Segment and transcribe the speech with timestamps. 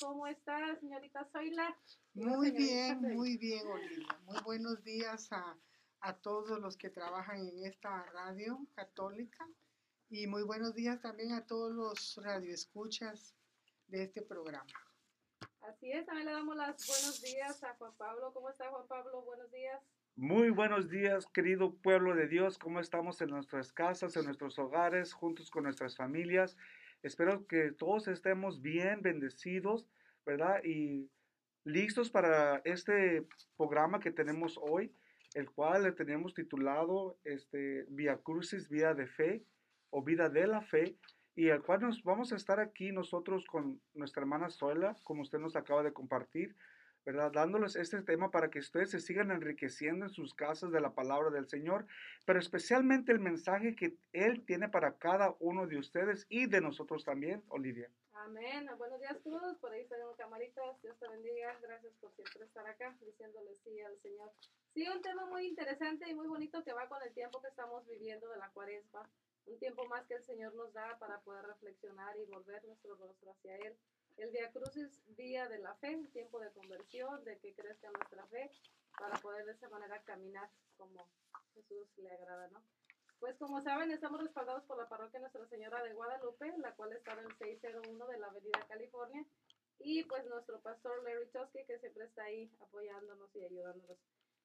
[0.00, 1.76] ¿Cómo está, señorita Zoila?
[2.14, 4.06] Muy bien, muy bien, Olivia.
[4.24, 5.56] Muy buenos días a,
[6.00, 9.46] a todos los que trabajan en esta radio católica
[10.08, 13.34] y muy buenos días también a todos los radioescuchas
[13.88, 14.72] de este programa.
[15.62, 18.32] Así es, también le damos los buenos días a Juan Pablo.
[18.32, 19.22] ¿Cómo está Juan Pablo?
[19.22, 19.82] Buenos días.
[20.14, 22.56] Muy buenos días, querido pueblo de Dios.
[22.56, 26.56] ¿Cómo estamos en nuestras casas, en nuestros hogares, juntos con nuestras familias?
[27.06, 29.86] Espero que todos estemos bien, bendecidos,
[30.24, 30.60] ¿verdad?
[30.64, 31.08] Y
[31.62, 33.24] listos para este
[33.56, 34.92] programa que tenemos hoy,
[35.34, 39.44] el cual le tenemos titulado este, Via Crucis, Vida de Fe
[39.90, 40.96] o Vida de la Fe,
[41.36, 45.38] y el cual nos vamos a estar aquí nosotros con nuestra hermana Zoila, como usted
[45.38, 46.56] nos acaba de compartir,
[47.06, 47.30] ¿verdad?
[47.30, 51.30] Dándoles este tema para que ustedes se sigan enriqueciendo en sus casas de la palabra
[51.30, 51.86] del Señor,
[52.26, 57.04] pero especialmente el mensaje que Él tiene para cada uno de ustedes y de nosotros
[57.04, 57.88] también, Olivia.
[58.12, 58.68] Amén.
[58.76, 59.56] Buenos días todos.
[59.58, 60.82] Por ahí están camaritas.
[60.82, 61.56] Dios te bendiga.
[61.62, 64.32] Gracias por siempre estar acá diciéndole sí al Señor.
[64.74, 67.86] Sí, un tema muy interesante y muy bonito que va con el tiempo que estamos
[67.86, 69.08] viviendo de la cuaresma.
[69.46, 73.30] Un tiempo más que el Señor nos da para poder reflexionar y volver nuestro rostro
[73.30, 73.76] hacia Él.
[74.16, 78.50] El Día Crucis, día de la fe, tiempo de conversión, de que crezca nuestra fe,
[78.98, 81.06] para poder de esa manera caminar como
[81.54, 82.62] Jesús le agrada, ¿no?
[83.20, 87.12] Pues como saben, estamos respaldados por la parroquia Nuestra Señora de Guadalupe, la cual está
[87.12, 89.24] en el 601 de la Avenida California,
[89.80, 93.98] y pues nuestro pastor Larry Chosky, que siempre está ahí apoyándonos y ayudándonos.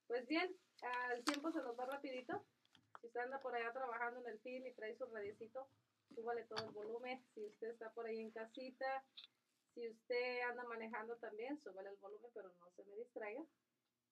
[0.08, 0.54] Pues bien,
[1.16, 2.44] el tiempo se nos va rapidito.
[3.00, 5.68] Si usted anda por allá trabajando en el film y trae su radiecito,
[6.14, 7.24] súbale todo el volumen.
[7.34, 9.04] Si usted está por ahí en casita,
[9.74, 13.42] si usted anda manejando también, súbale el volumen, pero no se me distraiga.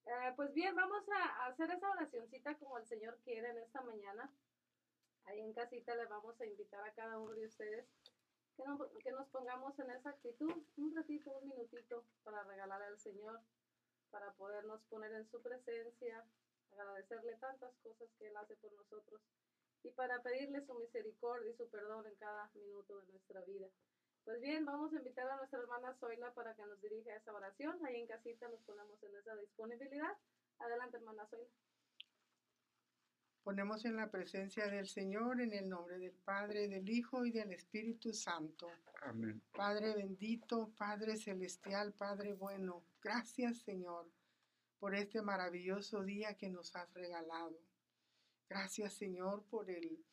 [0.06, 4.32] Eh, pues bien, vamos a hacer esa oracioncita como el Señor quiere en esta mañana.
[5.26, 7.86] Ahí en casita le vamos a invitar a cada uno de ustedes
[8.56, 8.64] que
[9.04, 13.40] que nos pongamos en esa actitud, un ratito, un minutito, para regalarle al Señor,
[14.12, 16.26] para podernos poner en su presencia,
[16.74, 19.22] agradecerle tantas cosas que Él hace por nosotros
[19.84, 23.68] y para pedirle su misericordia y su perdón en cada minuto de nuestra vida.
[24.30, 27.84] Pues bien, vamos a invitar a nuestra hermana Zoila para que nos dirija esa oración.
[27.84, 30.16] Ahí en casita nos ponemos en esa disponibilidad.
[30.60, 31.48] Adelante, hermana Zoila.
[33.42, 37.54] Ponemos en la presencia del Señor en el nombre del Padre, del Hijo y del
[37.54, 38.70] Espíritu Santo.
[39.02, 39.42] Amén.
[39.52, 44.06] Padre bendito, Padre celestial, Padre bueno, gracias Señor
[44.78, 47.60] por este maravilloso día que nos has regalado.
[48.48, 50.06] Gracias Señor por el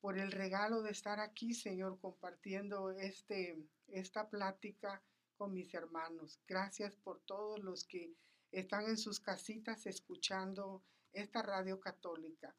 [0.00, 5.02] por el regalo de estar aquí, Señor, compartiendo este, esta plática
[5.36, 6.40] con mis hermanos.
[6.46, 8.14] Gracias por todos los que
[8.52, 10.82] están en sus casitas escuchando
[11.12, 12.54] esta radio católica.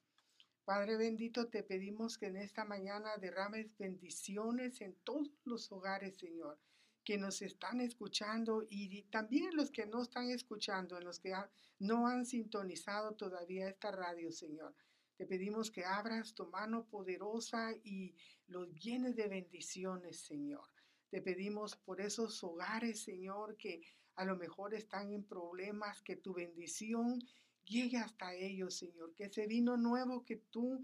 [0.66, 6.60] Padre bendito, te pedimos que en esta mañana derrames bendiciones en todos los hogares, Señor,
[7.04, 11.34] que nos están escuchando y también los que no están escuchando, en los que
[11.80, 14.76] no han sintonizado todavía esta radio, Señor.
[15.20, 18.16] Te pedimos que abras tu mano poderosa y
[18.48, 20.64] los llenes de bendiciones, Señor.
[21.10, 23.82] Te pedimos por esos hogares, Señor, que
[24.16, 27.20] a lo mejor están en problemas, que tu bendición
[27.66, 29.14] llegue hasta ellos, Señor.
[29.14, 30.82] Que ese vino nuevo que tú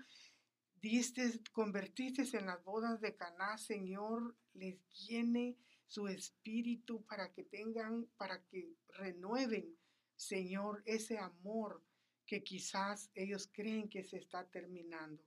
[0.82, 5.56] diste, convertiste en las bodas de Caná, Señor, les llene
[5.88, 9.78] su espíritu para que tengan, para que renueven,
[10.18, 11.82] Señor, ese amor
[12.26, 15.24] que quizás ellos creen que se está terminando.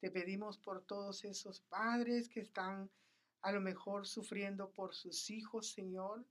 [0.00, 2.90] Te pedimos por todos esos padres que están
[3.42, 6.24] a lo mejor sufriendo por sus hijos, Señor.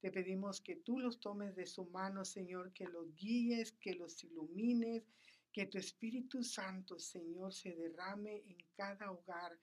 [0.00, 4.22] Te pedimos que tú los tomes de su mano, Señor, que los guíes, que los
[4.22, 5.04] ilumines,
[5.52, 9.58] que tu Espíritu Santo, Señor, se derrame en cada hogar,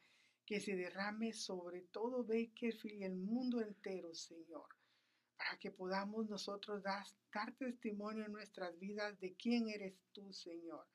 [0.46, 4.66] que se derrame sobre todo Bakerfield y el mundo entero, Señor
[5.44, 7.06] para que podamos nosotros dar,
[7.58, 10.88] testimonio en nuestras vidas de quién eres tú, Señor.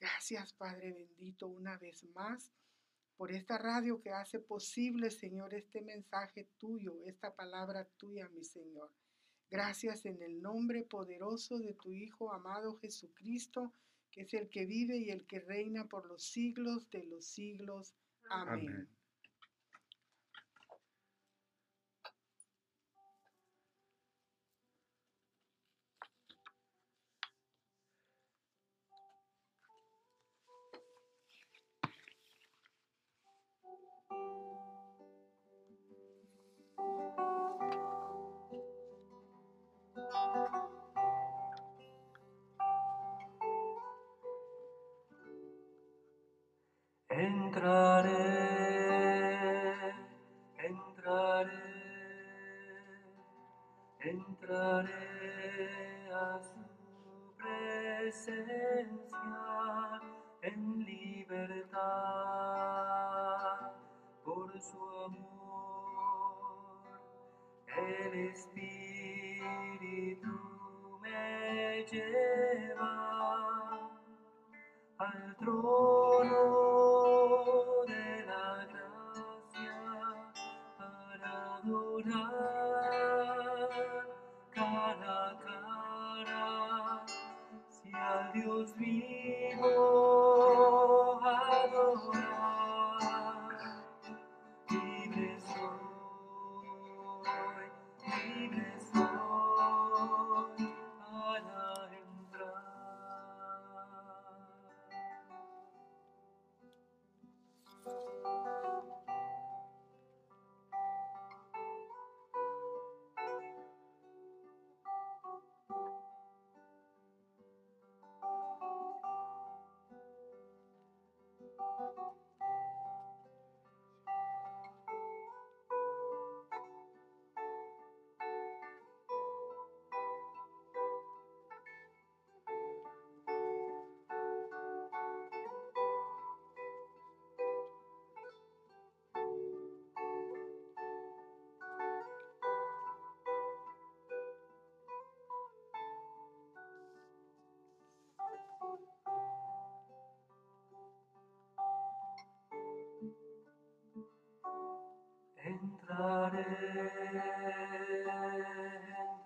[0.00, 2.50] Gracias, Padre bendito, una vez más
[3.16, 8.90] por esta radio que hace posible, Señor, este mensaje tuyo, esta palabra tuya, mi Señor.
[9.50, 13.74] Gracias en el nombre poderoso de tu Hijo amado Jesucristo,
[14.10, 17.94] que es el que vive y el que reina por los siglos de los siglos.
[18.30, 18.88] Amén.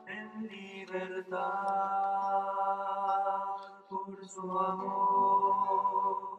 [0.07, 1.35] en libertad
[3.91, 6.39] por su amor.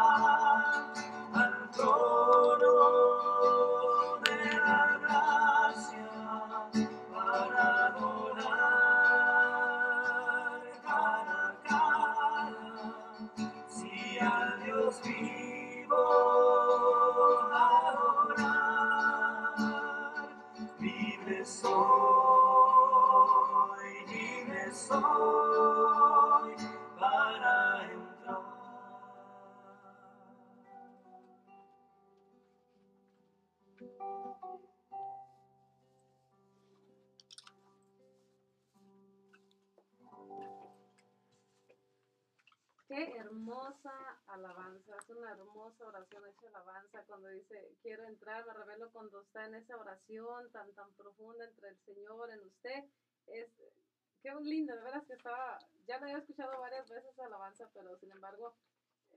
[42.96, 43.92] Qué hermosa
[44.28, 49.46] alabanza, es una hermosa oración hecha alabanza cuando dice, quiero entrar, me revelo cuando está
[49.48, 52.86] en esa oración tan, tan profunda entre el Señor, en usted.
[53.28, 53.50] Es,
[54.24, 58.12] qué lindo, de veras que estaba, ya lo había escuchado varias veces alabanza, pero sin
[58.14, 58.56] embargo,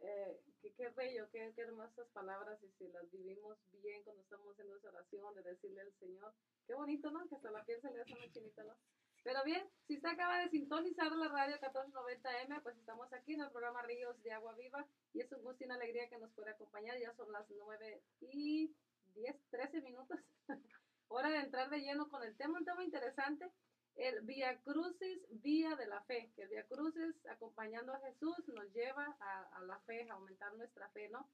[0.03, 4.55] eh, qué, qué bello, qué, qué hermosas palabras y si las vivimos bien cuando estamos
[4.55, 6.35] haciendo esa oración de decirle al Señor,
[6.67, 7.29] qué bonito, ¿no?
[7.29, 8.75] Que hasta la piel se le hace una chinita, ¿no?
[9.23, 13.51] Pero bien, si usted acaba de sintonizar la radio 1490M, pues estamos aquí en el
[13.51, 16.51] programa Ríos de Agua Viva y es un gusto y una alegría que nos puede
[16.51, 16.99] acompañar.
[16.99, 18.75] Ya son las 9 y
[19.15, 20.19] 10, 13 minutos.
[21.09, 23.51] Hora de entrar de lleno con el tema, un tema interesante,
[23.97, 26.31] el Via Crucis, Vía de la Fe.
[26.37, 30.55] Que el Via Crucis, acompañando a Jesús, nos lleva a, a la fe, a aumentar
[30.55, 31.29] nuestra fe, ¿no?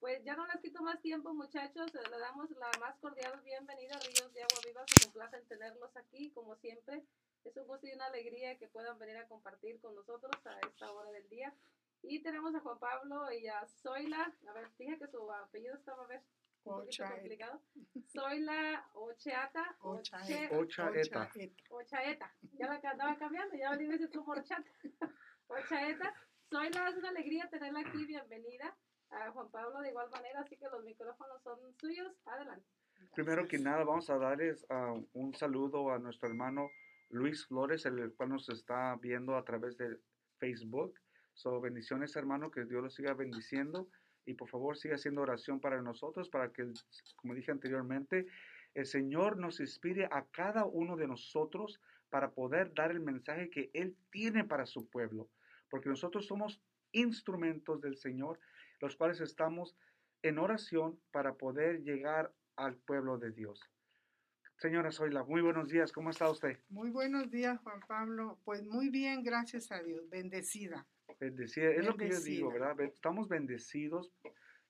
[0.00, 1.92] Pues ya no les quito más tiempo, muchachos.
[1.94, 4.84] Le damos la más cordial bienvenida a Ríos de Agua Viva.
[4.86, 7.02] Se complace en tenerlos aquí, como siempre.
[7.44, 10.92] Es un gusto y una alegría que puedan venir a compartir con nosotros a esta
[10.92, 11.52] hora del día.
[12.02, 14.32] Y tenemos a Juan Pablo y a Zoila.
[14.48, 16.20] A ver, dije que su apellido estaba a ver,
[16.64, 17.14] un poquito Ochaeta.
[17.14, 17.62] complicado.
[18.12, 19.76] Zoila Ocheata.
[19.80, 20.56] Oche- Ochaeta.
[20.58, 21.22] Ochaeta.
[21.22, 21.54] Ochaeta.
[21.70, 22.34] Ochaeta.
[22.52, 24.68] Ya la andaba cambiando, ya le decir como horchata.
[25.48, 26.14] Ochaeta.
[26.50, 28.76] Zoila, es una alegría tenerla aquí, bienvenida.
[29.16, 32.12] A Juan Pablo de igual manera, así que los micrófonos son suyos.
[32.26, 32.66] Adelante.
[33.14, 36.68] Primero que nada, vamos a darles ah, un saludo a nuestro hermano
[37.08, 39.98] Luis Flores, el cual nos está viendo a través de
[40.38, 40.94] Facebook.
[41.32, 43.88] So, bendiciones, hermano, que Dios los siga bendiciendo.
[44.26, 46.70] Y por favor, siga haciendo oración para nosotros, para que,
[47.16, 48.26] como dije anteriormente,
[48.74, 51.80] el Señor nos inspire a cada uno de nosotros
[52.10, 55.30] para poder dar el mensaje que Él tiene para su pueblo.
[55.70, 56.60] Porque nosotros somos
[56.92, 58.38] instrumentos del Señor,
[58.80, 59.76] los cuales estamos
[60.22, 63.60] en oración para poder llegar al pueblo de Dios.
[64.58, 66.58] Señora Zoila, muy buenos días, ¿cómo está usted?
[66.70, 68.38] Muy buenos días, Juan Pablo.
[68.44, 70.08] Pues muy bien, gracias a Dios.
[70.08, 70.86] Bendecida.
[71.20, 72.50] Bendecida, es lo que yo digo.
[72.50, 72.80] ¿verdad?
[72.80, 74.10] Estamos bendecidos,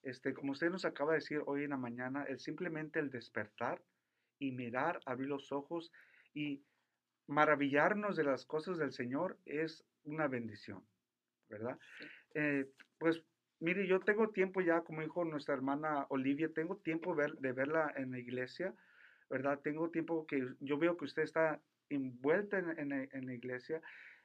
[0.03, 3.81] este, como usted nos acaba de decir hoy en la mañana, el simplemente el despertar
[4.41, 5.93] y mirar, abrir los ojos
[6.35, 6.65] y
[7.29, 10.85] maravillarnos de las cosas del Señor es una bendición,
[11.49, 11.79] ¿verdad?
[12.35, 13.23] Eh, pues
[13.61, 17.93] mire, yo tengo tiempo ya, como dijo nuestra hermana Olivia, tengo tiempo ver- de verla
[17.97, 18.75] en la iglesia,
[19.31, 19.59] ¿verdad?
[19.61, 23.81] Tengo tiempo que yo veo que usted está envuelta en, en la- en la iglesia,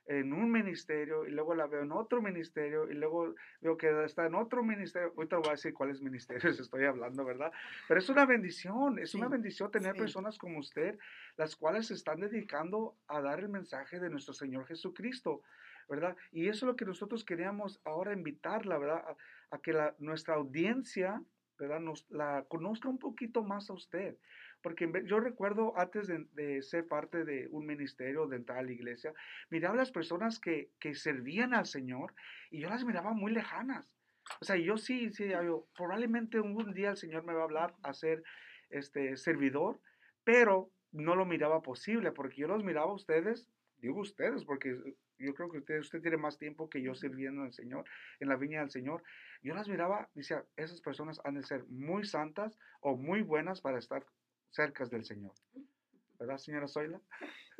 [0.07, 4.25] en un ministerio, y luego la veo en otro ministerio, y luego veo que está
[4.25, 5.13] en otro ministerio.
[5.15, 7.51] Ahorita voy a decir cuáles ministerios estoy hablando, ¿verdad?
[7.87, 9.99] Pero es una bendición, es una bendición tener sí.
[9.99, 10.97] personas como usted,
[11.37, 15.43] las cuales se están dedicando a dar el mensaje de nuestro Señor Jesucristo.
[15.89, 16.15] ¿Verdad?
[16.31, 19.03] Y eso es lo que nosotros queríamos ahora invitarla, ¿verdad?
[19.07, 21.21] A, a que la, nuestra audiencia,
[21.59, 21.79] ¿verdad?
[21.79, 24.17] Nos la conozca un poquito más a usted.
[24.61, 28.71] Porque yo recuerdo antes de, de ser parte de un ministerio, de entrar a la
[28.71, 29.13] iglesia,
[29.49, 32.13] miraba a las personas que, que servían al Señor
[32.51, 33.91] y yo las miraba muy lejanas.
[34.39, 37.75] O sea, yo sí, sí, yo, probablemente un día el Señor me va a hablar
[37.83, 38.23] a ser
[38.69, 39.79] este servidor,
[40.23, 44.77] pero no lo miraba posible porque yo los miraba a ustedes, digo ustedes, porque
[45.21, 47.85] yo creo que usted, usted tiene más tiempo que yo sirviendo al Señor,
[48.19, 49.03] en la viña del Señor.
[49.41, 53.79] Yo las miraba, decía, esas personas han de ser muy santas o muy buenas para
[53.79, 54.05] estar
[54.49, 55.33] cerca del Señor.
[56.19, 57.01] ¿Verdad, señora Zoila?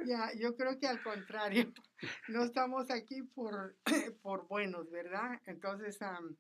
[0.05, 1.73] Ya, yo creo que al contrario,
[2.29, 3.75] no estamos aquí por,
[4.21, 5.41] por buenos, ¿verdad?
[5.47, 6.37] Entonces, am,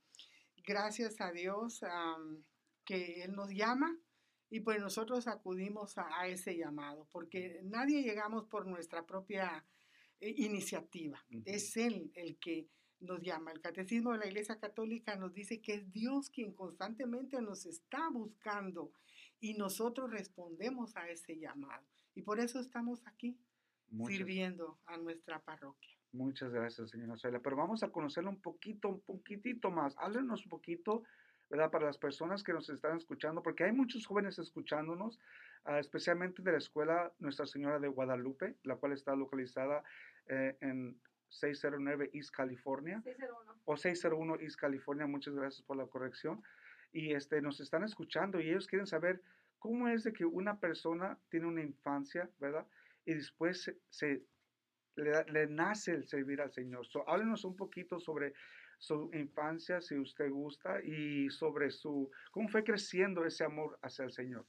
[0.63, 2.43] gracias a Dios am,
[2.85, 3.97] que Él nos llama
[4.51, 9.65] y pues nosotros acudimos a, a ese llamado, porque nadie llegamos por nuestra propia
[10.21, 12.67] eh, iniciativa, es Él el que
[12.99, 13.51] nos llama.
[13.51, 18.09] El Catecismo de la Iglesia Católica nos dice que es Dios quien constantemente nos está
[18.09, 18.93] buscando
[19.39, 21.83] y nosotros respondemos a ese llamado.
[22.13, 23.37] Y por eso estamos aquí
[23.89, 25.97] Muchas, sirviendo a nuestra parroquia.
[26.11, 27.39] muchas gracias, señora Zoila.
[27.39, 29.95] Pero vamos a conocerla un poquito, un poquitito más.
[29.97, 31.03] Háblenos un poquito,
[31.49, 31.71] ¿verdad?
[31.71, 35.19] Para las personas que nos están escuchando, porque hay muchos jóvenes escuchándonos,
[35.65, 39.83] ah, especialmente de la escuela Nuestra Señora de Guadalupe, la cual está localizada
[40.27, 40.99] eh, en
[41.29, 43.01] 609 East California.
[43.03, 43.61] 601.
[43.65, 45.07] o 601 East California.
[45.07, 46.43] Muchas gracias por la corrección.
[46.91, 49.21] Y este, nos están escuchando y ellos quieren saber
[49.59, 52.67] cómo es de que una persona tiene una infancia, ¿verdad?
[53.05, 54.25] Y después se, se-
[54.95, 56.85] le, da- le nace el servir al Señor.
[56.87, 58.33] So, háblenos un poquito sobre
[58.77, 64.11] su infancia, si usted gusta, y sobre su, cómo fue creciendo ese amor hacia el
[64.11, 64.45] Señor.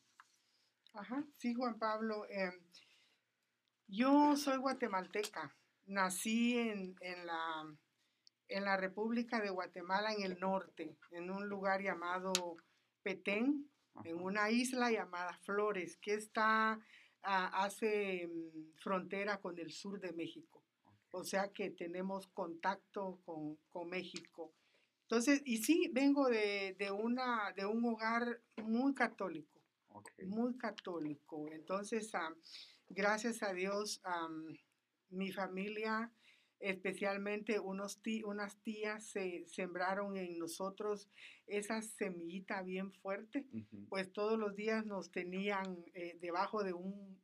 [0.95, 2.26] Ajá, sí, Juan Pablo.
[2.29, 2.52] em,
[3.87, 5.55] yo soy guatemalteca.
[5.87, 7.67] Nací en, en la,
[8.49, 12.33] en la República de Guatemala, en el norte, en un lugar llamado
[13.03, 13.69] Petén,
[14.05, 16.81] en una isla llamada Flores, que está,
[17.23, 20.65] hace mm, frontera con el sur de México.
[21.11, 24.55] O sea que tenemos contacto con, con México.
[25.03, 29.53] Entonces, y sí, vengo de, de, una, de un hogar muy católico
[30.27, 31.49] muy católico.
[31.53, 32.11] Entonces,
[32.89, 34.01] gracias a Dios,
[35.12, 36.11] mi familia,
[36.61, 41.09] especialmente unos tí- unas tías, se sembraron en nosotros
[41.47, 43.47] esa semillita bien fuerte,
[43.88, 47.21] pues todos los días nos tenían eh, debajo de un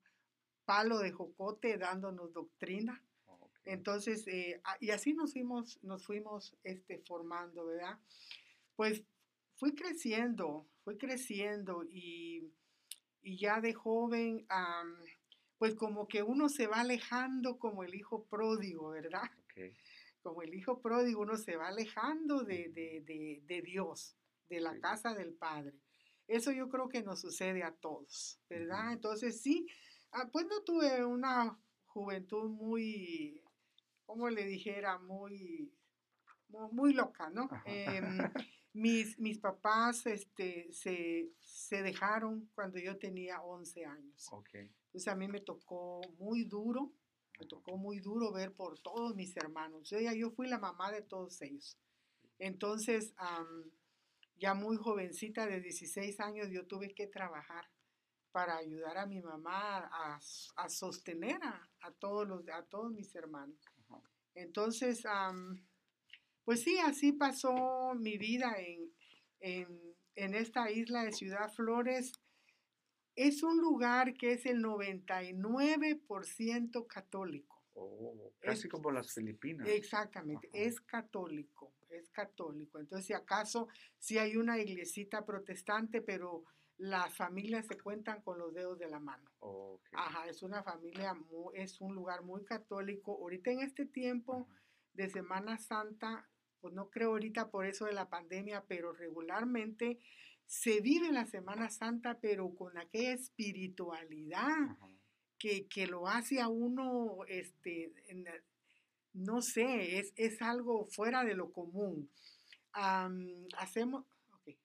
[0.64, 3.02] palo de jocote dándonos doctrina.
[3.26, 3.52] Ok.
[3.64, 7.98] Entonces, eh, y así nos fuimos, nos fuimos este, formando, ¿verdad?
[8.76, 9.02] Pues
[9.56, 12.52] fui creciendo, fui creciendo y,
[13.22, 14.96] y ya de joven, am,
[15.58, 19.30] pues como que uno se va alejando como el hijo pródigo, ¿verdad?
[20.22, 24.16] Como el hijo pródigo, uno se va alejando de, de- de- de Dios,
[24.48, 24.80] de la Sí.
[24.80, 25.74] casa del Padre.
[26.28, 28.84] Eso yo creo que nos sucede a todos, ¿verdad?
[28.84, 28.92] Ujú.
[28.92, 29.66] Entonces sí,
[30.12, 33.42] ah, pues no tuve una juventud muy,
[34.04, 35.72] como le dijera, muy,
[36.48, 37.48] mu- muy loca, ¿no?
[37.64, 38.18] Em,
[38.74, 44.28] mis, mis papás este, se, se dejaron cuando yo tenía 11 años.
[44.30, 44.50] Ok.
[44.88, 46.92] Entonces a mí me tocó muy duro
[47.38, 49.88] Me tocó muy duro ver por todos mis hermanos.
[49.90, 51.78] Yo, ya, yo fui la mamá de todos ellos.
[52.38, 53.70] Entonces, am,
[54.36, 57.64] ya muy jovencita, de 16 años, yo tuve que trabajar
[58.32, 60.20] para ayudar a mi mamá a,
[60.56, 63.58] a sostener a, a todos los, a todos mis hermanos.
[64.34, 65.04] Entonces,
[66.44, 68.92] pues sí, así pasó mi vida en,
[69.40, 72.12] en, en esta isla de Ciudad Flores.
[73.20, 77.64] Es un lugar que es el 99% católico.
[77.74, 79.66] Oh, casi Es- como las Filipinas.
[79.68, 80.56] Exactamente, Ajá.
[80.58, 82.78] es católico, es católico.
[82.78, 83.66] Entonces, si acaso,
[83.98, 86.44] sí hay una iglesita protestante, pero
[86.76, 89.28] las familias se cuentan con los dedos de la mano.
[89.94, 93.16] Ajá, es una familia, mu- es un lugar muy católico.
[93.16, 94.62] Ahorita en este tiempo Ajá.
[94.94, 99.98] de Semana Santa, pues no creo ahorita por eso de la pandemia, pero regularmente
[100.48, 104.78] se vive la Semana Santa, pero con aquella espiritualidad
[105.38, 107.92] que, que lo hace a uno, este,
[109.12, 112.10] no sé, es, es algo fuera de lo común.
[112.72, 114.56] Am, hacemos, ok,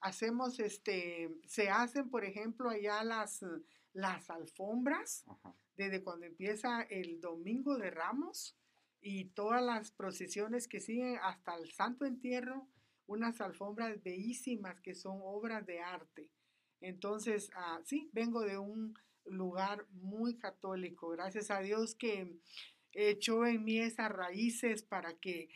[0.00, 3.44] hacemos, este, se hacen, por ejemplo, allá las,
[3.92, 5.54] las alfombras, Ajá.
[5.76, 8.56] desde cuando empieza el Domingo de Ramos
[9.02, 12.66] y todas las procesiones que siguen hasta el Santo Entierro,
[13.06, 16.30] unas alfombras bellísimas que son obras de arte.
[16.80, 18.94] Entonces, ah, sí, vengo de un
[19.24, 21.08] lugar muy católico.
[21.10, 22.36] Gracias a Dios que
[22.92, 25.48] echó en mí esas raíces para que,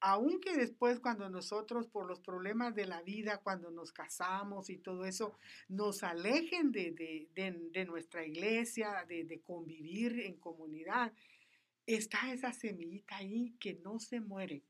[0.00, 5.04] aunque después cuando nosotros por los problemas de la vida, cuando nos casamos y todo
[5.06, 5.32] eso,
[5.68, 11.12] nos alejen de, de- de- de nuestra iglesia, de, de convivir en comunidad,
[11.86, 14.62] está esa semillita ahí que no se muere.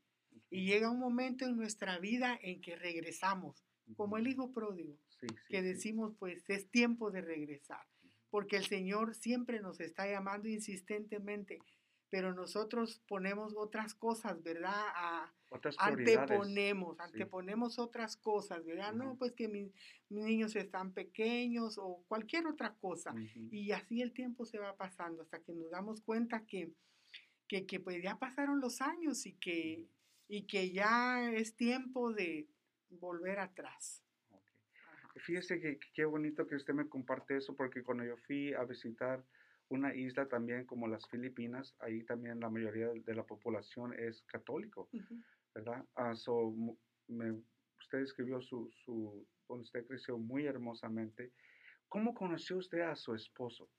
[0.49, 3.63] Y llega un momento en nuestra vida en que regresamos,
[3.95, 7.85] como el hijo pródigo Sí, sí, que decimos, pues es tiempo de regresar,
[8.29, 11.59] porque el Señor siempre nos está llamando insistentemente,
[12.09, 14.71] pero nosotros ponemos otras cosas, ¿verdad?
[14.95, 16.19] A- Otras prioridades.
[16.31, 17.03] anteponemos, sí.
[17.03, 18.93] anteponemos otras cosas, ¿verdad?
[18.93, 19.71] No, pues que mis,
[20.09, 23.11] mis niños están pequeños o cualquier otra cosa.
[23.11, 23.47] Ujú.
[23.51, 26.71] Y así el tiempo se va pasando hasta que nos damos cuenta que,
[27.47, 29.87] que, que, pues ya pasaron los años y que,
[30.27, 32.47] y que ya es tiempo de
[32.89, 34.03] volver atrás.
[35.15, 39.23] Fíjese que qué bonito que usted me comparte eso, porque cuando yo fui a visitar
[39.69, 44.89] una isla también como las Filipinas, ahí también la mayoría de la población es católico.
[45.55, 45.85] ¿verdad?
[46.15, 46.53] So,
[47.07, 47.41] me-
[47.79, 51.31] usted escribió su, su, donde usted creció muy hermosamente.
[51.89, 53.69] ¿Cómo conoció usted a su esposo?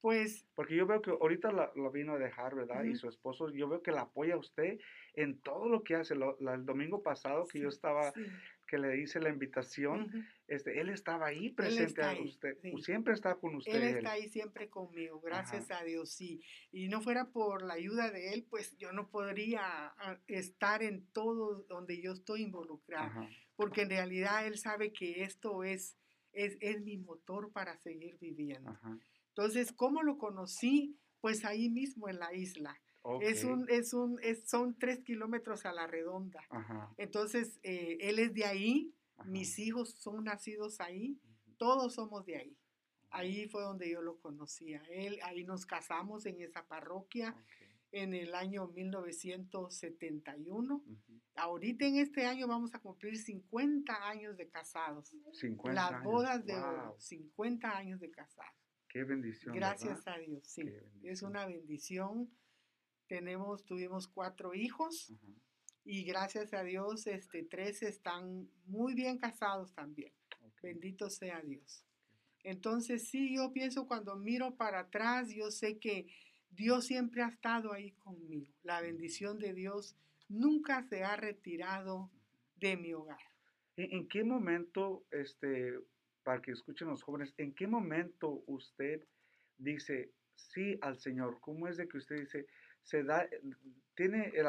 [0.00, 2.84] Pues Porque yo veo que ahorita la, la vino a dejar, ¿verdad?
[2.84, 2.98] Y Ujú.
[3.00, 4.78] su esposo, yo veo que la apoya a usted
[5.14, 6.14] en todo lo que hace.
[6.14, 8.24] Lo- la- el domingo pasado que yo sí, estaba, sí.
[8.66, 10.18] que le hice la invitación, Ujú.
[10.48, 12.72] este, él estaba ahí presente, está a ahí, usted, sí.
[12.82, 13.74] siempre está con usted.
[13.74, 13.96] Él él.
[13.98, 16.42] está ahí siempre conmigo, gracias a Dios, sí.
[16.72, 19.60] Y no fuera por la ayuda de él, pues yo no podría
[19.98, 25.24] ah, estar en todo donde yo estoy involucrada, Ajá, porque en realidad él sabe que
[25.24, 25.98] esto es,
[26.32, 28.70] es, es mi motor para seguir viviendo.
[28.70, 28.98] ajá.
[29.40, 31.00] Entonces, ¿cómo lo conocí?
[31.22, 32.78] Pues ahí mismo en la isla.
[33.22, 36.44] Es un, es un, es, son tres kilómetros a la redonda.
[36.50, 41.18] Ajá, Entonces, eh, él es de ahí, ajá, mis hijos son nacidos ahí,
[41.56, 42.54] todos somos de ahí.
[43.08, 47.34] Ahí fue donde yo lo conocí a él, ahí nos casamos en esa parroquia
[47.92, 50.74] en el año 1971.
[50.74, 50.98] ujú.
[51.36, 55.16] Ahorita en este año vamos a cumplir 50 años de casados.
[55.32, 58.59] 50 Las años, bodas de oro, wow, 50 años de casados.
[58.90, 59.54] Qué bendición.
[59.54, 60.14] Gracias ¿verdad?
[60.14, 60.62] a Dios, sí.
[61.04, 62.28] Es una bendición.
[63.06, 65.12] Tenemos, tuvimos cuatro hijos
[65.84, 70.12] y gracias a Dios, este, tres están muy bien casados también.
[70.62, 71.84] Bendito sea Dios.
[72.42, 76.08] Entonces, sí, yo pienso cuando miro para atrás, yo sé que
[76.50, 78.52] Dios siempre ha estado ahí conmigo.
[78.62, 79.96] La bendición de Dios
[80.28, 82.10] nunca se ha retirado
[82.56, 83.20] de mi hogar.
[83.76, 85.78] ¿En, en qué momento, este,
[86.30, 89.02] para que escuchen los jóvenes, en qué momento usted
[89.58, 91.40] dice sí al Señor?
[91.40, 92.46] ¿Cómo es de que usted dice,
[92.84, 93.28] se da,
[93.96, 94.46] tiene el,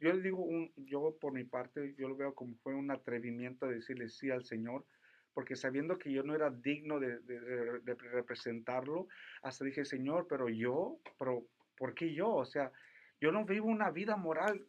[0.00, 3.66] yo le digo, un, yo por mi parte, yo lo veo como fue un atrevimiento
[3.66, 4.86] de decirle sí al Señor,
[5.34, 9.06] porque sabiendo que yo no era digno de, de- de- de representarlo,
[9.42, 11.44] hasta dije, Señor, pero yo, pero
[11.76, 12.30] ¿por qué yo?
[12.30, 12.72] O sea,
[13.20, 14.66] yo no vivo una vida moral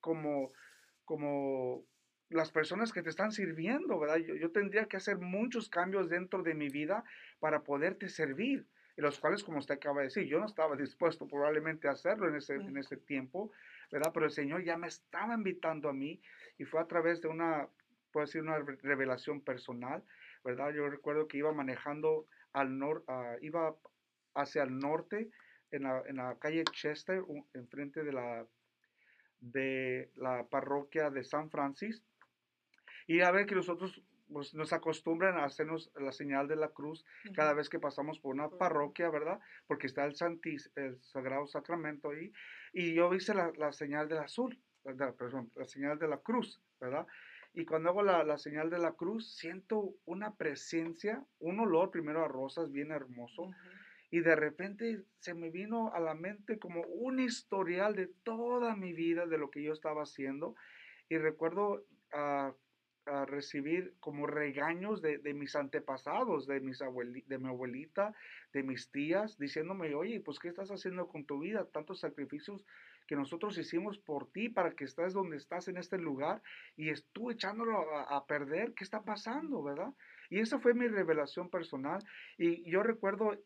[0.00, 0.50] como,
[1.04, 1.84] como
[2.34, 4.16] las personas que te están sirviendo, ¿verdad?
[4.16, 7.04] Yo, yo tendría que hacer muchos cambios dentro de mi vida
[7.38, 8.66] para poderte servir,
[8.96, 12.28] y los cuales, como usted acaba de decir, yo no estaba dispuesto probablemente a hacerlo
[12.28, 13.52] en ese, en ese tiempo,
[13.90, 14.10] ¿verdad?
[14.12, 16.20] Pero el Señor ya me estaba invitando a mí
[16.58, 17.68] y fue a través de una,
[18.12, 20.02] puedo decir, una re- revelación personal,
[20.44, 20.72] ¿verdad?
[20.72, 23.76] Yo recuerdo que iba manejando al norte, iba
[24.34, 25.30] hacia el norte
[25.70, 28.46] en la, en la calle Chester, enfrente de la,
[29.40, 32.02] de la parroquia de San Francis.
[33.06, 37.04] Y a ver que nosotros pues, nos acostumbran a hacernos la señal de la cruz
[37.34, 39.38] cada vez que pasamos por una parroquia, ¿verdad?
[39.66, 42.32] Porque está el, Santis, el Sagrado Sacramento ahí.
[42.72, 45.14] Y yo hice la, la señal del azul, ¿verdad?
[45.14, 47.06] perdón, la señal de la cruz, ¿verdad?
[47.52, 52.24] Y cuando hago la, la señal de la cruz, siento una presencia, un olor primero
[52.24, 53.42] a rosas bien hermoso.
[53.42, 53.54] Ujú.
[54.10, 58.92] Y de repente se me vino a la mente como un historial de toda mi
[58.92, 60.54] vida, de lo que yo estaba haciendo.
[61.08, 62.52] Y recuerdo ah,
[63.06, 68.14] ah, recibir como regaños de, de mis antepasados, de, mis abueli- de mi abuelita,
[68.52, 71.66] de mis tías, diciéndome, oye, pues ¿qué estás haciendo con tu vida?
[71.66, 72.64] Tantos sacrificios
[73.06, 76.42] que nosotros hicimos por ti para que estés donde estás en este lugar
[76.76, 78.72] y tú echándolo a, a perder.
[78.74, 79.92] ¿Qué está pasando, verdad?
[80.30, 82.02] Y esa fue mi revelación personal.
[82.38, 83.36] Y yo recuerdo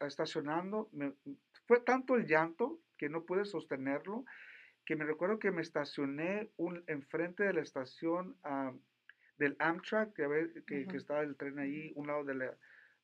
[0.00, 1.14] estacionando, me-
[1.66, 4.24] fue tanto el llanto que no pude sostenerlo,
[4.84, 8.72] que me recuerdo que me estacioné un, enfrente de la estación ah,
[9.38, 10.24] del Amtrak, que,
[10.66, 10.96] que, que Ujú.
[10.96, 12.58] está el tren ahí, un lado de la,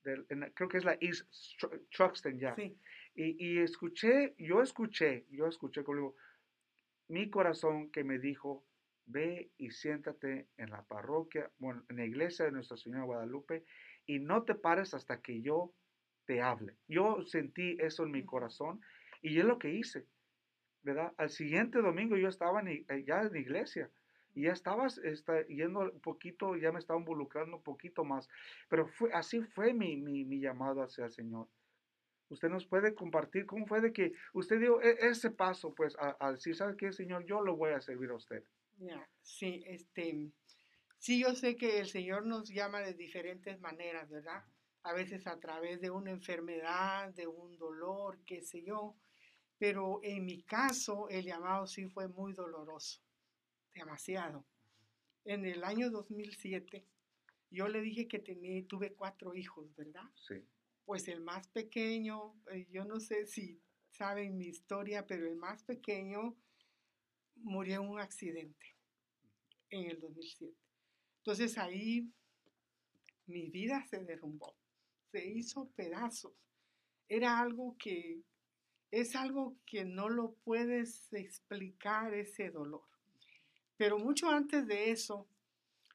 [0.04, 1.28] en creo que es la East
[1.90, 2.54] Truxton ya.
[2.54, 2.78] Sí.
[3.14, 6.14] Y, y escuché, yo escuché, yo escuché como
[7.08, 8.64] mi corazón que me dijo,
[9.06, 13.64] ve y siéntate en la parroquia, bueno, en la iglesia de Nuestra Señora Guadalupe
[14.06, 15.74] y no te pares hasta que yo
[16.26, 16.76] te hable.
[16.86, 18.80] Yo sentí eso en mi corazón
[19.20, 20.06] y es lo que hice,
[20.82, 21.12] ¿verdad?
[21.16, 23.90] Al siguiente domingo yo estaba en eh, ya en la iglesia
[24.34, 28.28] y ya estaba está, yendo un poquito, ya me estaba involucrando un poquito más,
[28.68, 31.48] pero fue, así fue mi, mi, mi llamado hacia el Señor.
[32.28, 36.32] Usted nos puede compartir cómo fue de que usted dio e- ese paso, pues, a-
[36.32, 37.24] decir, ¿sabe qué, Señor?
[37.24, 38.44] Yo lo voy a servir a usted.
[39.22, 40.30] Sí, este,
[40.98, 44.44] sí, yo sé que el Señor nos llama de diferentes maneras, ¿verdad?
[44.84, 48.94] A veces a través de una enfermedad, de un dolor, qué sé yo,
[49.58, 53.02] pero en mi caso el llamado sí fue muy doloroso,
[53.74, 54.44] demasiado.
[55.24, 56.86] En el año 2007,
[57.50, 60.08] yo le dije que tenía, tuve cuatro hijos, ¿verdad?
[60.14, 60.44] Sí.
[60.84, 65.62] Pues el más pequeño, eh, yo no sé si saben mi historia, pero el más
[65.64, 66.36] pequeño
[67.36, 68.76] murió en un accidente
[69.70, 70.54] en el 2007.
[71.18, 72.10] Entonces ahí
[73.26, 74.56] mi vida se derrumbó,
[75.12, 76.34] se hizo pedazos.
[77.08, 78.22] Era algo que
[78.90, 82.82] es algo que no lo puedes explicar ese dolor.
[83.80, 85.26] Pero mucho antes de eso,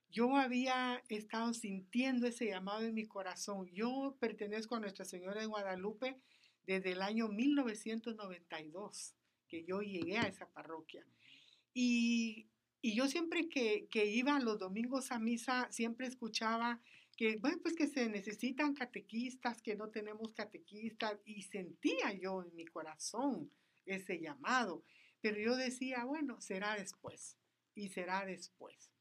[0.10, 3.68] yo había estado sintiendo ese llamado en mi corazón.
[3.76, 6.20] Yo pertenezco a Nuestra Señora de Guadalupe
[6.66, 9.14] desde el año 1992,
[9.48, 11.06] que yo llegué a esa parroquia.
[11.76, 12.48] Y,
[12.82, 16.82] y yo siempre que, que iba los domingos a misa, siempre escuchaba
[17.16, 22.56] que, bueno, pues que se necesitan catequistas, que no tenemos catequistas, y sentía yo en
[22.56, 23.52] mi corazón
[23.86, 24.82] ese llamado.
[25.22, 27.38] Pero yo decía, bueno, será después,
[27.76, 28.92] y será después.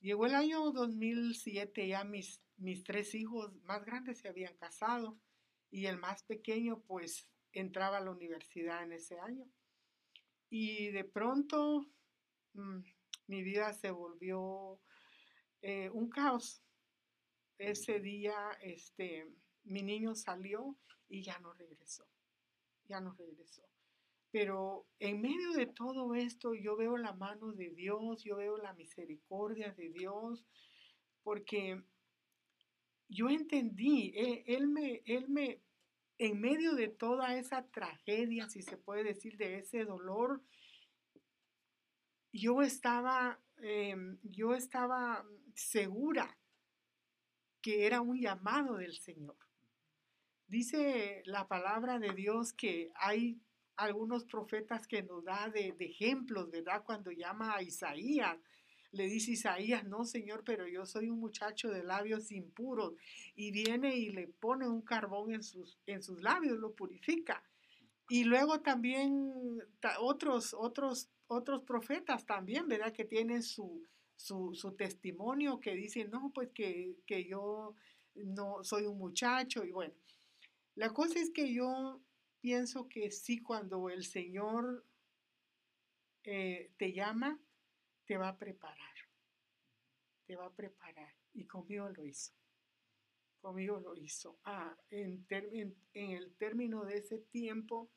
[0.00, 5.20] Llegó el año 2007, ya mis, mis tres hijos más grandes se habían casado
[5.70, 9.46] y el más pequeño pues entraba a la universidad en ese año.
[10.48, 11.86] Y de pronto
[12.54, 12.80] mm,
[13.26, 14.80] mi vida se volvió
[15.62, 16.62] eh, un caos.
[17.58, 19.28] Ese día este,
[19.64, 22.08] mi niño salió y ya no regresó,
[22.84, 23.68] ya no regresó.
[24.30, 28.72] Pero en medio de todo esto yo veo la mano de Dios, yo veo la
[28.74, 30.44] misericordia de Dios,
[31.22, 31.82] porque
[33.08, 34.12] yo entendí,
[34.46, 35.60] Él, me, él me,
[36.18, 40.40] en medio de toda esa tragedia, si se puede decir, de ese dolor,
[42.32, 46.38] yo estaba, eh, yo estaba segura
[47.60, 49.36] que era un llamado del Señor.
[50.46, 53.40] Dice la palabra de Dios que hay
[53.80, 56.82] algunos profetas que nos da de, de, ejemplos, ¿verdad?
[56.84, 58.36] Cuando llama a Isaías,
[58.92, 62.94] le dice Isaías, no Señor, pero yo soy un muchacho de labios impuros.
[63.36, 67.42] Y viene y le pone un carbón en sus, en sus labios, lo purifica.
[68.08, 69.32] Y luego también
[70.00, 72.92] otros, otros, otros profetas también, ¿verdad?
[72.92, 73.84] Que tienen su,
[74.16, 77.74] su, su testimonio, que dicen, no, pues que, que yo
[78.14, 79.64] no soy un muchacho.
[79.64, 79.94] Y bueno,
[80.74, 82.00] la cosa es que yo
[82.40, 84.84] pienso que sí, cuando el Señor
[86.24, 87.38] eh, te llama,
[88.06, 88.94] te va a preparar.
[90.26, 91.14] Te va a preparar.
[91.32, 92.32] Y conmigo lo hizo.
[93.40, 94.38] Conmigo lo hizo.
[94.44, 97.90] Ah, en, en, en el término de ese tiempo,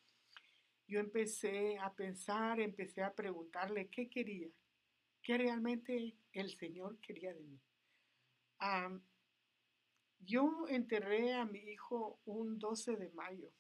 [0.88, 4.50] yo empecé a pensar, empecé a preguntarle qué quería,
[5.22, 7.60] qué realmente el Señor quería de mí.
[8.62, 9.02] Um,
[10.20, 13.52] yo enterré a mi hijo un 12 de mayo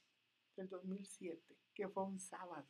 [0.56, 2.68] del 2007, que fue un sábado.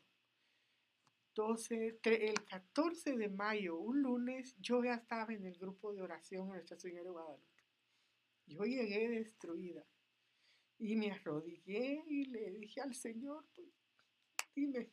[1.35, 6.01] 12, tre- el 14 de mayo, un lunes, yo ya estaba en el grupo de
[6.01, 7.63] oración en Nuestra Señora de Guadalupe.
[8.45, 9.83] Yo llegué destruida
[10.77, 13.67] y me arrodillé y le dije al Señor, pues,
[14.55, 14.91] dime,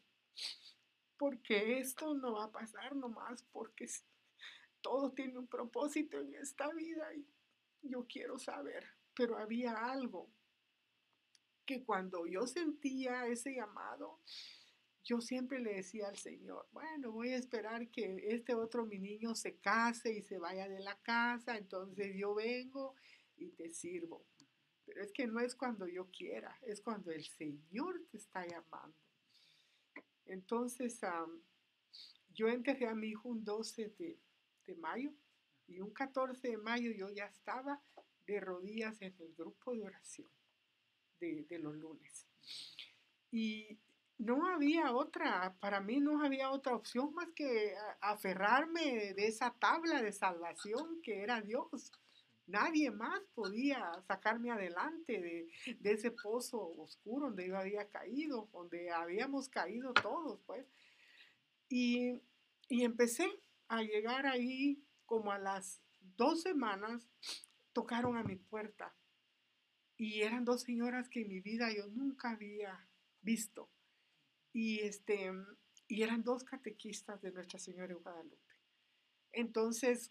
[1.18, 3.86] porque esto no va a pasar nomás, porque
[4.80, 7.26] todo tiene un propósito en esta vida y
[7.82, 10.30] yo quiero saber, pero había algo
[11.70, 14.18] que cuando yo sentía ese llamado,
[15.04, 19.36] yo siempre le decía al Señor, bueno, voy a esperar que este otro mi niño
[19.36, 22.96] se case y se vaya de la casa, entonces yo vengo
[23.36, 24.26] y te sirvo.
[24.84, 28.98] Pero es que no es cuando yo quiera, es cuando el Señor te está llamando.
[30.26, 31.00] Entonces,
[32.34, 34.18] yo enterré a mi hijo un 12 de,
[34.66, 35.12] de mayo
[35.68, 37.80] y un 14 de mayo yo ya estaba
[38.26, 40.39] de rodillas en el grupo de oración
[41.20, 42.26] de, los lunes.
[43.30, 43.78] Y
[44.18, 50.02] no había otra, para mí no había otra opción más que aferrarme de esa tabla
[50.02, 51.92] de salvación que era Dios.
[52.46, 58.90] Nadie más podía sacarme adelante de, de ese pozo oscuro donde yo había caído, donde
[58.90, 60.66] habíamos caído todos, pues.
[61.68, 62.20] Y,
[62.68, 63.30] y empecé
[63.68, 65.80] a llegar ahí como a las
[66.16, 67.08] dos semanas,
[67.72, 68.94] tocaron a mi puerta.
[70.00, 72.88] Y eran dos señoras que en mi vida yo nunca había
[73.20, 73.68] visto.
[74.50, 75.30] Y, este,
[75.88, 78.54] y eran dos catequistas de Nuestra Señora de Guadalupe.
[79.30, 80.10] Entonces,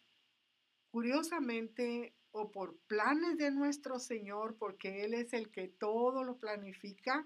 [0.91, 7.25] curiosamente, o por planes de nuestro Señor, porque Él es el que todo lo planifica,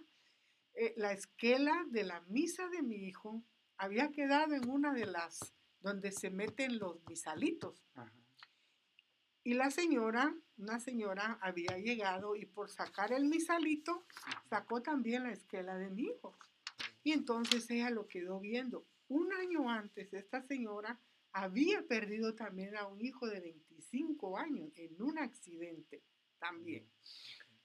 [0.73, 3.43] eh, la esquela de la misa de mi hijo
[3.75, 7.83] había quedado en una de las donde se meten los misalitos.
[7.95, 8.13] Ajá.
[9.43, 14.05] Y la señora, una señora, había llegado y por sacar el misalito,
[14.49, 16.37] sacó también la esquela de mi hijo.
[17.03, 18.85] Y entonces ella lo quedó viendo.
[19.07, 20.99] Un año antes, esta señora
[21.33, 26.03] había perdido también a un hijo de 25 años en un accidente
[26.39, 26.87] también.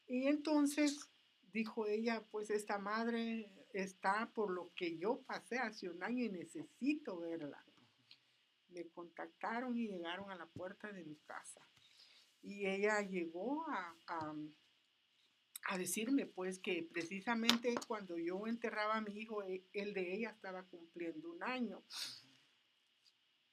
[0.07, 1.09] Y entonces
[1.53, 6.31] dijo ella, pues esta madre está por lo que yo pasé hace un año y
[6.31, 7.62] necesito verla.
[8.70, 11.61] Me contactaron y llegaron a la puerta de mi casa.
[12.49, 14.35] Y ella llegó a, a,
[15.65, 20.31] a decirme pues que precisamente cuando yo enterraba a mi hijo, e- el de ella
[20.31, 21.85] estaba cumpliendo un año.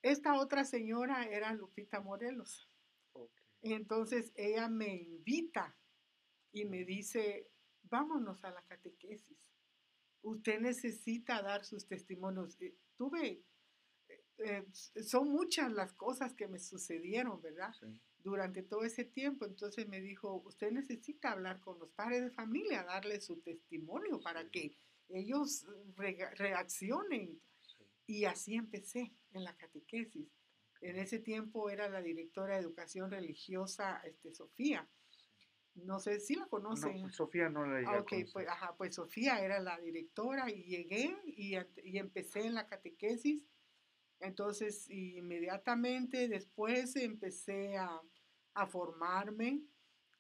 [0.01, 2.69] Esta otra señora era Lupita Morelos.
[3.12, 3.31] Ok.
[3.63, 5.75] Entonces ella me invita
[6.53, 7.49] y me dice,
[7.84, 9.38] vámonos a la catequesis.
[10.21, 12.55] Usted necesita dar sus testimonios.
[12.62, 13.43] Eh, Tuve,
[14.08, 17.73] eh, eh, son muchas las cosas que me sucedieron, ¿verdad?
[17.77, 17.99] Sí.
[18.25, 19.45] Durante todo ese tiempo.
[19.45, 24.41] Entonces me dijo, usted necesita hablar con los padres de familia, darle su testimonio para
[24.41, 24.49] Sí.
[24.51, 24.77] que
[25.09, 25.63] ellos
[25.95, 27.39] rega- reaccionen.
[27.61, 27.83] Sí.
[28.07, 30.27] Y así empecé en la catequesis.
[30.81, 34.89] En ese tiempo era la directora de educación religiosa, este, Sofía.
[35.75, 37.01] No sé si la No, conocen.
[37.01, 38.33] pues, Sofía no la llegué Ah, a ok, conocer.
[38.33, 43.43] pues, ajá, pues Sofía era la directora y llegué y, y empecé en la catequesis.
[44.19, 48.01] Entonces, inmediatamente después empecé a,
[48.55, 49.61] a formarme,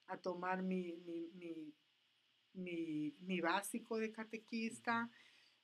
[0.07, 0.93] a tomar mi,
[1.33, 1.73] mi,
[2.53, 5.09] mi- básico de catequista.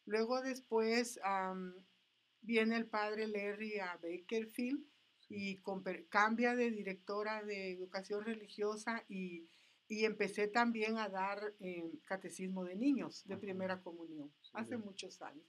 [0.05, 1.19] Luego después
[2.41, 4.83] viene el padre Larry a Bakerfield
[5.29, 9.47] y comper- cambia de directora de educación religiosa y,
[9.87, 14.81] y empecé también a dar eh, catecismo de niños de primera comunión Sí, hace bien.
[14.85, 15.45] muchos años.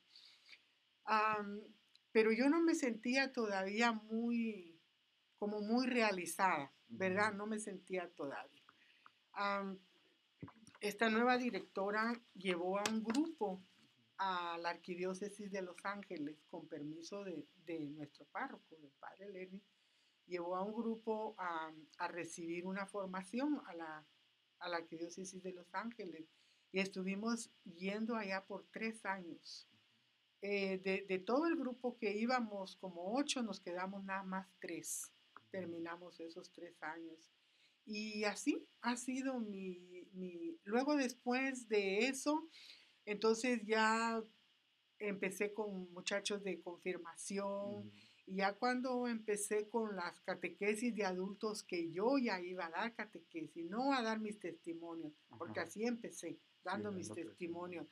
[2.12, 4.78] Pero yo no me sentía todavía muy,
[5.38, 7.32] como muy realizada, ¿verdad?
[7.32, 8.62] No me sentía todavía.
[9.32, 9.78] Am,
[10.80, 13.62] esta nueva directora llevó a un grupo
[14.18, 19.62] a la arquidiócesis de Los Ángeles con permiso de, de nuestro párroco, del padre Lenny,
[20.26, 24.06] llevó a un grupo a, a recibir una formación a la,
[24.58, 26.28] a la arquidiócesis de Los Ángeles
[26.70, 29.68] y estuvimos yendo allá por tres años.
[30.40, 35.11] Eh, de, de todo el grupo que íbamos, como ocho, nos quedamos nada más tres.
[35.52, 37.30] Terminamos esos tres años.
[37.84, 40.58] Y así ha sido mi, mi...
[40.64, 42.48] Luego después de eso,
[43.04, 44.22] entonces ya
[44.98, 47.90] empecé con muchachos de confirmación.
[48.26, 52.94] Y ya cuando empecé con las catequesis de adultos, que yo ya iba a dar
[52.94, 57.86] catequesis, no a dar mis testimonios, porque así empecé, dando Sí, mis testimonios.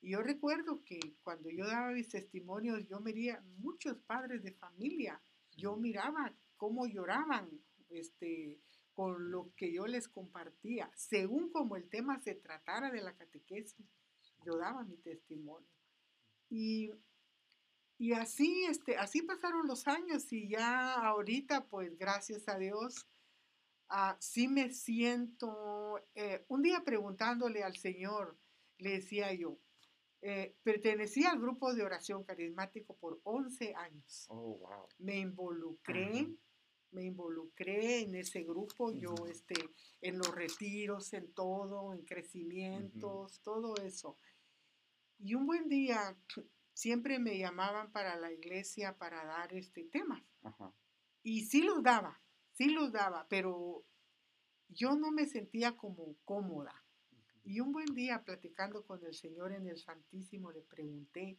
[0.00, 5.20] Y yo recuerdo que cuando yo daba mis testimonios, yo miraba muchos padres de familia,
[5.56, 7.48] yo miraba cómo lloraban
[7.88, 8.60] este,
[8.92, 13.86] con lo que yo les compartía, según como el tema se tratara de la catequesis.
[14.44, 15.68] yo daba mi testimonio.
[16.50, 16.90] Y,
[17.96, 23.06] y así, este, así pasaron los años y ya ahorita, pues gracias a Dios,
[23.88, 28.36] ah, sí me siento, eh, un día preguntándole al Señor,
[28.78, 29.58] le decía yo,
[30.20, 34.26] eh, pertenecía al grupo de oración carismático por 11 años.
[34.28, 34.88] Oh, wow.
[34.98, 36.38] Me involucré, Ujú.
[36.92, 39.54] Me involucré en ese grupo, yo este,
[40.00, 44.16] en los retiros, en todo, en crecimientos, todo eso.
[45.18, 46.16] Y un buen día
[46.72, 50.22] siempre me llamaban para la iglesia para dar este temas.
[50.42, 50.72] Ajá.
[51.22, 52.20] Y sí los daba,
[52.52, 53.84] sí los daba, pero
[54.68, 56.84] yo no me sentía como cómoda.
[57.44, 61.38] Y un buen día platicando con el Señor en el Santísimo le pregunté,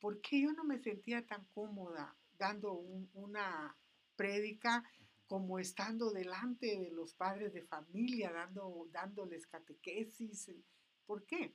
[0.00, 3.76] ¿por qué yo no me sentía tan cómoda dando un- una
[4.16, 4.84] prédica
[5.26, 10.50] como estando delante de los padres de familia, dando, dándoles catequesis?
[11.06, 11.54] ¿Por qué?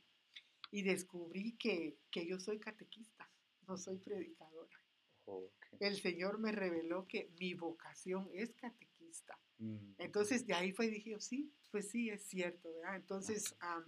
[0.72, 3.30] Y descubrí que, que yo soy catequista,
[3.68, 4.78] no soy predicadora.
[5.26, 5.50] Oh.
[5.80, 9.38] El Señor me reveló que mi vocación es catequista.
[9.60, 12.96] Mm, Entonces de ahí fue, dije, sí, pues sí, es cierto, ¿verdad?
[12.96, 13.86] Entonces, am,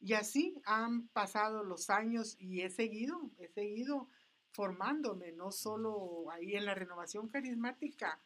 [0.00, 4.08] y así han pasado los años y he seguido, he seguido
[4.52, 8.20] formándome, no solo ahí en la renovación carismática,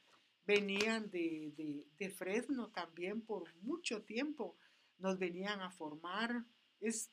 [0.47, 4.57] venían de, de, de Fresno también por mucho tiempo,
[4.99, 6.45] nos venían a formar.
[6.81, 7.11] Es,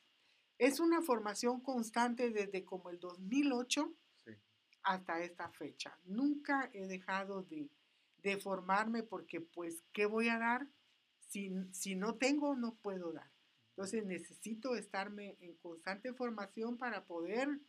[0.58, 3.92] es una formación constante desde como el 2008
[4.24, 4.32] sí.
[4.82, 5.98] hasta esta fecha.
[6.04, 7.68] Nunca he dejado de,
[8.22, 10.66] de formarme porque pues, ¿qué voy a dar?
[11.28, 13.30] Si, si no tengo, no puedo dar.
[13.70, 17.60] Entonces necesito estarme en constante formación para poder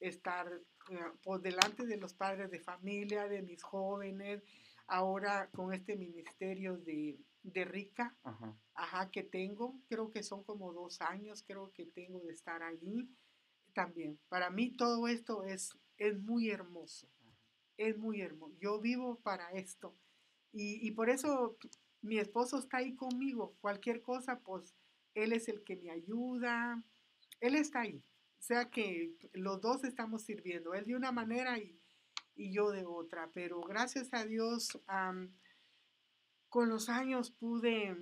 [0.00, 0.50] estar
[0.90, 4.42] eh, por delante de los padres de familia, de mis jóvenes,
[4.86, 8.56] ahora con este ministerio de, de Rica, Ajá.
[8.74, 13.08] ajá, que tengo, creo que son como dos años, creo que tengo de estar allí
[13.74, 14.18] también.
[14.28, 17.08] Para mí todo esto es, es muy hermoso,
[17.76, 18.56] es muy hermoso.
[18.60, 19.94] Yo vivo para esto
[20.52, 21.56] y, y por eso
[22.00, 23.54] mi esposo está ahí conmigo.
[23.60, 24.74] Cualquier cosa, pues
[25.14, 26.82] él es el que me ayuda,
[27.40, 28.02] él está ahí.
[28.38, 31.78] O sea que los dos estamos sirviendo, él de una manera y,
[32.34, 35.34] y yo de otra, pero gracias a Dios, am,
[36.48, 37.96] con los años pude,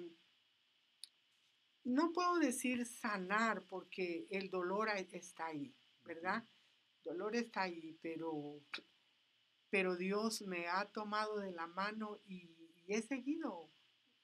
[1.84, 6.44] no puedo decir sanar porque el dolor está ahí, ¿verdad?
[6.98, 8.60] El dolor está ahí, pero,
[9.70, 12.50] pero Dios me ha tomado de la mano y,
[12.86, 13.70] y he seguido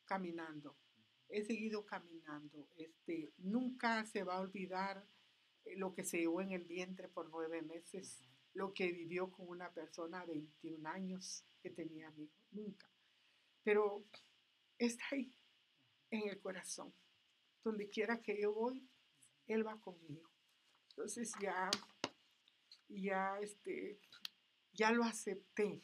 [0.04, 0.76] caminando,
[1.28, 2.68] he seguido caminando.
[2.76, 5.06] Este, nunca se va a olvidar
[5.76, 8.18] lo que se llevó en el vientre por nueve meses,
[8.54, 12.90] lo que vivió con una persona de 21 años que tenía mi hijo, nunca.
[13.62, 14.04] Pero
[14.78, 15.34] está ahí,
[16.10, 16.92] en el corazón.
[17.64, 18.88] Donde quiera que yo voy,
[19.46, 20.30] Él va conmigo.
[20.90, 21.70] Entonces ya,
[22.88, 24.00] ya, este,
[24.72, 25.82] ya lo acepté.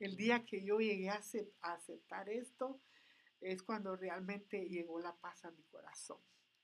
[0.00, 1.22] El día que yo llegué a
[1.60, 2.80] aceptar esto,
[3.42, 6.18] es cuando realmente llegó la paz a mi corazón.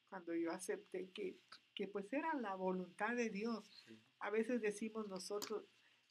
[0.08, 1.38] Cuando yo acepté que,
[1.78, 3.84] que pues era la voluntad de Dios.
[3.86, 3.96] Sí.
[4.18, 5.64] A veces decimos nosotros,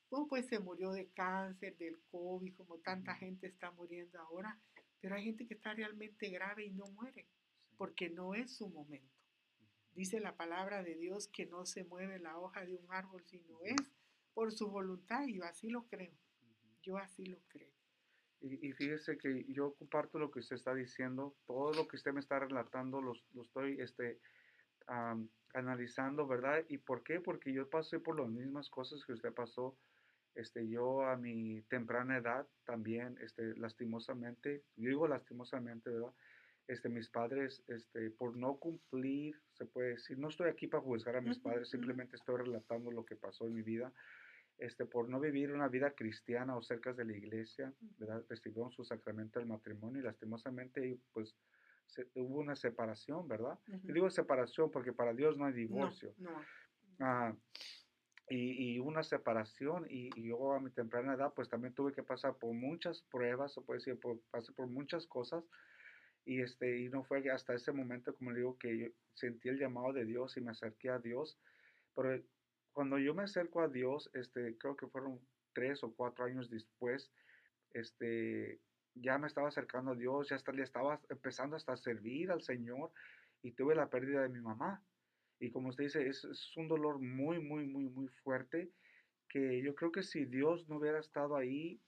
[0.09, 4.57] oh, pues se murió de cáncer, del COVID, como tanta gente está muriendo ahora,
[5.01, 7.27] pero hay gente que está realmente grave y no muere,
[7.69, 7.75] Sí.
[7.77, 9.13] porque no es su momento.
[9.91, 13.59] Dice la palabra de Dios que no se mueve la hoja de un árbol, sino
[13.63, 13.91] es
[14.33, 16.13] por su voluntad, y yo así lo creo,
[16.81, 17.73] yo así lo creo.
[18.39, 22.13] Y, y fíjese que yo comparto lo que usted está diciendo, todo lo que usted
[22.13, 24.21] me está relatando lo, lo estoy este,
[25.57, 26.63] analizando, ¿verdad?
[26.69, 27.19] ¿Y por qué?
[27.19, 29.77] Porque yo pasé por las mismas cosas que usted pasó.
[30.35, 36.13] Este, yo a mi temprana edad también, este, lastimosamente, yo digo lastimosamente, ¿verdad?
[36.67, 41.15] Este, mis padres, este, por no cumplir, se puede decir, no estoy aquí para juzgar
[41.15, 43.91] a mis padres, simplemente estoy relatando lo que pasó en mi vida
[44.57, 48.23] este, por no vivir una vida cristiana o cerca de la iglesia, ¿verdad?
[48.27, 51.35] Recibieron su sacramento del matrimonio y lastimosamente, pues,
[51.87, 53.59] se- hubo una separación, ¿verdad?
[53.67, 53.89] Ujú.
[53.89, 56.13] Y digo separación porque para Dios no hay No, divorcio.
[56.17, 56.41] no.
[56.99, 57.35] Ah,
[58.29, 62.03] y, y una separación y, y yo a mi temprana edad, pues también tuve que
[62.03, 65.43] pasar por muchas pruebas, se puede decir, por, pasé por muchas cosas.
[66.25, 69.59] Y, este, y no fue hasta ese momento, como le digo, que yo sentí el
[69.59, 71.39] llamado de Dios y me acerqué a Dios.
[71.95, 72.21] Pero
[72.73, 75.21] cuando yo me acerco a Dios, este, creo que fueron
[75.53, 77.13] tres o cuatro años después,
[77.71, 78.59] este,
[79.01, 82.41] ya me estaba acercando a Dios, ya hasta, le estaba empezando hasta a servir al
[82.41, 82.91] Señor
[83.41, 84.83] y tuve la pérdida de mi mamá.
[85.39, 88.71] Y como usted dice, es, es un dolor muy, muy, muy, muy fuerte
[89.29, 91.79] que yo creo que si Dios no hubiera estado ahí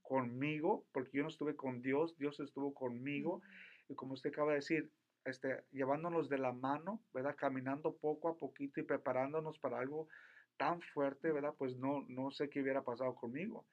[0.00, 3.42] conmigo, porque yo no estuve con Dios, Dios estuvo conmigo,
[3.88, 4.90] y como usted acaba de decir,
[5.24, 7.36] este, llevándonos de la mano, ¿verdad?
[7.36, 10.08] Caminando poco a poquito y preparándonos para algo
[10.56, 11.54] tan fuerte, ¿verdad?
[11.56, 13.66] Pues no, no sé qué hubiera pasado conmigo.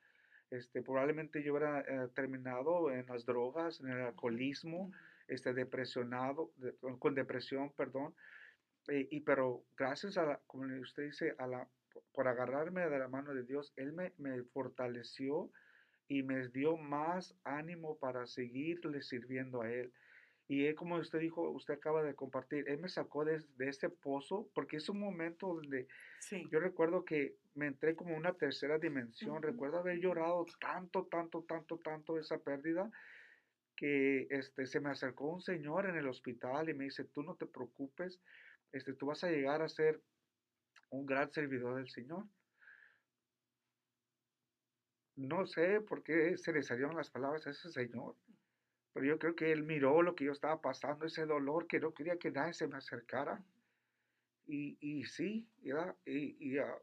[0.52, 4.92] Este, probablemente yo hubiera eh, terminado en las drogas, en el alcoholismo,
[5.28, 8.16] este, depresionado, de- con depresión, perdón.
[8.88, 11.68] Eh, y pero gracias a, la, como usted dice, a la,
[12.14, 15.52] por agarrarme de la mano de Dios, Él me, me fortaleció
[16.08, 19.94] y me dio más ánimo para seguirle sirviendo a Él.
[20.52, 23.88] Y él, como usted dijo, usted acaba de compartir, Él me sacó de, de ese
[23.90, 25.88] pozo porque es un momento donde
[26.22, 26.44] Sí.
[26.52, 29.44] yo recuerdo que me entré como una tercera dimensión.
[29.44, 32.90] Recuerdo haber llorado tanto, tanto, tanto, tanto esa pérdida
[33.76, 37.36] que este, se me acercó un señor en el hospital y me dice, tú no
[37.36, 38.20] te preocupes,
[38.72, 40.02] este, tú vas a llegar a ser
[40.90, 42.26] un gran servidor del Señor.
[45.16, 48.16] No sé por qué se le salieron las palabras a ese señor,
[48.94, 51.94] pero yo creo que él miró lo que yo estaba pasando, ese dolor, que no
[51.94, 53.44] quería que nadie se me acercara.
[54.48, 55.96] Y, y sí, ¿verdad?
[56.06, 56.76] y, y ah,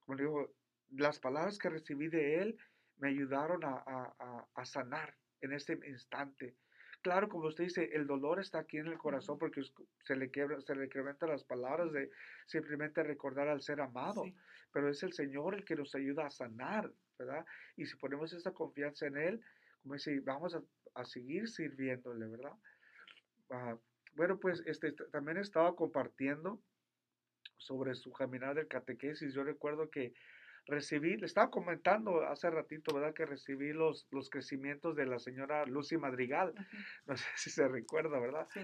[0.00, 0.54] como digo,
[0.90, 2.58] las palabras que recibí de él
[2.98, 6.54] me ayudaron a, a- a- sanar en ese instante.
[7.02, 9.62] Claro, como usted dice, el dolor está aquí en el corazón porque
[10.04, 12.10] se le quiebra, se le incrementan las palabras de
[12.46, 14.34] simplemente recordar al ser amado, Sí.
[14.72, 17.44] pero es el Señor el que nos ayuda a sanar, ¿verdad?
[17.76, 19.40] Y si ponemos esa confianza en Él,
[19.82, 20.62] como dice, vamos a,
[20.96, 22.52] a seguir sirviéndole, ¿verdad?
[23.50, 23.78] Ah,
[24.14, 26.60] bueno, pues este, también estaba compartiendo
[27.58, 29.34] sobre su caminar del catequesis.
[29.34, 30.14] Yo recuerdo que
[30.66, 33.14] recibí, le estaba comentando hace ratito, ¿verdad?
[33.14, 36.54] Que recibí los, los crecimientos de la señora Lucy Madrigal.
[37.06, 38.48] No sé si se recuerda, ¿verdad?
[38.52, 38.60] Sí.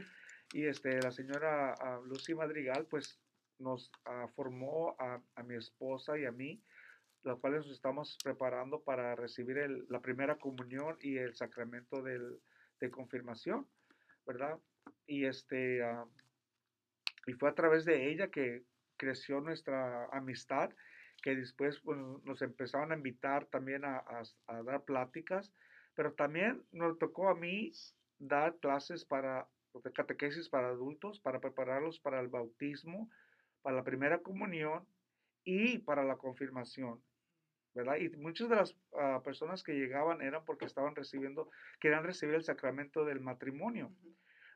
[0.54, 3.20] Y este, la señora ah, Lucy Madrigal, pues
[3.58, 6.62] nos ah, formó a, a mi esposa y a mí,
[7.24, 9.56] los cuales nos estamos preparando para recibir
[9.88, 13.66] la primera comunión y el sacramento de confirmación,
[14.26, 14.58] ¿verdad?
[15.06, 16.04] Y este, ah,
[17.26, 18.64] y fue a través de ella que
[18.96, 20.70] creció nuestra amistad,
[21.22, 24.04] que después nos empezaron a invitar también a
[24.64, 25.52] dar pláticas,
[25.94, 27.70] pero también nos tocó a mí
[28.18, 29.46] dar clases para
[29.80, 33.08] de catequesis para adultos, para prepararlos para el bautismo,
[33.62, 34.86] para la primera comunión
[35.44, 37.02] y para la confirmación.
[37.74, 37.96] ¿Verdad?
[37.96, 41.50] Y muchas de las ah, personas que llegaban eran porque estaban recibiendo,
[41.80, 43.92] querían recibir el sacramento del matrimonio.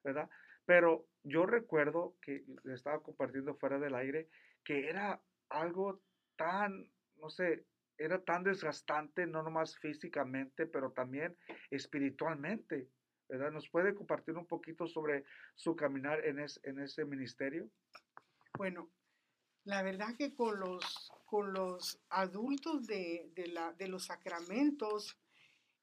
[0.05, 0.31] ¿verdad?
[0.65, 4.29] Pero yo recuerdo que le estaba compartiendo fuera del aire
[4.65, 6.03] que era algo
[6.37, 7.67] tan, no sé,
[7.99, 11.37] era tan desgastante, no nomás físicamente, pero también
[11.71, 12.91] espiritualmente,
[13.29, 13.51] ¿verdad?
[13.53, 17.71] ¿Nos puede compartir un poquito sobre su caminar en, es- en ese ministerio?
[18.57, 18.91] Bueno,
[19.67, 25.19] la verdad que con los, con los adultos de, de la, de los sacramentos,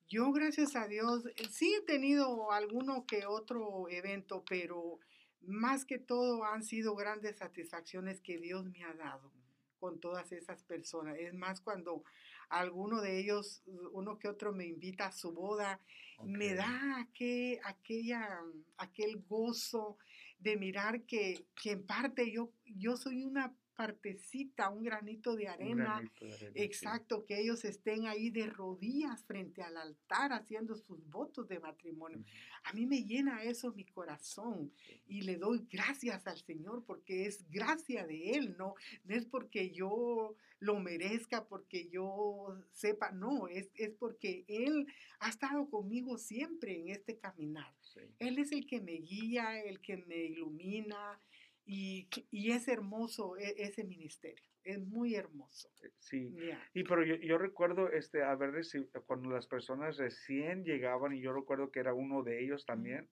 [0.07, 4.99] yo gracias a Dios sí he tenido alguno que otro evento, pero
[5.41, 9.33] más que todo han sido grandes satisfacciones que Dios me ha dado
[9.79, 11.17] con todas esas personas.
[11.19, 12.05] Es más, cuando
[12.47, 15.81] alguno de ellos, uno que otro me invita a su boda,
[16.23, 16.57] me Ok.
[16.57, 18.39] da aquel, aquella,
[18.77, 19.97] aquel gozo
[20.39, 25.95] de mirar que, que en parte yo, yo soy una partecita, un granito de arena.
[25.95, 26.61] granito de arena, sí.
[26.63, 32.23] Exacto, que ellos estén ahí de rodillas frente al altar haciendo sus votos de matrimonio.
[32.63, 34.71] A mí me llena eso mi corazón
[35.07, 39.71] y le doy gracias al Señor porque es gracia de Él, no, no es porque
[39.71, 44.87] yo lo merezca, porque yo sepa, no, es, es porque Él
[45.19, 47.73] ha estado conmigo siempre en este caminar.
[47.81, 48.01] Sí.
[48.19, 51.19] Él es el que me guía, el que me ilumina
[51.65, 55.69] y, y es hermoso e- ese ministerio, es muy hermoso.
[55.83, 56.61] Eh, Sí, Ya.
[56.73, 61.33] y pero yo, yo recuerdo este, haber recibido, cuando las personas recién llegaban, y yo
[61.33, 63.09] recuerdo que era uno de ellos también,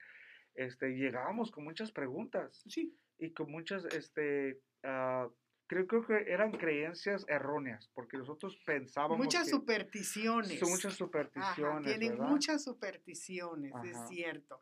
[0.55, 5.29] este, llegábamos con muchas preguntas Sí, y con muchas, este, ah,
[5.67, 10.59] creo, creo que eran creencias erróneas, porque nosotros pensábamos muchas que supersticiones.
[10.59, 12.27] son muchas Ajá, supersticiones, tienen ¿verdad?
[12.29, 14.07] muchas supersticiones, es Ajá.
[14.07, 14.61] cierto.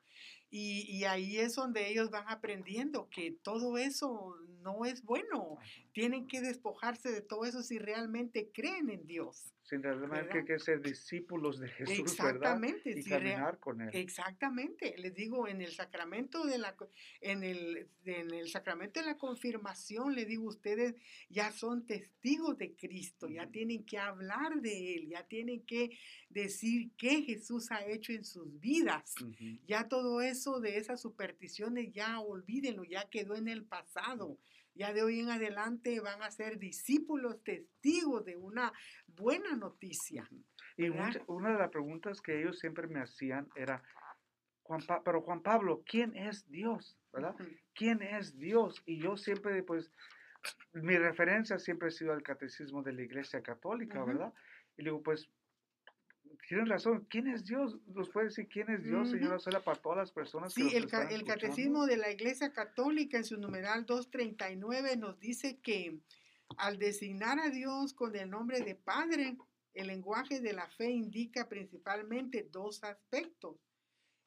[0.52, 5.58] Y, y ahí es donde ellos van aprendiendo que todo eso no es bueno.
[5.94, 9.54] Tienen que despojarse de todo eso si realmente creen en Dios.
[9.64, 10.46] Sin realmente ¿verdad?
[10.46, 12.32] que ser discípulos de Jesús, ¿verdad?
[12.32, 12.90] Exactamente.
[12.90, 13.90] Y si caminar con Él.
[13.94, 16.76] Exactamente, les digo, en el sacramento de la
[17.22, 20.96] en el, en el sacramento de la confirmación, les digo, ustedes
[21.30, 25.92] ya son testigos de Cristo, ya tienen que hablar de Él, ya tienen que
[26.30, 29.14] decir qué Jesús ha hecho en sus vidas.
[29.22, 29.60] Ujú.
[29.68, 34.38] Ya todo eso de esas supersticiones, ya olvídenlo, ya quedó en el pasado.
[34.76, 38.72] Ya de hoy en adelante van a ser discípulos, testigos de una
[39.08, 40.30] buena noticia.
[40.78, 40.88] Y
[41.28, 43.84] una de las preguntas que ellos siempre me hacían era,
[44.64, 46.98] Juan Pa- pero Juan Pablo, ¿quién es Dios?
[47.12, 47.36] ¿Verdad?
[47.74, 48.82] ¿Quién es Dios?
[48.86, 49.92] Y yo siempre, pues,
[50.72, 54.06] mi referencia siempre ha sido al catecismo de la Iglesia Católica.
[54.06, 54.34] ¿verdad?
[54.78, 55.28] Y digo, pues,
[56.50, 57.78] tienen razón, ¿quién es Dios?
[57.88, 59.18] ¿Nos puede decir quién es Dios, Ujú.
[59.18, 62.12] señora Sola, para todas las personas que Sí, nos el, ca- el catecismo de la
[62.12, 66.00] Iglesia Católica en su numeral 239 nos dice que
[66.58, 69.38] al designar a Dios con el nombre de Padre,
[69.76, 73.56] el lenguaje de la fe indica principalmente dos aspectos.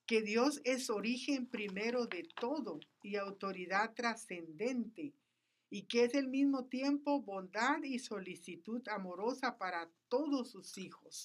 [0.07, 5.13] Que Dios es origen primero de todo y autoridad trascendente,
[5.71, 11.25] y que es al mismo tiempo bondad y solicitud amorosa para todos sus hijos.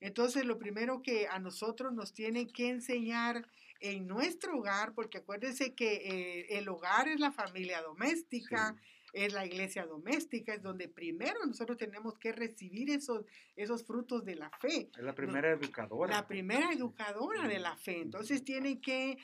[0.00, 3.48] Entonces, lo primero que a nosotros nos tienen que enseñar
[3.80, 9.20] en nuestro hogar, porque acuérdense que eh, el hogar es la familia doméstica, Sí.
[9.24, 13.24] es la iglesia doméstica, es donde primero nosotros tenemos que recibir esos,
[13.56, 14.90] esos frutos de la fe.
[14.96, 16.14] Es la primera educadora.
[16.14, 18.00] La primera educadora de la fe.
[18.00, 19.16] Entonces tienen que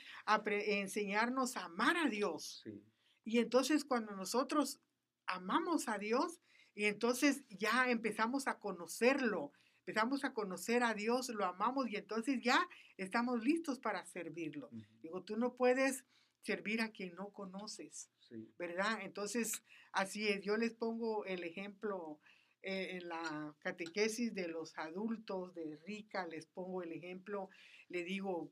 [0.49, 2.61] enseñarnos a amar a Dios.
[2.63, 2.81] Sí.
[3.25, 4.79] Y entonces cuando nosotros
[5.27, 6.39] amamos a Dios,
[6.73, 9.51] y entonces ya empezamos a conocerlo,
[9.85, 12.67] empezamos a conocer a Dios, lo amamos y entonces ya
[12.97, 14.69] estamos listos para servirlo.
[15.03, 16.03] Digo, tú no puedes
[16.41, 18.51] servir a quien no conoces, Sí.
[18.57, 19.01] ¿verdad?
[19.03, 19.61] Entonces,
[19.91, 20.41] así es.
[20.41, 22.19] Yo les pongo el ejemplo
[22.63, 27.49] eh, en la catequesis de los adultos de Rica, les pongo el ejemplo,
[27.89, 28.51] le digo,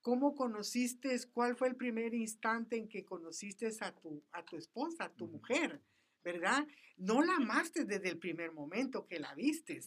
[0.00, 5.04] ¿cómo conociste, cuál fue el primer instante en que conociste a tu, a tu esposa,
[5.04, 5.82] a tu mujer,
[6.24, 6.66] ¿verdad?
[6.96, 9.86] No la amaste desde el primer momento que la vistes,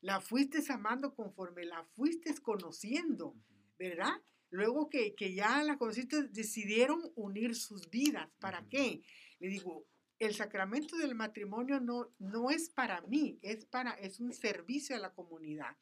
[0.00, 3.34] la fuiste amando conforme la fuiste conociendo.
[3.78, 4.20] ¿verdad?
[4.50, 8.28] Luego que, que ya la conociste, decidieron unir sus vidas.
[8.40, 9.02] ¿Para qué?
[9.38, 9.86] Le digo,
[10.18, 14.98] el sacramento del matrimonio no, no es para mí, es, para, es un servicio a
[14.98, 15.76] la comunidad.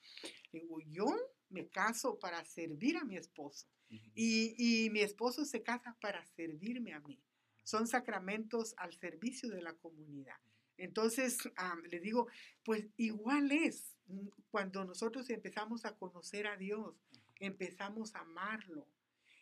[0.53, 1.07] Le digo, yo
[1.49, 6.93] me caso para servir a mi esposo y, y mi esposo se casa para servirme
[6.93, 7.19] a mí.
[7.67, 10.37] Son sacramentos al servicio de la comunidad.
[10.79, 12.29] Entonces, am, le digo,
[12.65, 16.95] pues igual es mm, cuando nosotros empezamos a conocer a Dios,
[17.41, 18.87] empezamos a amarlo.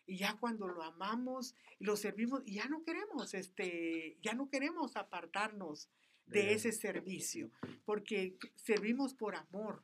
[0.06, 4.96] Y ya cuando lo amamos y lo servimos, ya no queremos, este, ya no queremos
[4.96, 5.90] apartarnos
[6.26, 7.50] De- ese servicio,
[7.84, 9.82] porque servimos por amor.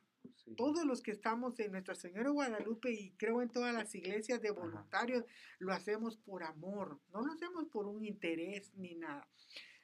[0.55, 4.41] Todos los que estamos en Nuestra Señora de Guadalupe y creo en todas las iglesias
[4.41, 5.25] de voluntarios,
[5.59, 9.27] lo hacemos por amor, no lo hacemos por un interés ni nada.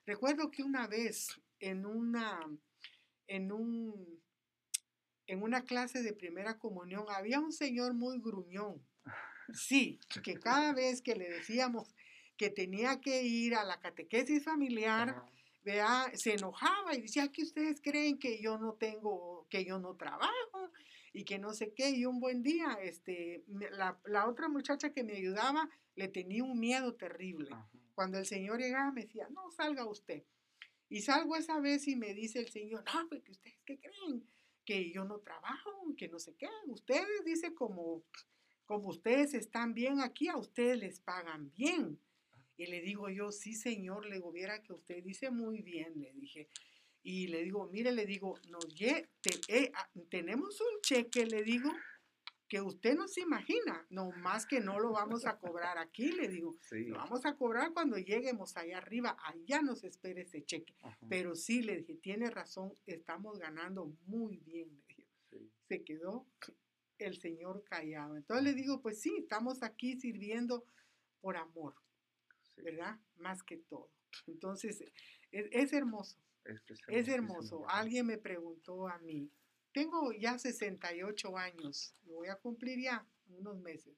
[0.05, 2.39] Recuerdo que una vez en una,
[3.27, 4.21] en un,
[5.27, 8.81] en una clase de primera comunión había un señor muy gruñón.
[9.53, 11.93] Sí, que cada vez que le decíamos
[12.37, 15.25] que tenía que ir a la catequesis familiar, Ajá.
[15.63, 19.95] vea, se enojaba y decía que ustedes creen que yo no tengo, que yo no
[19.95, 20.56] trabajo
[21.17, 21.89] y que no sé qué.
[21.89, 26.59] Y un buen día, este, la, la otra muchacha que me ayudaba le tenía un
[26.59, 27.49] miedo terrible.
[27.51, 27.67] Ajá.
[27.95, 30.23] Cuando el Señor llegaba me decía, no, salga usted.
[30.87, 34.23] Y salgo esa vez y me dice el Señor, no, pues que ustedes qué creen,
[34.63, 36.47] que yo no trabajo, que no sé qué.
[36.67, 38.03] Ustedes, dice, como,
[38.67, 41.99] como ustedes están bien aquí, a ustedes les pagan bien.
[42.55, 46.13] Y le digo yo, sí, señor, le digo, viera que usted dice muy bien, le
[46.13, 46.49] dije.
[47.09, 48.35] Y le digo, mire, le digo,
[48.75, 51.71] lle- te- eh, ah, tenemos un cheque, le digo,
[52.49, 56.27] que usted no se imagina, no más que no lo vamos a cobrar aquí, le
[56.27, 56.83] digo, Sí.
[56.85, 60.75] lo vamos a cobrar cuando lleguemos allá arriba, allá nos espera ese cheque.
[60.81, 60.97] Ajá.
[61.07, 65.07] Pero sí, le dije, tiene razón, estamos ganando muy bien, le dije.
[65.29, 65.49] Sí.
[65.69, 66.25] Se quedó
[66.97, 68.17] el Señor callado.
[68.17, 70.65] Entonces le digo, pues sí, estamos aquí sirviendo
[71.21, 71.73] por amor,
[72.53, 72.63] Sí.
[72.63, 72.99] ¿verdad?
[73.15, 73.89] Más que todo.
[74.25, 74.81] Entonces,
[75.31, 76.17] es, es hermoso,
[76.47, 77.69] Este es hermosísimo, hermoso.
[77.69, 79.29] Alguien me preguntó a mí,
[79.73, 83.95] tengo ya 68 años, lo voy a cumplir ya unos meses.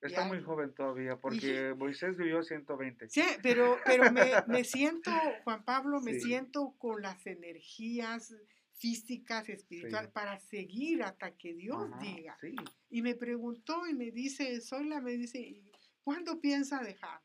[0.00, 3.08] Está ya- muy joven todavía, porque Moisés vivió 120.
[3.08, 5.10] Sí, pero, pero me, me siento,
[5.44, 6.20] Juan Pablo, me Sí.
[6.20, 8.34] siento con las energías
[8.74, 10.12] físicas, espirituales, Sí.
[10.12, 12.36] para seguir hasta que Dios Ajá, diga.
[12.42, 12.54] Sí.
[12.90, 15.72] Y me preguntó y me dice, Sola, me dice, "¿Y
[16.04, 17.22] ¿cuándo piensa dejar?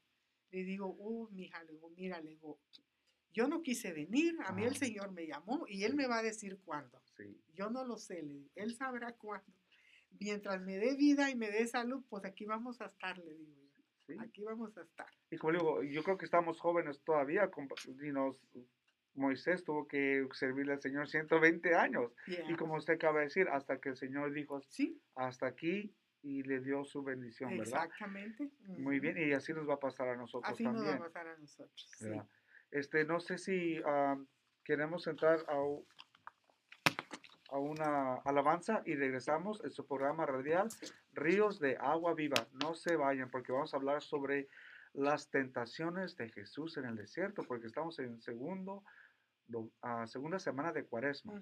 [0.50, 2.60] Le digo, oh, mija, le digo, mira, le digo,
[3.34, 4.76] yo no quise venir, a mí el.
[4.76, 7.02] Señor me llamó y Él me va a decir cuándo.
[7.18, 7.40] Sí.
[7.54, 9.52] Yo no lo sé, le digo, Él sabrá cuándo.
[10.20, 13.56] Mientras me dé vida y me dé salud, pues aquí vamos a estar, le digo
[13.78, 13.84] yo.
[14.08, 14.16] sí.
[14.20, 15.08] Aquí vamos a estar.
[15.30, 17.50] Y como le digo, yo creo que estamos jóvenes todavía.
[18.04, 18.38] y nos-
[19.14, 22.14] Moisés tuvo que servirle al Señor 120 años.
[22.28, 22.50] Yeah.
[22.50, 26.44] Y como usted acaba de decir, hasta que el Señor dijo, Sí, hasta aquí, y
[26.44, 27.86] le dio su bendición, ¿verdad?
[27.86, 28.50] exactamente.
[28.80, 30.94] Muy bien, y así nos va a pasar a nosotros Así nos también.
[31.02, 31.92] va a pasar a nosotros.
[31.98, 32.08] sí.
[32.72, 34.18] Este, no sé si ah,
[34.64, 35.56] queremos entrar a,
[37.56, 40.70] a una alabanza y regresamos en su programa radial
[41.14, 42.48] Ríos de Agua Viva.
[42.64, 44.48] No se vayan porque vamos a hablar sobre
[44.94, 48.84] las tentaciones de Jesús en el desierto porque estamos en segundo,
[49.48, 51.42] do- ah, segunda semana de cuaresma.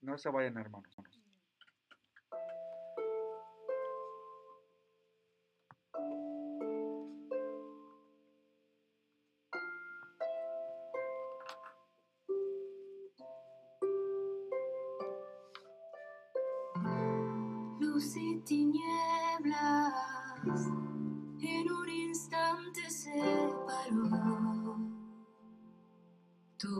[0.00, 0.96] No se vayan hermanos.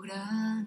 [0.08, 0.61] Tu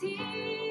[0.00, 0.69] deep.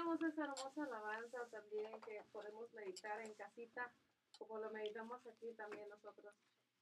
[0.00, 3.92] Esa hermosa alabanza también que podemos meditar en casita,
[4.38, 6.34] como lo meditamos aquí también nosotros.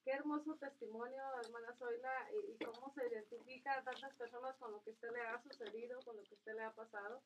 [0.05, 4.83] Qué hermoso testimonio, hermana Zoila, y, y cómo se identifica a tantas personas con lo
[4.85, 7.21] que usted le ha sucedido, con lo que usted le ha pasado.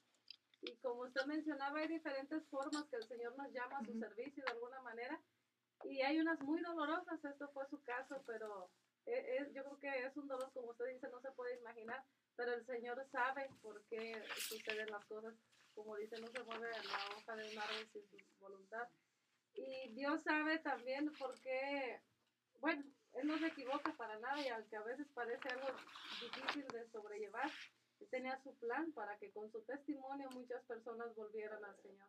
[0.62, 4.00] Y como usted mencionaba, hay diferentes formas que el Señor nos llama a su Ujú.
[4.00, 5.20] servicio de alguna manera.
[5.84, 8.70] Y hay unas muy dolorosas, esto fue su caso, pero
[9.04, 12.02] e- es- yo creo que es un dolor, como usted dice, no se puede imaginar,
[12.34, 15.34] pero el Señor sabe por qué suceden las cosas.
[15.74, 18.88] Como dice, no se mueve la hoja de un árbol sin su voluntad.
[19.54, 22.00] Y Dios sabe también por qué,
[22.60, 25.68] bueno, Él no se equivoca para nada y aunque a veces parece algo
[26.20, 27.50] difícil de sobrellevar,
[28.00, 32.08] Él tenía su plan para que con su testimonio muchas personas volvieran al Señor.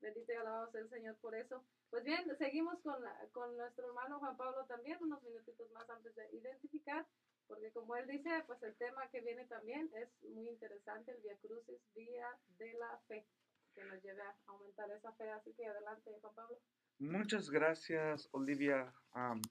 [0.00, 1.62] Bendito y alabado sea el Señor por eso.
[1.90, 6.14] Pues bien, seguimos con, la- con nuestro hermano Juan Pablo también, unos minutitos más antes
[6.14, 7.06] de identificar,
[7.50, 11.36] porque como él dice, pues el tema que viene también es muy interesante, el Via
[11.42, 12.28] Crucis, Vía
[12.58, 13.26] de la Fe,
[13.74, 15.28] que nos lleve a aumentar esa fe.
[15.30, 16.56] Así que adelante, Juan Pablo.
[17.00, 18.94] Muchas gracias, Olivia.
[19.14, 19.42] Am,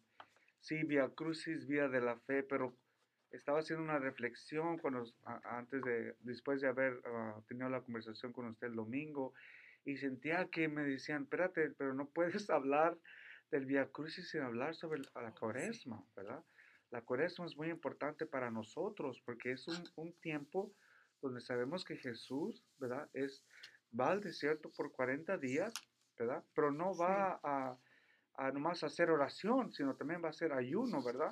[0.62, 2.74] sí, Via Crucis, Vía de la Fe, pero
[3.32, 8.32] estaba haciendo una reflexión cuando, a- antes de, después de haber ah, tenido la conversación
[8.34, 9.34] con usted el domingo,
[9.86, 12.98] y sentía que me decían, espérate, pero no puedes hablar
[13.52, 16.44] del Via Crucis sin hablar sobre la Oh, cuaresma, ¿verdad?
[16.92, 20.74] La cuaresma es muy importante para nosotros porque es un, un tiempo
[21.22, 23.10] donde sabemos que Jesús, ¿verdad?
[23.14, 23.44] Es,
[23.98, 25.74] va al desierto por 40 días,
[26.18, 26.44] ¿verdad?
[26.56, 27.02] Pero no Sí.
[27.02, 27.78] va a,
[28.36, 31.30] a nomás hacer oración, sino también va a hacer ayuno, ¿verdad?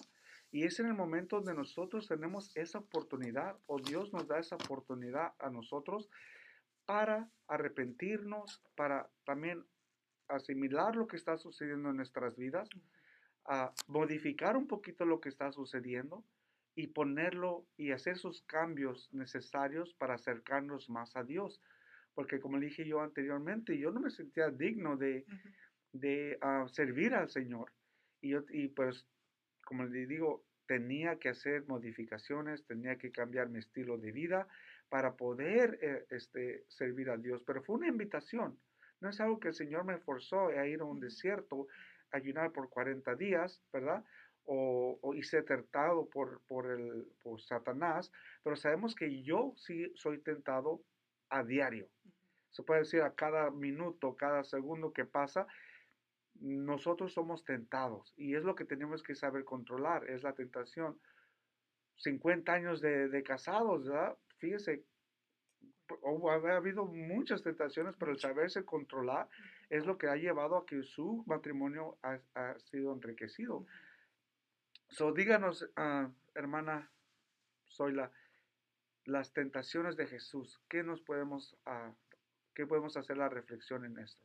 [0.52, 4.56] Y es en el momento donde nosotros tenemos esa oportunidad, o Dios nos da esa
[4.56, 6.10] oportunidad a nosotros
[6.86, 9.66] para arrepentirnos, para también
[10.28, 12.70] asimilar lo que está sucediendo en nuestras vidas,
[13.48, 16.24] a modificar un poquito lo que está sucediendo
[16.76, 21.62] y ponerlo y hacer esos cambios necesarios para acercarnos más a Dios.
[22.14, 25.26] Porque como dije yo anteriormente, yo no me sentía digno de,
[25.94, 27.72] de ah, servir al Señor.
[28.22, 29.08] Y, yo, y pues,
[29.64, 34.48] como le digo, tenía que hacer modificaciones, tenía que cambiar mi estilo de vida
[34.90, 37.44] para poder eh, este, servir a Dios.
[37.46, 38.60] Pero fue una invitación.
[39.00, 41.68] No es algo que el Señor me forzó a ir a un desierto,
[42.12, 44.04] ayunar por 40 días, ¿verdad?
[44.46, 48.12] O, o y ser tentado por, por, el, por Satanás.
[48.44, 50.82] Pero sabemos que yo sí soy tentado
[51.30, 51.90] a diario.
[52.50, 55.48] Se puede decir a cada minuto, cada segundo que pasa,
[56.40, 61.00] nosotros somos tentados y es lo que tenemos que saber controlar, es la tentación.
[61.98, 64.18] 50 años de, de casados, ¿verdad?
[64.38, 64.84] Fíjese,
[66.30, 69.28] ha habido muchas tentaciones, pero el saberse controlar
[69.70, 73.66] es lo que ha llevado a que su matrimonio ha, ha sido enriquecido.
[74.90, 76.90] So, díganos, ah, hermana
[77.70, 78.12] Zoila,
[79.06, 81.94] las tentaciones de Jesús, ¿qué nos podemos, ah,
[82.54, 84.24] qué podemos hacer la reflexión en esto?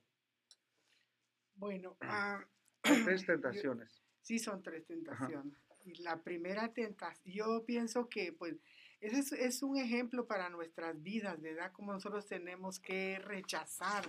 [1.56, 2.44] Bueno, ah,
[2.82, 4.02] Tres yo- tentaciones.
[4.22, 5.58] Sí, son tres tentaciones.
[5.84, 8.54] Y la primera tentación, yo pienso que pues
[9.02, 11.72] ese es, es un ejemplo para nuestras vidas, ¿verdad?
[11.72, 14.04] Como nosotros tenemos que rechazar,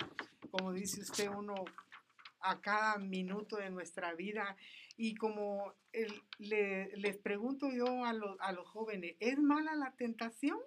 [0.51, 1.55] como dice usted, uno
[2.39, 4.55] a cada minuto de nuestra vida.
[4.95, 9.95] Y como el- le- les pregunto yo a, los- a los jóvenes, ¿es mala la
[9.95, 10.59] tentación?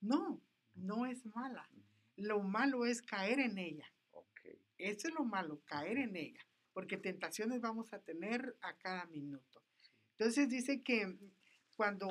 [0.00, 0.40] No,
[0.74, 1.68] no es mala.
[2.16, 3.86] Lo malo es caer en ella.
[4.12, 4.40] Ok.
[4.78, 6.40] Eso es lo malo, caer en ella,
[6.72, 9.62] porque tentaciones vamos a tener a cada minuto.
[10.12, 11.18] Entonces dice que
[11.76, 12.08] cuando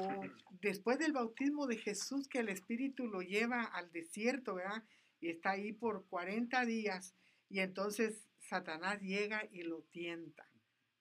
[0.61, 4.83] después del bautismo de Jesús, que el Espíritu lo lleva al desierto, ¿verdad?
[5.19, 7.15] Y está ahí por 40 días,
[7.49, 10.47] y entonces Satanás llega y lo tienta,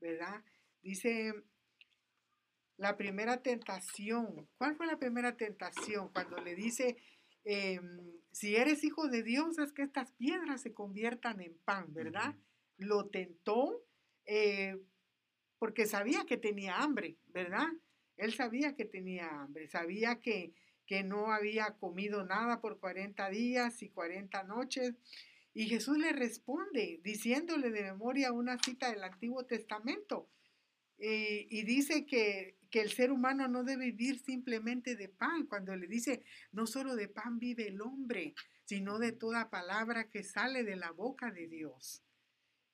[0.00, 0.42] ¿verdad?
[0.82, 1.34] Dice
[2.76, 4.48] la primera tentación.
[4.56, 6.08] ¿Cuál fue la primera tentación?
[6.08, 6.96] Cuando le dice,
[7.44, 8.00] em,
[8.32, 12.34] si eres hijo de Dios, es que estas piedras se conviertan en pan, ¿verdad?
[12.76, 13.84] Lo tentó
[14.26, 14.76] eh,
[15.58, 17.68] porque sabía que tenía hambre, ¿verdad?
[18.16, 20.52] Él sabía que tenía hambre, sabía que,
[20.86, 24.94] que no había comido nada por 40 días y 40 noches.
[25.52, 30.28] Y Jesús le responde diciéndole de memoria una cita del Antiguo Testamento.
[30.98, 35.74] Eh, y dice que, que el ser humano no debe vivir simplemente de pan, cuando
[35.76, 38.34] le dice, no solo de pan vive el hombre,
[38.64, 42.02] sino de toda palabra que sale de la boca de Dios.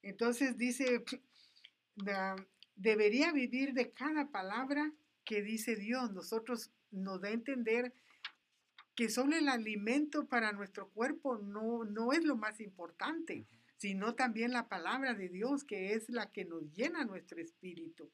[0.03, 1.03] Entonces dice,
[1.97, 2.37] "Da-
[2.77, 4.93] debería vivir de cada palabra
[5.31, 6.11] que dice Dios.
[6.11, 7.95] Nosotros nos da a entender
[8.97, 14.51] que solo el alimento para nuestro cuerpo no, no es lo más importante, sino también
[14.51, 18.11] la palabra de Dios, que es la que nos llena nuestro espíritu.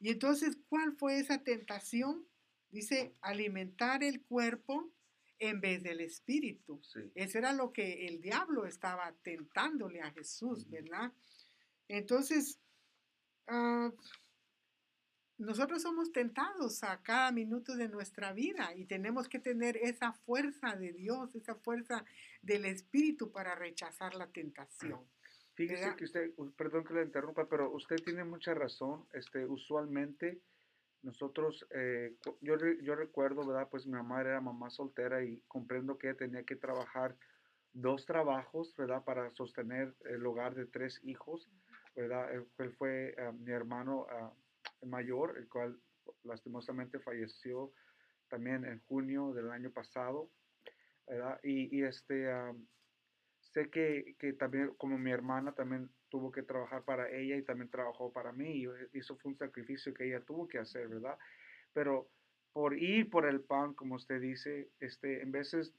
[0.00, 2.26] Y entonces, ¿cuál fue esa tentación?
[2.70, 4.90] Dice, alimentar el cuerpo
[5.38, 6.82] en vez del espíritu.
[6.82, 7.12] Sí.
[7.14, 10.70] Eso era lo que el diablo estaba tentándole a Jesús, Ujú.
[10.72, 11.12] ¿verdad?
[11.86, 12.58] Entonces,
[13.46, 13.92] ah,
[15.42, 20.76] nosotros somos tentados a cada minuto de nuestra vida y tenemos que tener esa fuerza
[20.76, 22.04] de Dios, esa fuerza
[22.42, 25.00] del Espíritu para rechazar la tentación.
[25.54, 25.96] Fíjese ¿verdad?
[25.96, 29.06] que usted, perdón que le interrumpa, pero usted tiene mucha razón.
[29.12, 30.40] Este, usualmente
[31.02, 33.68] nosotros, eh, yo, yo recuerdo, ¿verdad?
[33.70, 37.16] Pues mi mamá era mamá soltera y comprendo que ella tenía que trabajar
[37.72, 39.04] dos trabajos, ¿verdad?
[39.04, 41.50] Para sostener el hogar de tres hijos,
[41.96, 42.32] ¿verdad?
[42.32, 44.32] Él, él fue ah, mi hermano ah,
[44.86, 45.80] mayor, el cual
[46.24, 47.72] lastimosamente falleció
[48.28, 50.30] también en junio del año pasado.
[51.42, 52.54] Y, este, ah,
[53.40, 57.70] sé que, que también como mi hermana también tuvo que trabajar para ella y también
[57.70, 61.18] trabajó para mí y e- eso fue un sacrificio que ella tuvo que hacer, ¿verdad?
[61.72, 62.10] Pero
[62.52, 65.74] por ir por el pan, como usted dice, este, en veces,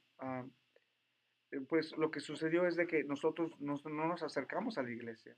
[1.52, 4.92] eh, pues lo que sucedió es de que nosotros nos- no nos acercamos a la
[4.92, 5.38] iglesia,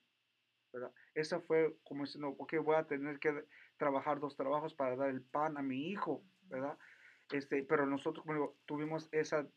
[0.76, 0.94] ¿verdad?
[1.16, 3.46] Esa fue como diciendo, ok, voy a tener que
[3.78, 6.78] trabajar dos trabajos para dar el pan a mi hijo, ¿verdad?
[7.32, 9.50] Este, pero nosotros, como digo, tuvimos esa,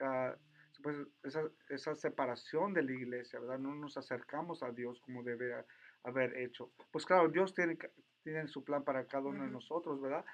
[0.00, 0.36] ah,
[0.82, 3.58] pues, esa, esa separación de la iglesia, ¿verdad?
[3.58, 5.66] No nos acercamos a Dios como debe a-
[6.04, 6.72] haber hecho.
[6.92, 7.78] Pues claro, Dios tiene,
[8.24, 10.24] tiene su plan para cada uno de nosotros, ¿verdad?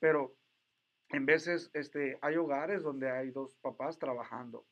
[0.00, 0.36] Pero
[1.10, 4.68] en veces este, hay hogares donde hay dos papás trabajando.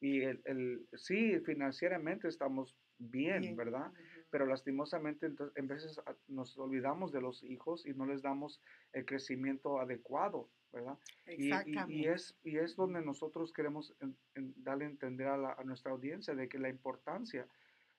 [0.00, 3.92] Y el, el- sí, financieramente estamos bien, Bien, ¿verdad?
[4.30, 8.60] Pero lastimosamente entonces, en veces a- nos olvidamos de los hijos y no les damos
[8.92, 10.96] el crecimiento adecuado, ¿verdad?
[11.26, 12.12] Y, y- y Exactamente.
[12.12, 15.90] es, y es donde nosotros queremos en- en darle a entender a, la- a nuestra
[15.92, 17.46] audiencia de que la importancia,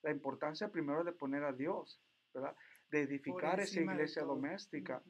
[0.04, 2.00] la importancia primero de poner a Dios,
[2.34, 2.56] ¿verdad?
[2.90, 5.02] De edificar esa iglesia doméstica,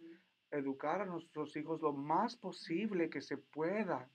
[0.51, 4.09] educar a nuestros hijos lo más posible que se pueda.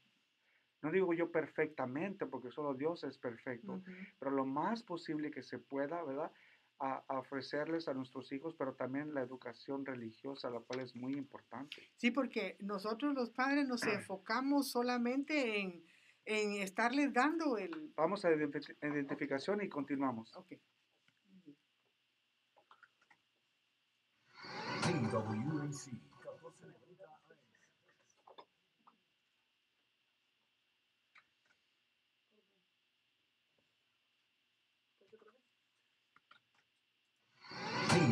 [0.87, 3.83] No digo yo perfectamente, porque solo Dios es perfecto,
[4.21, 6.31] pero lo más posible que se pueda, ¿verdad?
[6.79, 11.15] A, a ofrecerles a nuestros hijos, pero también la educación religiosa, la cual es muy
[11.15, 11.77] importante.
[11.97, 15.85] Sí, porque nosotros los padres nos enfocamos solamente en,
[16.25, 17.93] en estarles dando el...
[17.97, 20.33] Vamos a identi- identificación y continuamos.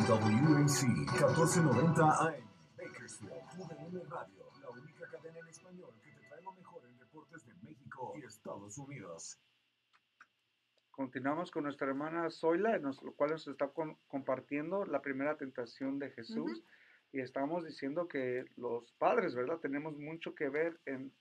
[0.05, 2.33] TWAC 1490 AM.
[2.77, 7.45] Bakersfield, UDN Radio, la única cadena en español que te trae lo mejor en deportes
[7.45, 9.39] de México y Estados Unidos.
[10.91, 15.99] Continuamos con nuestra hermana Zoila, nos- lo cual nos está con- compartiendo la primera tentación
[15.99, 16.63] de Jesús.
[17.11, 19.57] Y estamos diciendo que los padres, ¿verdad?
[19.59, 21.11] Tenemos mucho que ver en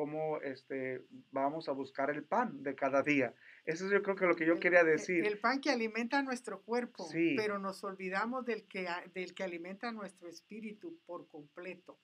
[0.00, 3.34] cómo este, vamos a buscar el pan de cada día.
[3.64, 5.24] Eso es yo creo que lo que yo El- quería el- decir.
[5.24, 7.32] El pan que alimenta nuestro cuerpo, Sí.
[7.34, 11.98] pero nos olvidamos del que, del que alimenta nuestro espíritu por completo.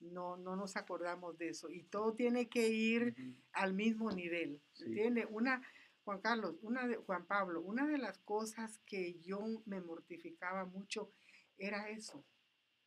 [0.00, 1.68] No, no nos acordamos de eso.
[1.68, 3.34] Y todo tiene que ir Ujú.
[3.52, 4.62] al mismo nivel.
[4.72, 4.84] Sí.
[4.86, 5.26] ¿Entiende?
[5.26, 5.60] Una,
[6.02, 11.12] Juan Carlos, una de, Juan Pablo, una de las cosas que yo me mortificaba mucho
[11.58, 12.24] era eso,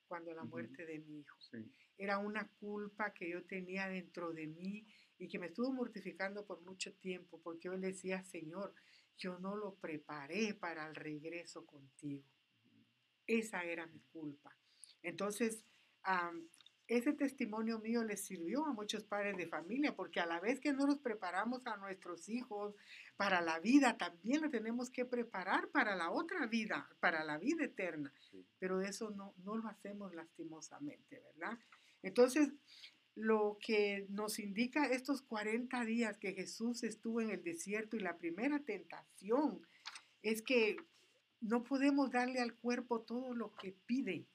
[0.08, 1.38] cuando la muerte de mi hijo.
[1.42, 1.72] Sí.
[1.98, 4.88] Era una culpa que yo tenía dentro de mí
[5.18, 8.74] y que me estuvo mortificando por mucho tiempo, porque yo le decía, Señor,
[9.18, 12.26] yo no lo preparé para el regreso contigo.
[13.26, 14.56] Esa era mi culpa.
[15.02, 15.64] Entonces,
[16.88, 20.72] ese testimonio mío les sirvió a muchos padres de familia, porque a la vez que
[20.72, 22.76] no los preparamos a nuestros hijos
[23.18, 27.66] para la vida, también lo tenemos que preparar para la otra vida, para la vida
[27.66, 28.14] eterna.
[28.32, 28.46] Sí.
[28.60, 31.58] Pero eso no, no lo hacemos lastimosamente, ¿verdad?
[32.04, 32.50] Entonces,
[33.16, 38.18] lo que nos indica estos 40 días que Jesús estuvo en el desierto y la
[38.18, 39.62] primera tentación
[40.22, 40.78] es que
[41.42, 44.26] no podemos darle al cuerpo todo lo que pide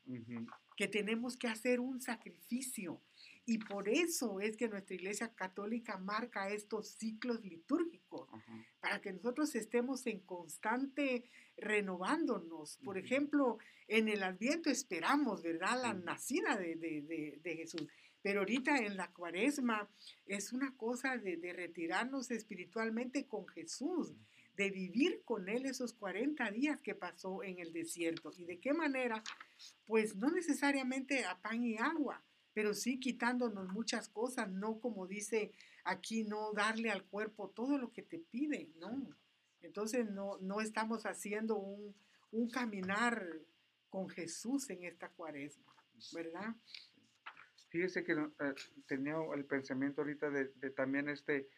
[0.76, 3.00] que tenemos que hacer un sacrificio.
[3.44, 8.28] Y por eso es que nuestra iglesia católica marca estos ciclos litúrgicos,
[8.80, 11.28] para que nosotros estemos en constante
[11.62, 12.78] renovándonos.
[12.84, 13.58] Por ejemplo,
[13.88, 15.80] en el Adviento esperamos, ¿verdad?
[15.82, 17.86] La nacida de, de- de- de Jesús.
[18.22, 19.88] Pero ahorita en la cuaresma
[20.26, 24.12] es una cosa de, de retirarnos espiritualmente con Jesús,
[24.56, 28.32] de vivir con Él esos 40 días que pasó en el desierto.
[28.36, 29.22] ¿Y de qué manera?
[29.86, 35.50] Pues no necesariamente a pan y agua, pero sí quitándonos muchas cosas, no como dice
[35.84, 39.08] aquí, no darle al cuerpo todo lo que te pide, ¿no?
[39.62, 41.94] Entonces no, no estamos haciendo un,
[42.30, 43.26] un caminar
[43.88, 45.72] con Jesús en esta cuaresma,
[46.12, 46.54] ¿verdad?
[47.68, 48.54] Fíjese que eh,
[48.86, 51.48] tenía el pensamiento ahorita de, de también este,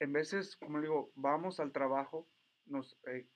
[0.00, 2.28] en veces, como digo, vamos al trabajo,
[2.66, 3.26] nos eh,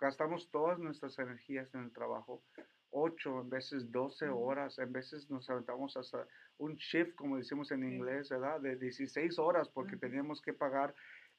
[0.00, 2.42] gastamos todas nuestras energías en el trabajo,
[2.90, 4.40] 8, en veces 12 Ujú.
[4.40, 6.26] horas, en veces nos aventamos hasta
[6.58, 8.60] un shift, como decimos en inglés, ¿verdad?
[8.60, 10.94] De 16 horas, porque teníamos que pagar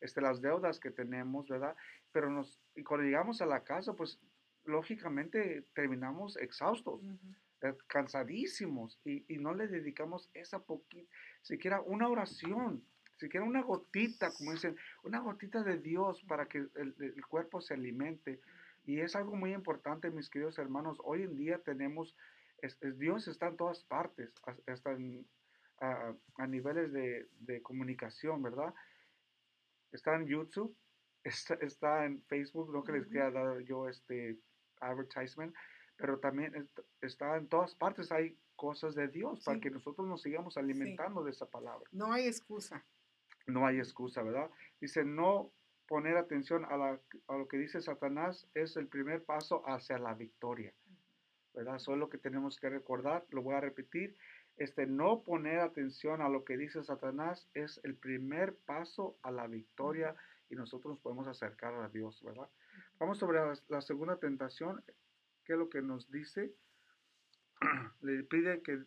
[0.06, 1.76] este, las deudas que tenemos, ¿verdad?
[2.12, 4.20] Pero nos, y cuando llegamos a la casa, pues
[4.66, 7.18] lógicamente terminamos exhaustos, Ujú.
[7.62, 11.10] eh, cansadísimos y, y no le dedicamos esa poquita,
[11.42, 12.84] siquiera una oración,
[13.18, 17.74] siquiera una gotita, como dicen, una gotita de Dios para que el, el cuerpo se
[17.74, 18.40] alimente.
[18.86, 21.00] Y es algo muy importante, mis queridos hermanos.
[21.04, 22.16] Hoy en día tenemos,
[22.62, 25.26] es- es- Dios está en todas partes, has- hasta en-
[25.80, 28.74] a, a niveles de, de comunicación, ¿verdad?
[29.92, 30.76] Está en YouTube,
[31.24, 34.40] está, está en Facebook, no que les quiera dar yo este
[34.82, 35.54] advertisement,
[35.98, 39.62] pero también est- está en todas partes, hay cosas de Dios para Sí.
[39.62, 42.86] que nosotros nos sigamos alimentando de esa palabra No hay excusa.
[43.48, 44.50] no hay excusa, ¿verdad?
[44.82, 45.52] Dice, no
[45.88, 50.14] poner atención a, la- a lo que dice Satanás es el primer paso hacia la
[50.16, 50.74] victoria,
[51.54, 51.76] ¿verdad?
[51.76, 54.18] Eso es lo que tenemos que recordar, lo voy a repetir,
[54.58, 59.48] este, no poner atención a lo que dice Satanás es el primer paso a la
[59.48, 60.16] victoria
[60.50, 62.50] y nosotros nos podemos acercar a Dios, ¿verdad?
[63.00, 64.84] Vamos sobre la, la segunda tentación,
[65.44, 66.54] ¿qué es lo que nos dice?
[68.02, 68.84] Le pide que...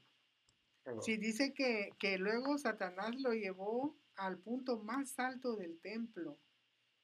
[0.85, 1.03] perdón.
[1.03, 6.39] Sí, dice que, que luego Satanás lo llevó al punto más alto del templo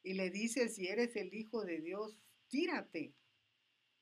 [0.02, 3.14] y le dice, si eres el Hijo de Dios, tírate.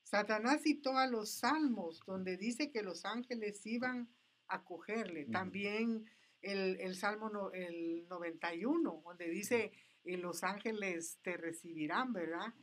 [0.03, 4.09] Satanás citó a los salmos donde dice que los ángeles iban
[4.47, 5.23] a cogerle.
[5.23, 5.31] Ujú.
[5.31, 6.05] También
[6.41, 9.71] el, el Salmo no- el 91, donde dice,
[10.03, 12.53] y los ángeles te recibirán, ¿verdad?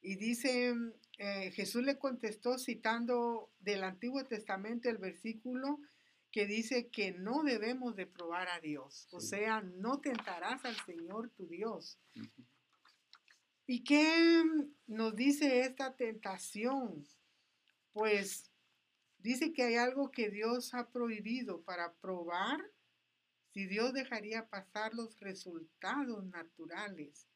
[0.00, 0.74] Y dice,
[1.18, 5.80] eh, Jesús le contestó citando del Antiguo Testamento el versículo
[6.30, 9.08] que dice que no debemos de probar a Dios.
[9.12, 11.98] O sea, no tentarás al Señor tu Dios.
[13.66, 14.42] ¿Y qué
[14.86, 17.06] nos dice esta tentación?
[17.92, 18.50] Pues
[19.24, 22.60] dice que hay algo que Dios ha prohibido para probar
[23.54, 27.26] si Dios dejaría pasar los resultados naturales.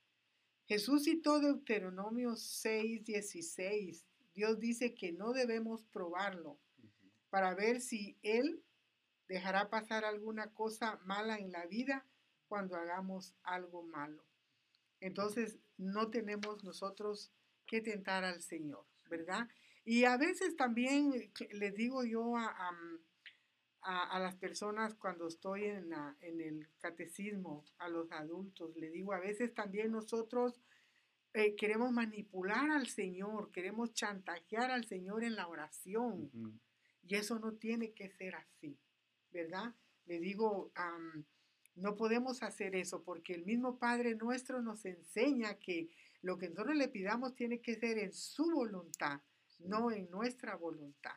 [0.67, 4.05] Jesús citó Deuteronomio 6, 16.
[4.35, 6.61] Dios dice que no debemos probarlo
[7.31, 8.63] para ver si Él
[9.27, 12.07] dejará pasar alguna cosa mala en la vida
[12.49, 14.27] cuando hagamos algo malo.
[15.01, 17.33] Entonces, no tenemos nosotros
[17.67, 19.49] que tentar al Señor, ¿verdad?
[19.91, 22.99] Y a veces también les digo yo a, a-
[23.81, 28.91] a- a las personas cuando estoy en, la- en el catecismo, a los adultos, le
[28.91, 30.61] digo, a veces también nosotros
[31.33, 36.31] eh, queremos manipular al Señor, queremos chantajear al Señor en la oración.
[37.03, 38.77] Y eso no tiene que ser así,
[39.31, 39.75] ¿verdad?
[40.05, 41.25] Le digo, am,
[41.77, 45.89] no podemos hacer eso porque el mismo Padre nuestro nos enseña que
[46.21, 49.21] lo que nosotros le pidamos tiene que ser en su voluntad,
[49.59, 51.17] no en nuestra voluntad.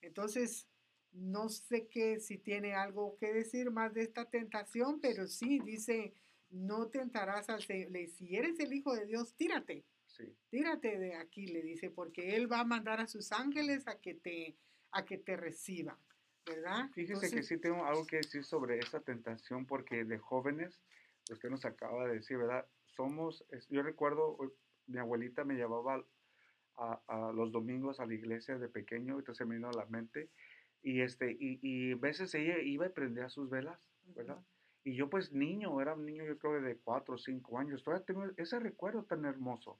[0.00, 0.68] Entonces,
[1.12, 6.14] no sé qué si tiene algo que decir más de esta tentación, pero sí dice,
[6.50, 7.90] no tentarás al Señor.
[7.90, 10.36] Le- Si eres el Hijo de Dios, tírate Sí.
[10.50, 14.12] tírate de aquí, le dice, porque él va a mandar a sus ángeles a que
[14.14, 14.58] te,
[14.90, 15.96] a que te reciban,
[16.44, 16.90] ¿verdad?
[16.92, 20.82] Fíjese que Entonces, sí tengo algo que decir sobre esa tentación, porque de jóvenes,
[21.30, 22.66] usted nos acaba de decir, ¿verdad?
[22.84, 24.36] Somos, yo recuerdo,
[24.86, 26.04] mi abuelita me llevaba
[26.76, 30.30] a, a los domingos a la iglesia de pequeño, entonces me vino a la mente,
[30.82, 34.44] y, este, y, y veces ella iba y prendía sus velas, ¿verdad?
[34.84, 38.04] Y yo pues niño, era un niño yo creo de cuatro o cinco años, todavía
[38.04, 39.78] tengo ese recuerdo tan hermoso.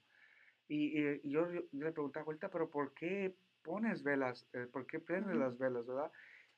[0.67, 4.47] Y, y- y yo, yo le preguntaba, abuelita, pero ¿por qué pones velas?
[4.53, 6.11] Eh, ¿Por qué prendes las velas, verdad?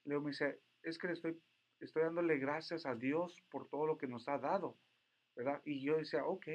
[0.05, 1.41] Luego me dice, es que le estoy,
[1.79, 4.77] estoy dándole gracias a Dios por todo lo que nos ha dado,
[5.35, 5.61] ¿verdad?
[5.65, 6.47] Y yo decía, ok,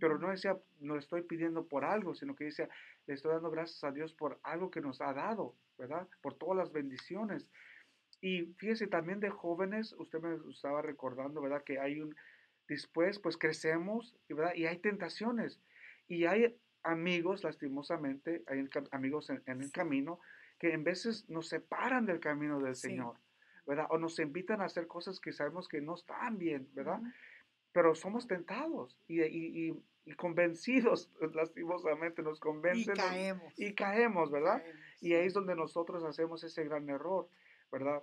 [0.00, 2.68] pero no decía, no estoy pidiendo por algo, sino que decía,
[3.06, 6.08] le estoy dando gracias a Dios por algo que nos ha dado, ¿verdad?
[6.22, 7.48] Por todas las bendiciones.
[8.20, 11.62] Y fíjese, también de jóvenes, usted me estaba recordando, ¿verdad?
[11.64, 12.14] Que hay un,
[12.68, 14.54] después pues crecemos, ¿verdad?
[14.54, 15.60] Y hay tentaciones.
[16.08, 19.72] Y hay amigos, lastimosamente, hay amigos en, en el Sí.
[19.72, 20.20] camino
[20.58, 22.88] que en veces nos separan del camino del Sí.
[22.88, 23.18] Señor,
[23.66, 23.86] ¿verdad?
[23.90, 27.00] O nos invitan a hacer cosas que sabemos que no están bien, ¿verdad?
[27.74, 32.94] Pero somos tentados y, y- y- y convencidos, lastimosamente nos Y convencen.
[32.94, 33.52] nos- caemos.
[33.58, 34.62] y caemos, ¿verdad?
[34.62, 37.28] caemos, Y ahí es donde nosotros hacemos ese gran error,
[37.72, 38.02] ¿verdad?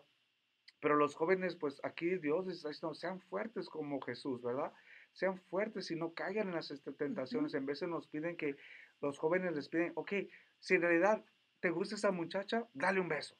[0.82, 4.74] Pero los jóvenes, pues aquí Dios les está diciendo, sean fuertes como Jesús, ¿verdad?
[5.14, 7.54] Sean fuertes y no caigan en las este, tentaciones.
[7.54, 8.58] En vez de nos piden que
[9.02, 10.12] los jóvenes les piden, ok,
[10.60, 11.24] si en realidad
[11.60, 13.36] te gusta esa muchacha, dale un beso,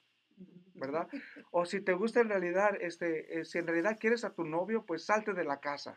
[0.76, 1.08] ¿verdad?
[1.52, 4.86] O si te gusta en realidad, este, eh, si en realidad quieres a tu novio,
[4.86, 5.96] pues salte de la casa.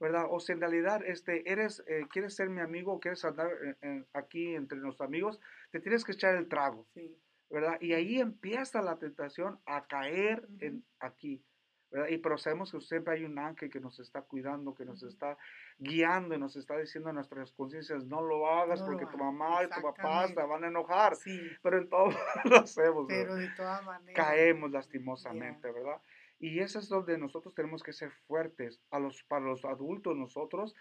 [0.00, 0.26] ¿verdad?
[0.30, 3.50] O si en realidad este, eres, eh, quieres ser mi amigo o quieres andar
[3.82, 5.40] eh, aquí entre los amigos,
[5.72, 6.86] te tienes que echar el trago.
[6.94, 7.18] Sí.
[7.50, 7.78] ¿verdad?
[7.80, 11.42] Y ahí empieza la tentación a caer en aquí,
[11.90, 12.08] ¿verdad?
[12.08, 15.36] Y pero sabemos que siempre hay un ángel que nos está cuidando, que nos está
[15.78, 19.22] guiando y nos está diciendo a nuestras conciencias, no lo hagas No lo porque tu
[19.22, 21.16] hagas, mamá y tu papá se van a enojar.
[21.16, 22.08] Sí, Pero en todo
[22.44, 23.22] lo hacemos, ¿verdad?
[23.22, 24.16] pero de todas maneras.
[24.16, 26.00] caemos lastimosamente, ¿verdad?
[26.40, 28.80] Y eso es donde nosotros tenemos que ser fuertes.
[28.90, 30.74] A los, para los adultos, nosotros,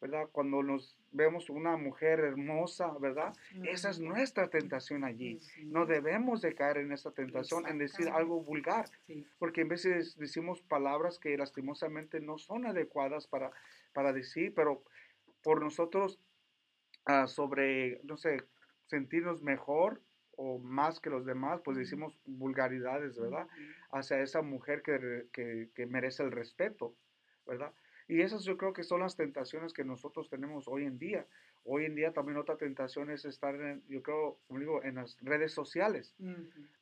[0.00, 0.28] ¿verdad?
[0.32, 3.34] Cuando nos vemos una mujer hermosa, ¿verdad?
[3.64, 5.40] Esa es nuestra tentación allí.
[5.64, 8.86] No debemos de caer en esa tentación, en decir algo vulgar,
[9.38, 13.50] porque en veces decimos palabras que lastimosamente no son adecuadas para,
[13.92, 14.82] para decir, pero
[15.42, 16.18] por nosotros
[17.06, 18.42] ah, sobre, no sé,
[18.86, 20.00] sentirnos mejor
[20.36, 23.46] o más que los demás, pues decimos vulgaridades, ¿verdad?
[23.90, 26.94] Hacia esa mujer que, que, que merece el respeto,
[27.46, 27.72] ¿verdad?
[28.06, 31.26] Y esas yo creo que son las tentaciones que nosotros tenemos hoy en día.
[31.64, 35.16] Hoy en día también otra tentación es estar, en, yo creo, como digo, en las
[35.22, 36.14] redes sociales.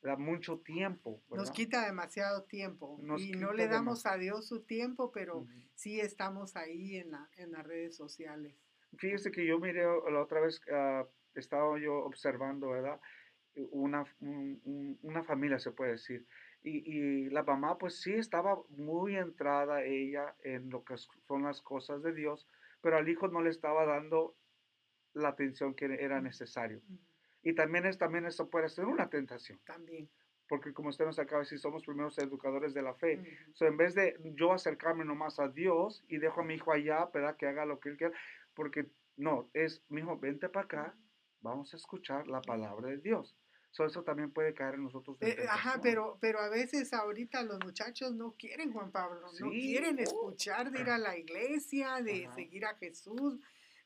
[0.01, 0.17] ¿verdad?
[0.17, 5.11] Mucho tiempo, Nos quita demasiado tiempo Nos y no le damos a Dios su tiempo,
[5.13, 5.45] pero
[5.75, 8.53] sí estamos ahí en, la, en las redes sociales.
[8.97, 11.05] Fíjese que yo miré la otra vez, ah,
[11.35, 12.99] estaba yo observando, ¿verdad?
[13.71, 16.25] Una, un- un- una familia, se puede decir.
[16.63, 21.61] Y, y la mamá, pues sí, estaba muy entrada ella en lo que son las
[21.61, 22.47] cosas de Dios,
[22.81, 24.35] pero al hijo no le estaba dando
[25.13, 26.81] la atención que era necesario.
[27.43, 30.09] Y también, es, también eso puede ser una tentación, También.
[30.47, 33.19] porque como usted nos acaba de decir, somos primeros educadores de la fe.
[33.19, 33.53] Ujú.
[33.53, 37.09] So, en vez de yo acercarme nomás a Dios y dejo a mi hijo allá,
[37.13, 37.35] ¿verdad?
[37.35, 38.13] Que haga lo que él quiera,
[38.53, 38.87] porque
[39.17, 40.97] no, es, mi hijo, vente para acá,
[41.41, 43.37] vamos a escuchar la palabra de Dios.
[43.75, 45.17] So, eso también puede caer en nosotros.
[45.19, 49.29] en Eh, ajá, pero, pero a veces ahorita los muchachos no quieren, Juan Pablo, no
[49.29, 50.01] Sí, quieren oh.
[50.03, 52.35] escuchar de ir a la iglesia, de Ajá.
[52.35, 53.39] seguir a Jesús,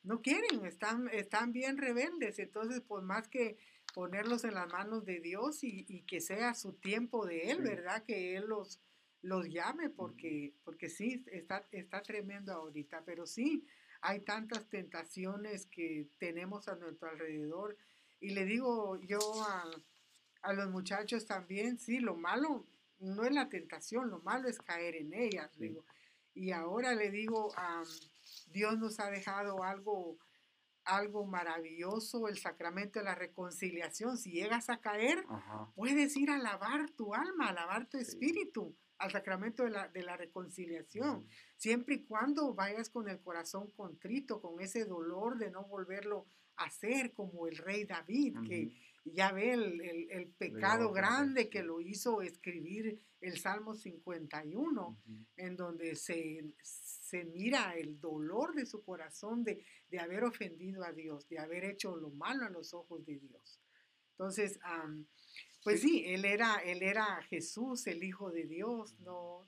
[0.03, 3.57] no quieren, están, están bien rebeldes, entonces pues más que
[3.93, 7.63] ponerlos en las manos de Dios y, y que sea su tiempo de Él, Sí.
[7.63, 8.03] ¿verdad?
[8.03, 8.81] Que Él los,
[9.21, 13.65] los llame, porque, porque sí, está, está tremendo ahorita, pero sí,
[14.01, 17.77] hay tantas tentaciones que tenemos a nuestro alrededor.
[18.19, 19.63] Y le digo yo a,
[20.41, 22.65] a los muchachos también, sí, lo malo
[22.99, 25.51] no es la tentación, lo malo es caer en ellas.
[25.53, 25.67] Sí.
[25.67, 25.85] digo.
[26.33, 27.85] Y ahora le digo, am,
[28.47, 30.17] Dios nos ha dejado algo,
[30.83, 34.17] algo maravilloso, el sacramento de la reconciliación.
[34.17, 35.71] Si llegas a caer, Ajá.
[35.75, 38.03] puedes ir a lavar tu alma, a lavar tu Sí.
[38.03, 43.69] espíritu, al sacramento de la, de la reconciliación siempre y cuando vayas con el corazón
[43.71, 46.25] contrito, con ese dolor de no volverlo
[46.57, 48.71] a hacer como el rey David, que
[49.05, 54.87] ya ve el, el- el pecado ojo, grande que lo hizo escribir el Salmo 51,
[54.89, 55.25] Ujú.
[55.37, 60.91] en donde se, se mira el dolor de su corazón de, de haber ofendido a
[60.91, 63.59] Dios, de haber hecho lo malo a los ojos de Dios.
[64.11, 65.05] Entonces, am,
[65.63, 69.47] pues sí, él era, él era Jesús, el Hijo de Dios, no,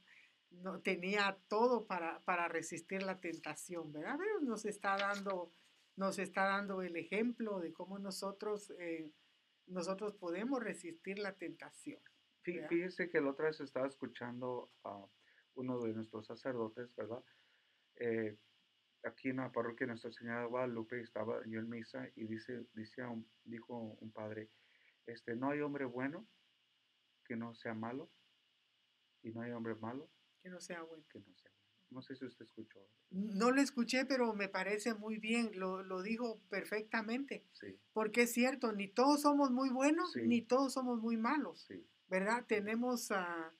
[0.52, 4.16] no tenía todo para, para resistir la tentación, ¿verdad?
[4.18, 5.52] Pero nos está dando,
[6.00, 9.12] nos está dando el ejemplo de cómo nosotros, eh,
[9.68, 12.02] nosotros podemos resistir la tentación.
[12.46, 12.70] ¿verdad?
[12.70, 15.06] Fíjese que la otra vez estaba escuchando a
[15.56, 17.22] uno de nuestros sacerdotes, ¿verdad?
[17.98, 18.38] Eh,
[19.04, 22.66] aquí en la parroquia de Nuestra Señora de Guadalupe estaba yo en misa y dice,
[22.74, 24.50] dice un- dijo un padre,
[25.06, 26.26] este, no hay hombre bueno
[27.26, 28.10] que no sea malo
[29.22, 30.10] y no hay hombre malo
[30.42, 31.04] Que no sea bueno.
[31.10, 31.49] que no sea bueno.
[31.92, 32.80] No sé si usted escuchó.
[33.10, 38.32] No lo escuché, pero me parece muy bien, lo, lo dijo perfectamente, Sí, porque es
[38.34, 40.22] cierto, ni todos somos muy buenos, Sí.
[40.28, 41.66] ni todos somos muy malos.
[41.68, 42.46] sí, ¿verdad?
[42.48, 43.52] Tenemos, ah,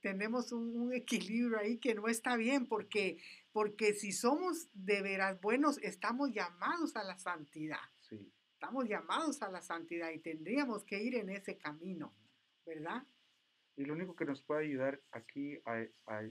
[0.00, 3.18] tenemos un, un equilibrio ahí que no está bien, porque,
[3.52, 8.32] porque si somos de veras buenos, estamos llamados a la santidad, sí.
[8.52, 12.14] estamos llamados a la santidad y tendríamos que ir en ese camino,
[12.64, 13.02] ¿verdad?
[13.76, 16.22] Y lo único que nos puede ayudar aquí a, a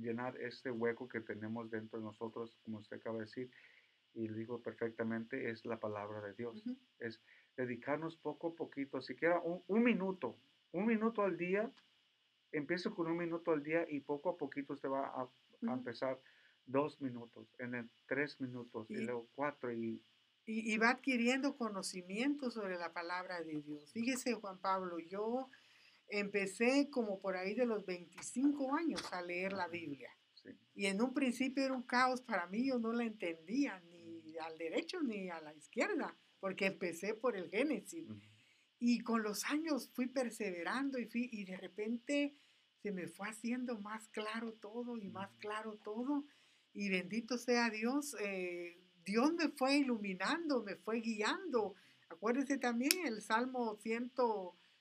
[0.00, 3.50] llenar este hueco que tenemos dentro de nosotros, como usted acaba de decir,
[4.14, 6.64] y lo dijo perfectamente, es la palabra de Dios.
[6.98, 7.20] Es
[7.56, 10.36] dedicarnos poco a poquito, siquiera un, un minuto,
[10.72, 11.70] un minuto al día.
[12.52, 15.28] Empiece con un minuto al día y poco a poquito usted va a,
[15.62, 16.18] empezar
[16.66, 20.02] dos minutos, en el tres minutos, y, Y- luego cuatro, y
[20.46, 23.92] Y, y va adquiriendo conocimiento sobre la palabra de Dios.
[23.92, 25.48] Fíjese, Juan Pablo, yo
[26.10, 30.10] empecé como por ahí de los 25 años a leer la Biblia.
[30.34, 34.00] sí, Y en un principio era un caos para mí, yo no la entendía ni
[34.38, 38.08] al derecho ni a la izquierda, porque empecé por el Génesis.
[38.08, 38.20] ujú,
[38.78, 42.34] Y con los años fui perseverando y, fui, y de repente
[42.82, 46.24] se me fue haciendo más claro todo y más claro todo.
[46.72, 51.74] Y bendito sea Dios, eh, Dios me fue iluminando, me fue guiando.
[52.08, 54.12] Acuérdense también el Salmo 100,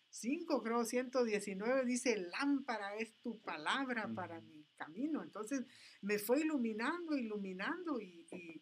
[0.09, 5.23] 5, creo 119, dice, lámpara es tu palabra para mi camino.
[5.23, 5.65] Entonces
[6.01, 8.61] me fue iluminando, iluminando y, y-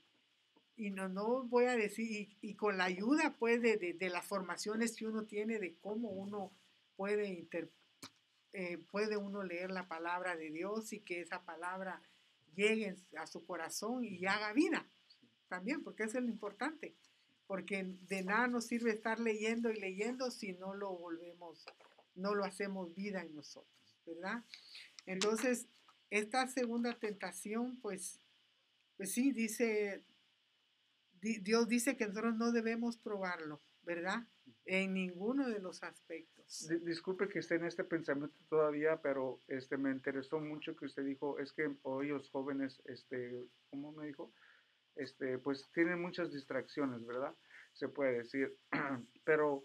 [0.80, 2.06] y no, no voy a decir,
[2.42, 5.76] y, y con la ayuda pues de, de- de las formaciones que uno tiene de
[5.80, 6.52] cómo uno
[6.96, 7.72] puede inter-
[8.54, 12.02] eh, puede uno leer la palabra de Dios y que esa palabra
[12.56, 14.88] llegue a su corazón y haga vida
[15.48, 16.96] también, porque eso es lo importante.
[17.48, 21.66] Porque de nada nos sirve estar leyendo y leyendo si no lo volvemos,
[22.16, 24.44] no lo hacemos vida en nosotros, ¿verdad?
[25.06, 25.68] Entonces,
[26.10, 28.20] esta segunda tentación, pues,
[28.98, 30.04] pues sí, dice,
[31.22, 34.28] di- Dios dice que nosotros no debemos probarlo, ¿verdad?
[34.66, 36.68] En ninguno de los aspectos.
[36.68, 41.06] Di- Disculpe que esté en este pensamiento todavía, pero este me interesó mucho que usted
[41.06, 44.34] dijo, es que hoy los jóvenes, este, ¿cómo me dijo?
[44.98, 47.34] Este, pues tienen muchas distracciones, ¿verdad?
[47.74, 48.56] Se puede decir.
[49.24, 49.64] Pero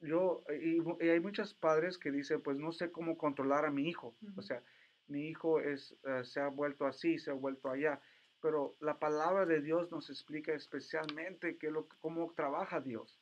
[0.00, 4.14] yo, y, hay muchos padres que dicen, pues no sé cómo controlar a mi hijo.
[4.36, 4.62] O sea,
[5.06, 8.00] mi hijo es, eh, se ha vuelto así, se ha vuelto allá.
[8.40, 13.20] Pero la palabra de Dios nos explica especialmente qué es lo, cómo trabaja Dios.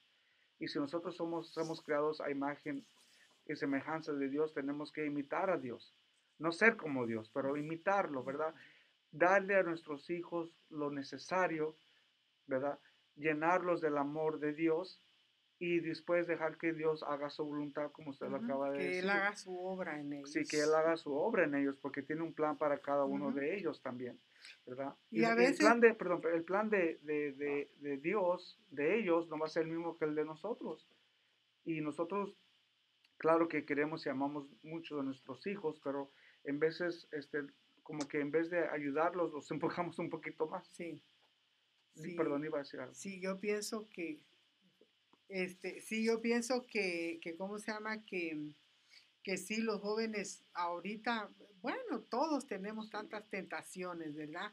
[0.59, 2.85] Y si nosotros somos, somos creados a imagen
[3.47, 5.94] y semejanza de Dios, tenemos que imitar a Dios.
[6.39, 8.55] No ser como Dios, pero imitarlo, ¿verdad?
[9.12, 11.77] Darle a nuestros hijos lo necesario,
[12.47, 12.78] ¿verdad?
[13.16, 15.03] Llenarlos del amor de Dios
[15.59, 19.05] y después dejar que Dios haga su voluntad, como usted lo acaba de que decir.
[19.05, 20.32] Él haga su obra en ellos.
[20.32, 23.31] Sí, que Él haga su obra en ellos, porque tiene un plan para cada uno
[23.32, 24.19] de ellos también,
[24.65, 24.95] ¿verdad?
[25.11, 28.59] Y a el- veces- el plan de, perdón, el plan de, de, de, de Dios,
[28.70, 30.89] de ellos, no va a ser el mismo que el de nosotros.
[31.66, 32.35] Y nosotros,
[33.19, 36.11] claro que queremos y amamos mucho a nuestros hijos, pero
[36.45, 37.43] en veces, este,
[37.90, 40.64] como que en vez de ayudarlos, los empujamos un poquito más.
[40.68, 41.02] Sí.
[41.96, 42.14] Sí.
[42.14, 42.94] Perdón, iba a decir algo.
[42.94, 44.20] Sí, yo pienso que,
[45.28, 48.04] este, sí, yo pienso que, que ¿cómo se llama?
[48.04, 48.54] Que,
[49.24, 51.28] que sí, los jóvenes ahorita,
[51.62, 54.52] bueno, todos tenemos tantas tentaciones, ¿verdad?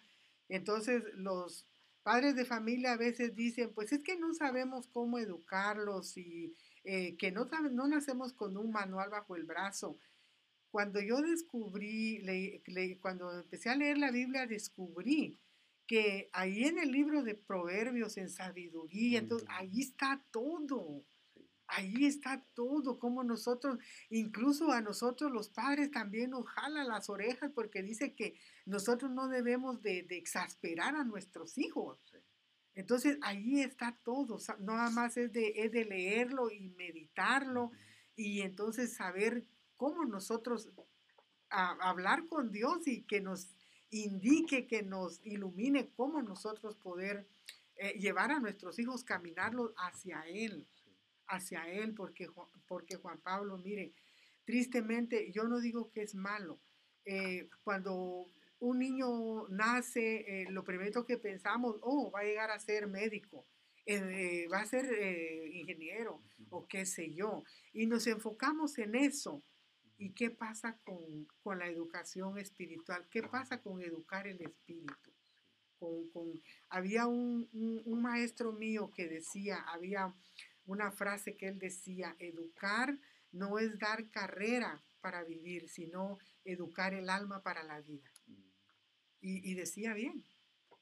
[0.50, 1.64] Entonces, los
[2.02, 7.16] padres de familia a veces dicen, pues es que no sabemos cómo educarlos y eh,
[7.18, 9.96] que no, no nacemos con un manual bajo el brazo.
[10.78, 15.36] Cuando yo descubrí, le- le- cuando empecé a leer la Biblia, descubrí
[15.88, 21.04] que ahí en el libro de Proverbios, en sabiduría, entonces ahí está todo.
[21.66, 23.80] Ahí está todo, como nosotros,
[24.12, 28.36] incluso a nosotros los padres también nos jala las orejas porque dice que
[28.68, 31.98] nosotros no debemos de, de exasperar a nuestros hijos.
[32.76, 37.72] Entonces ahí está todo, nada más es de, es de leerlo y meditarlo
[38.16, 39.44] y entonces saber
[39.78, 40.70] cómo nosotros
[41.50, 43.48] a- hablar con Dios y que nos
[43.90, 47.26] indique, que nos ilumine cómo nosotros poder
[47.78, 50.68] eh, llevar a nuestros hijos, caminarlos hacia Él,
[51.28, 52.28] hacia Él, porque,
[52.68, 53.94] porque Juan Pablo, mire,
[54.46, 56.60] tristemente, yo no digo que es malo.
[57.10, 58.26] eh, cuando
[58.60, 63.46] un niño nace, eh, lo primero que pensamos, oh, va a llegar a ser médico,
[63.86, 64.86] eh, va a ser
[65.54, 67.44] ingeniero o qué sé yo.
[67.72, 69.42] Y nos enfocamos en eso.
[69.98, 73.08] ¿Y qué pasa con, con la educación espiritual?
[73.10, 75.12] ¿Qué pasa con educar el espíritu?
[75.80, 80.14] Con, con- había un, un- un maestro mío que decía, había
[80.66, 82.98] una frase que él decía, educar
[83.32, 88.10] no es dar carrera para vivir, sino educar el alma para la vida.
[89.20, 90.24] Y, y decía bien,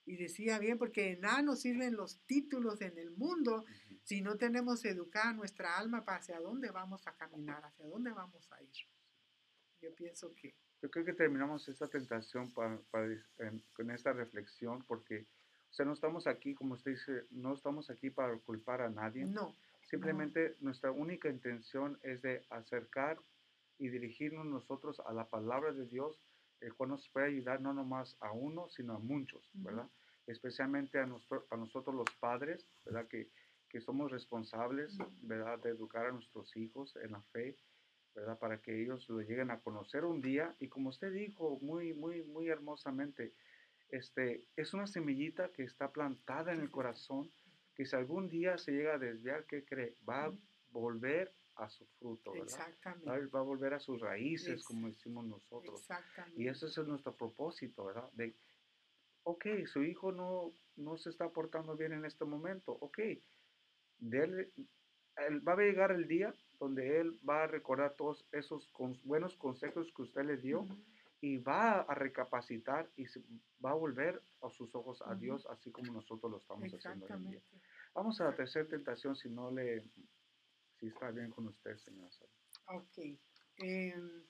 [0.05, 3.65] y decía bien, porque de nada nos sirven los títulos en el mundo
[4.03, 8.51] si no tenemos educada nuestra alma para hacia dónde vamos a caminar, hacia dónde vamos
[8.51, 8.69] a ir.
[9.81, 13.07] Yo pienso que Yo creo que terminamos esta tentación para, para-
[13.39, 15.25] en- con esta reflexión porque,
[15.69, 19.25] o sea, no estamos aquí, como usted dice, no estamos aquí para culpar a nadie.
[19.25, 23.17] no, Simplemente nuestra única intención es de acercar
[23.79, 26.27] y dirigirnos nosotros a la palabra de Dios,
[26.59, 29.49] el cual nos puede ayudar no nomás a uno, sino a muchos.
[29.55, 29.89] ¿verdad?
[30.27, 33.07] Especialmente a, nuestro- a nosotros los padres, ¿verdad?
[33.07, 33.29] Que,
[33.69, 34.97] que somos responsables.
[35.21, 35.59] ¿verdad?
[35.59, 37.55] De educar a nuestros hijos en la fe,
[38.15, 38.39] ¿verdad?
[38.39, 40.55] Para que ellos lo lleguen a conocer un día.
[40.59, 43.33] Y como usted dijo muy, muy, muy hermosamente,
[43.89, 47.29] este, es una semillita que está plantada en el corazón,
[47.75, 49.95] que si algún día se llega a desviar, ¿qué cree?
[50.07, 50.33] Va a
[50.71, 52.47] volver a su fruto, ¿verdad?
[52.47, 53.27] exactamente.
[53.27, 55.81] Va, a volver a sus raíces, Es- como decimos nosotros.
[55.81, 56.41] Exactamente.
[56.41, 58.09] Y ese es nuestro propósito, ¿verdad?
[58.13, 58.33] De,
[59.23, 62.99] ok, su hijo no, no se está portando bien en este momento, ok,
[63.99, 64.51] dele-
[65.17, 69.35] él- va a llegar el día donde él va a recordar todos esos con- buenos
[69.35, 70.65] consejos que usted le dio
[71.21, 73.23] y va a recapacitar y se-
[73.63, 75.15] va a volver a sus ojos a.
[75.15, 77.41] Dios, así como nosotros lo estamos haciendo hoy en día.
[77.93, 79.83] Vamos a la tercera tentación, si no le,
[80.79, 82.09] si está bien con usted, señor.
[82.67, 82.97] Ok.
[83.57, 84.23] Em,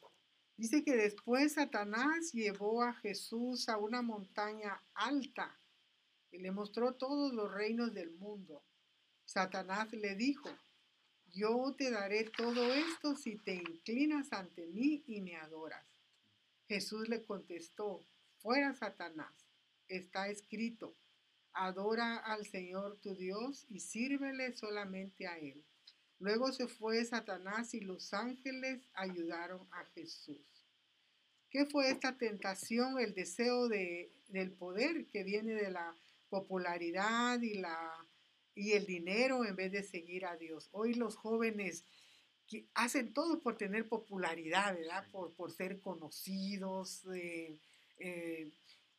[0.55, 5.59] dice que después Satanás llevó a Jesús a una montaña alta
[6.31, 8.63] y le mostró todos los reinos del mundo.
[9.25, 10.49] Satanás le dijo,
[11.35, 15.85] yo te daré todo esto si te inclinas ante mí y me adoras.
[16.69, 17.99] Jesús le contestó,
[18.37, 19.33] fuera Satanás,
[19.89, 20.95] está escrito,
[21.51, 25.61] adora al Señor tu Dios y sírvele solamente a Él.
[26.19, 30.39] Luego se fue Satanás y los ángeles ayudaron a Jesús.
[31.49, 32.97] ¿Qué fue esta tentación?
[32.97, 35.93] El deseo de, del poder que viene de la
[36.29, 37.93] popularidad y, la,
[38.55, 40.69] y el dinero en vez de seguir a Dios.
[40.71, 41.83] Hoy los jóvenes
[42.47, 45.05] que hacen todo por tener popularidad, ¿verdad?
[45.11, 47.59] Por, por ser conocidos eh,
[47.99, 48.49] eh,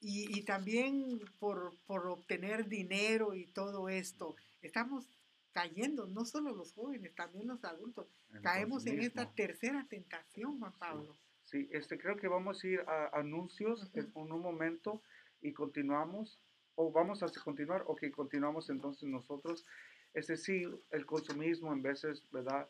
[0.01, 4.37] y, y, también por, por obtener dinero y todo esto.
[4.63, 5.07] Estamos
[5.53, 8.07] cayendo, no solo los jóvenes, también los adultos.
[8.43, 11.17] Caemos en esta tercera tentación, Juan Pablo.
[11.45, 14.01] Sí, este, creo que vamos a ir a anuncios Ujú.
[14.01, 15.01] en en un momento
[15.41, 16.39] y continuamos,
[16.77, 19.67] o vamos a continuar, o que continuamos entonces nosotros.
[20.15, 22.69] Es decir, el consumismo en veces, ¿verdad?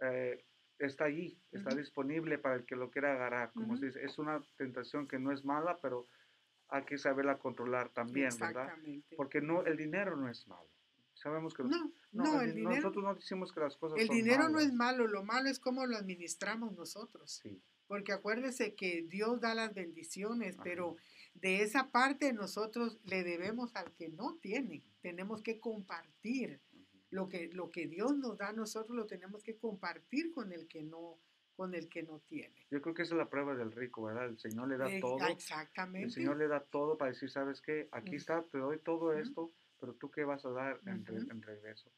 [0.00, 0.44] Eh,
[0.78, 1.78] está allí, está Ujú.
[1.78, 3.52] disponible para el que lo quiera agarrar.
[3.52, 3.78] Como Ujú.
[3.78, 6.06] se dice, es una tentación que no es mala, pero
[6.68, 8.72] hay que saberla controlar también, ¿verdad?
[9.16, 10.68] Porque no, el dinero no es malo.
[11.14, 14.16] Sabemos que No, no, el di- dinero, nosotros no decimos que las cosas el son
[14.16, 14.96] dinero no es malas.
[14.96, 17.40] malo, lo malo es cómo lo administramos nosotros.
[17.42, 20.64] Sí, Porque acuérdese que Dios da las bendiciones, Ajá.
[20.64, 20.96] pero
[21.34, 24.84] de esa parte nosotros le debemos al que no tiene.
[25.00, 26.60] Tenemos que compartir
[27.10, 30.82] lo que, lo que Dios nos da, nosotros lo tenemos que compartir con el que
[30.82, 31.18] no,
[31.56, 32.66] con el que no tiene.
[32.70, 34.26] Yo creo que esa es la prueba del rico, ¿verdad?
[34.26, 35.18] El Señor le da Eh, todo.
[35.26, 36.06] Exactamente.
[36.06, 37.88] El Señor le da todo para decir, ¿sabes qué?
[37.92, 41.90] Aquí está, te doy todo esto, pero tú qué vas a dar en, regreso.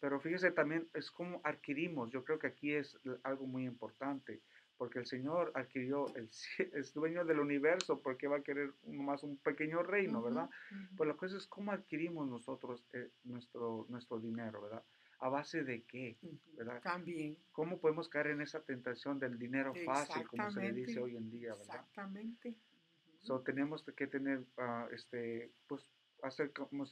[0.00, 2.10] Pero fíjese también, es como adquirimos.
[2.10, 4.40] Yo creo que aquí es algo muy importante,
[4.82, 6.28] porque el Señor adquirió, el,
[6.74, 10.50] es dueño del universo, porque va a querer más un pequeño reino, ¿verdad?
[10.96, 14.82] Pues la cosa es cómo adquirimos nosotros eh, nuestro, nuestro dinero, ¿verdad?
[15.20, 16.18] ¿A base de qué?
[16.56, 16.82] ¿verdad?
[16.82, 17.38] También.
[17.52, 21.30] ¿Cómo podemos caer en esa tentación del dinero fácil, como se le dice hoy en
[21.30, 21.76] día, ¿verdad?
[21.76, 22.48] Exactamente.
[22.48, 23.18] Ujú.
[23.20, 25.88] So, tenemos que tener, ah, este, pues,
[26.24, 26.86] hacer, como-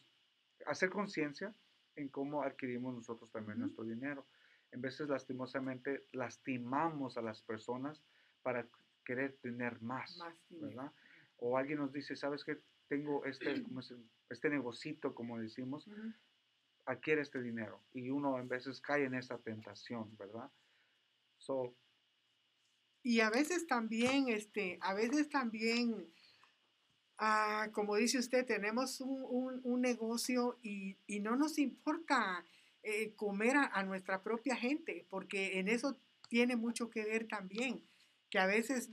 [0.65, 1.53] hacer conciencia
[1.97, 4.29] en cómo adquirimos nosotros también nuestro dinero.
[4.73, 8.03] En veces, lastimosamente, lastimamos a las personas
[8.43, 8.67] para
[9.05, 10.35] querer tener más, Más.
[10.51, 10.93] ¿verdad?
[11.39, 12.59] O alguien nos dice, ¿sabes qué?
[12.89, 13.95] Tengo este, como es,
[14.29, 16.13] este negocito, como decimos, Ujú.
[16.87, 17.81] adquiere este dinero.
[17.93, 20.51] Y uno en veces cae en esa tentación, ¿verdad?
[21.39, 21.75] So,
[23.03, 26.13] Y a veces también, este, a veces también,
[27.19, 32.45] ah, como dice usted, tenemos un, un- un negocio y, y no nos importa
[32.83, 35.97] eh, comer a, a nuestra propia gente, porque en eso
[36.29, 37.85] tiene mucho que ver también,
[38.31, 38.91] que a veces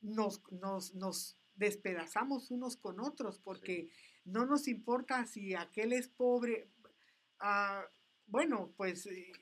[0.00, 3.90] nos, nos, nos despedazamos unos con otros, porque
[4.24, 6.68] no nos importa si aquel es pobre.
[7.40, 7.84] ah,
[8.26, 9.32] bueno, pues eh,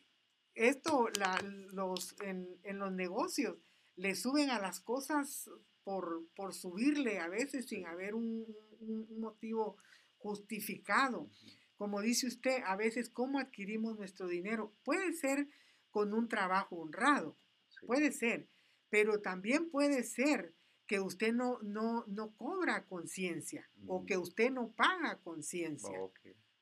[0.55, 1.41] esto la-
[1.73, 3.59] los, en, en los negocios
[3.97, 5.51] le suben a las cosas
[5.85, 8.47] por, por subirle a veces sin haber un,
[8.81, 9.77] un- un motivo
[10.19, 11.29] justificado.
[11.77, 14.73] Como dice usted, a veces cómo adquirimos nuestro dinero.
[14.85, 15.49] Puede ser
[15.91, 17.37] con un trabajo honrado,
[17.69, 17.87] sí.
[17.87, 18.47] puede ser,
[18.91, 20.55] pero también puede ser
[20.87, 24.07] que usted no, no, no cobra conciencia o Mm.
[24.07, 25.99] que usted no paga conciencia.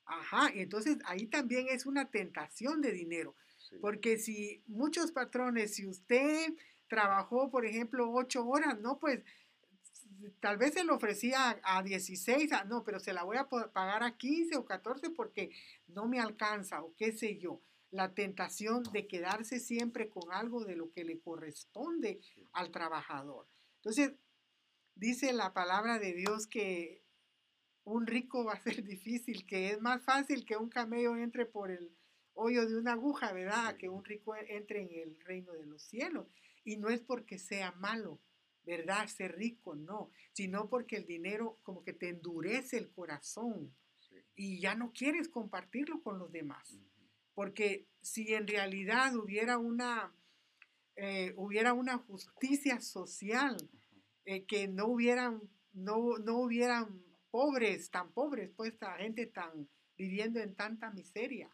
[0.05, 3.35] Ajá, entonces ahí también es una tentación de dinero.
[3.57, 3.75] sí.
[3.81, 6.53] Porque si muchos patrones, si usted
[6.87, 9.23] trabajó, por ejemplo, ocho horas, no, pues
[10.39, 13.47] tal vez se lo ofrecía a, a 16, ah, no, pero se la voy a
[13.47, 15.51] pagar a 15 o 14 porque
[15.87, 17.61] no me alcanza o qué sé yo.
[17.91, 22.19] La tentación de quedarse siempre con algo de lo que le corresponde
[22.51, 23.47] al trabajador.
[23.77, 24.13] Entonces,
[24.95, 27.03] dice la palabra de Dios que
[27.83, 31.71] un rico va a ser difícil, que es más fácil que un camello entre por
[31.71, 31.95] el
[32.33, 33.77] hoyo de una aguja, ¿verdad?
[33.77, 36.27] Que un rico entre en el reino de los cielos.
[36.63, 38.19] Y no es porque sea malo,
[38.65, 39.07] ¿verdad?
[39.07, 44.15] Ser rico, no, sino porque el dinero como que te endurece el corazón Sí.
[44.35, 46.77] y ya no quieres compartirlo con los demás.
[47.33, 50.13] Porque si en realidad hubiera una,
[50.95, 53.57] eh, hubiera una justicia social,
[54.25, 55.41] eh, que no hubieran,
[55.73, 59.67] no, no hubieran pobres, tan pobres, pues, esta gente tan
[59.97, 61.49] viviendo en tanta miseria,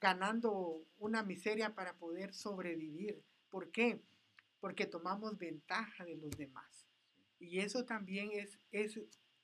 [0.00, 3.22] ganando una miseria para poder sobrevivir.
[3.50, 4.00] ¿Por qué?
[4.60, 6.86] Porque tomamos ventaja de los demás.
[7.38, 8.98] Y eso también es, es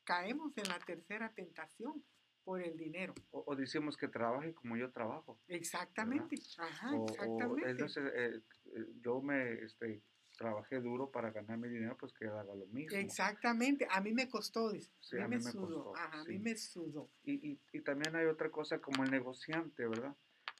[0.05, 2.05] caemos en la tercera tentación,
[2.43, 3.15] por el dinero.
[3.31, 5.41] O, o decimos que trabaje como yo trabajo.
[5.49, 6.36] Exactamente.
[6.59, 7.74] Ajá, O, o exactamente.
[7.74, 8.36] no se- eh,
[8.66, 10.03] eh, yo me este,
[10.36, 12.99] trabajé duro para ganar mi dinero, pues que haga lo mismo.
[12.99, 13.86] Exactamente.
[13.91, 14.91] A mí me costó, dice.
[15.01, 15.85] Sí, a a mí mí me sudó.
[15.85, 16.39] costó, Ajá, a mí sí.
[16.41, 17.11] me sudó.
[17.23, 20.15] Y, y, y también hay otra cosa como el negociante, ¿verdad?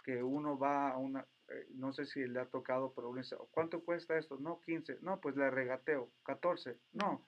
[0.05, 3.37] Que uno va a una, eh, no sé si le ha tocado, pero uno dice,
[3.51, 4.37] ¿cuánto cuesta esto?
[4.39, 4.99] No, 15.
[5.03, 6.11] No, pues le regateo.
[6.25, 6.79] 14.
[6.93, 7.27] No.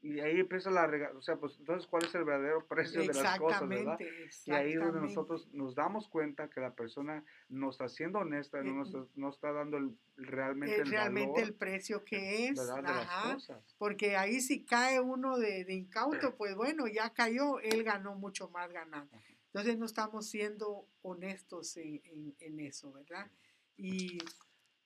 [0.00, 3.08] Y ahí empieza la rega, o sea, pues entonces, ¿cuál es el verdadero precio de
[3.08, 3.98] las cosas, verdad?
[4.46, 8.62] Y ahí es donde nosotros nos damos cuenta que la persona no está siendo honesta,
[8.62, 12.56] no, nos, no está dando el- realmente Es el realmente valor el precio que es.
[12.56, 12.82] ¿verdad?
[12.82, 13.74] de ajá, las cosas.
[13.76, 18.48] Porque ahí si cae uno de, de incauto, pues bueno, ya cayó, él ganó mucho
[18.50, 19.16] más ganando.
[19.16, 19.24] Ajá.
[19.48, 23.30] Entonces no estamos siendo honestos en, en- en eso, ¿verdad?
[23.76, 24.18] Y,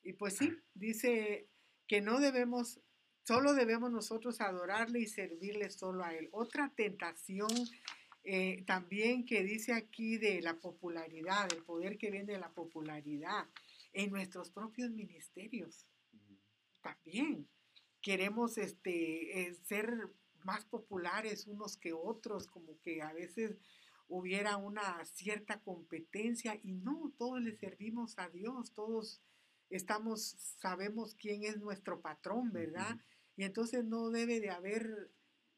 [0.03, 1.49] y pues sí, dice
[1.87, 2.81] que no debemos,
[3.25, 6.29] solo debemos nosotros adorarle y servirle solo a él.
[6.33, 7.49] Otra tentación
[8.25, 13.47] eh, también que dice aquí de la popularidad, el poder que viene de la popularidad
[13.93, 15.87] en nuestros propios ministerios
[16.83, 17.49] también
[18.01, 20.09] queremos este, eh, ser
[20.45, 23.57] más populares unos que otros, como que a veces
[24.13, 29.23] hubiera una cierta competencia y no, todos le servimos a Dios, todos
[29.71, 32.91] estamos, sabemos quién es nuestro patrón, ¿verdad?
[32.91, 33.01] Ujú.
[33.37, 35.11] Y entonces no debe de haber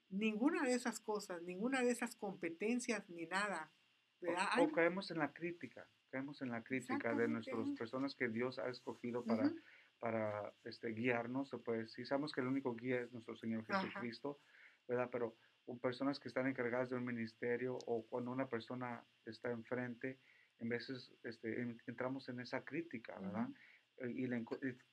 [0.09, 3.73] ninguna de esas cosas, ninguna de esas competencias ni nada,
[4.21, 4.47] ¿verdad?
[4.61, 7.75] O, o caemos en la crítica, caemos en la crítica de nuestras ajá.
[7.77, 9.57] personas que Dios ha escogido para, Ujú.
[9.99, 12.07] para este, guiarnos, puede decir.
[12.07, 13.81] Sabemos que el único guía es nuestro Señor Ajá.
[13.81, 14.39] Jesucristo,
[14.87, 15.09] ¿verdad?
[15.11, 20.19] Pero o personas que están encargadas de un ministerio o cuando una persona está enfrente,
[20.61, 23.49] en veces este, en- entramos en esa crítica, ¿verdad?
[23.99, 24.45] Eh, Y, le y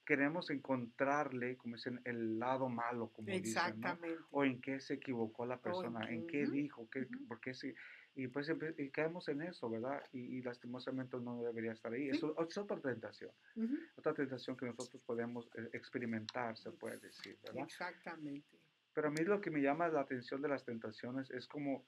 [0.06, 3.90] queremos encontrarle, como dicen, el lado malo, como dicen, ¿no?
[3.90, 4.24] Exactamente.
[4.32, 7.28] o en qué se equivocó la persona, en qué, dijo, qué, ujú.
[7.28, 7.74] por qué sí.
[8.14, 10.04] Y pues y caemos en eso, ¿verdad?
[10.12, 12.10] Y, y lastimosamente no debería estar ahí.
[12.12, 12.18] Sí.
[12.18, 13.76] Eso es otra tentación, Ujú.
[13.96, 17.64] otra tentación que nosotros podemos eh, experimentar, se puede decir, ¿verdad?
[17.64, 18.61] Exactamente.
[18.94, 21.86] Pero a mí lo que me llama la atención de las tentaciones es como,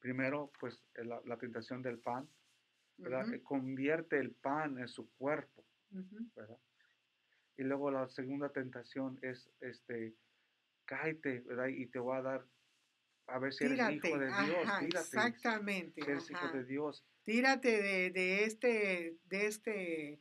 [0.00, 2.28] primero, pues eh, la, la tentación del pan,
[2.96, 3.32] ¿verdad?
[3.32, 5.64] Eh, Convierte el pan en su cuerpo.
[5.90, 6.58] ¿verdad?
[7.56, 10.14] Y luego la segunda tentación es, este,
[10.84, 11.68] cáete, ¿verdad?
[11.68, 12.46] Y te voy a dar,
[13.26, 14.98] a ver si eres Tírate, hijo de Dios, ajá, tírate.
[14.98, 16.02] exactamente.
[16.02, 17.04] Si eres hijo de Dios.
[17.24, 20.20] Tírate de, de este, de este,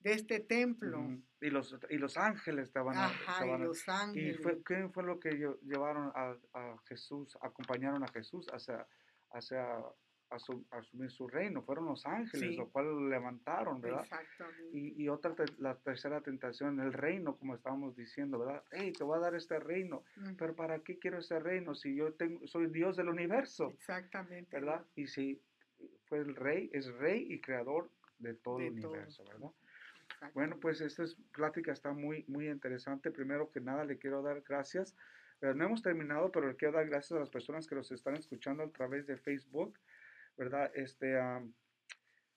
[0.00, 1.06] de este templo.
[1.40, 2.80] Y los, y los ángeles a...
[2.80, 4.40] Ajá, y a- los y ángeles.
[4.42, 8.84] fue, ¿qué fue lo que lle- llevaron a, a Jesús, acompañaron a Jesús hacia,
[9.32, 9.64] hacia
[10.30, 11.62] asu- asumir su reino?
[11.62, 12.56] Fueron los ángeles, Sí.
[12.56, 14.02] lo cual lo levantaron, ¿verdad?
[14.02, 14.76] Exactamente.
[14.76, 18.64] Y, y otra, la tercera tentación, el reino, como estábamos diciendo, ¿verdad?
[18.72, 20.02] Hey, te voy a dar este reino,
[20.36, 24.48] pero ¿para qué quiero ese reino si yo tengo, soy Dios del universo, Exactamente.
[24.58, 24.84] ¿verdad?
[24.96, 25.40] Y si
[26.06, 28.90] fue el rey, es rey y creador de todo el todo.
[28.90, 29.50] universo, ¿verdad?
[30.34, 33.10] Bueno, pues esta es- plática está muy, muy interesante.
[33.10, 34.96] Primero que nada, le quiero dar gracias.
[35.40, 38.16] Eh, no hemos terminado, pero le quiero dar gracias a las personas que nos están
[38.16, 39.78] escuchando a través de Facebook,
[40.36, 40.70] ¿verdad?
[40.74, 41.16] Este,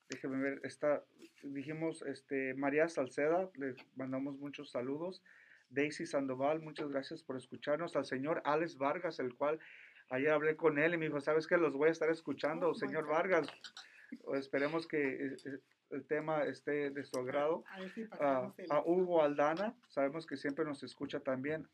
[0.10, 1.04] déjeme ver, está,
[1.42, 5.24] dijimos, este, María Salceda, le mandamos muchos saludos.
[5.70, 7.96] Daisy Sandoval, muchas gracias por escucharnos.
[7.96, 9.58] Al señor Alex Vargas, el cual
[10.10, 11.58] ayer hablé con él y me dijo, ¿sabes qué?
[11.58, 13.08] Los voy a estar escuchando, Oh, señor.
[13.08, 13.48] Vargas.
[14.34, 15.60] Esperemos que eh, eh,
[15.92, 19.76] el tema esté de su agrado A ver si a, pasamos el- a Hugo Aldana,
[19.90, 21.68] sabemos que siempre nos escucha también.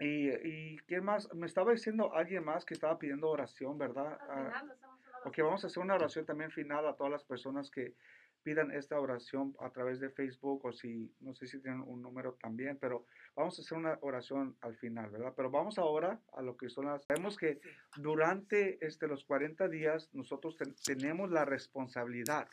[0.00, 1.32] Y, y ¿quién más?
[1.34, 4.18] Me estaba diciendo alguien más que estaba pidiendo oración, ¿verdad?
[4.22, 5.46] Ah, final ok, oración.
[5.46, 7.94] vamos a hacer una oración también final a todas las personas que
[8.42, 12.34] pidan esta oración a través de Facebook o si, no sé si tienen un número
[12.34, 15.32] también, pero vamos a hacer una oración al final, ¿verdad?
[15.34, 17.02] Pero vamos ahora a lo que son las...
[17.06, 17.60] Sabemos que
[17.96, 22.46] durante este, los 40 días nosotros ten- tenemos la responsabilidad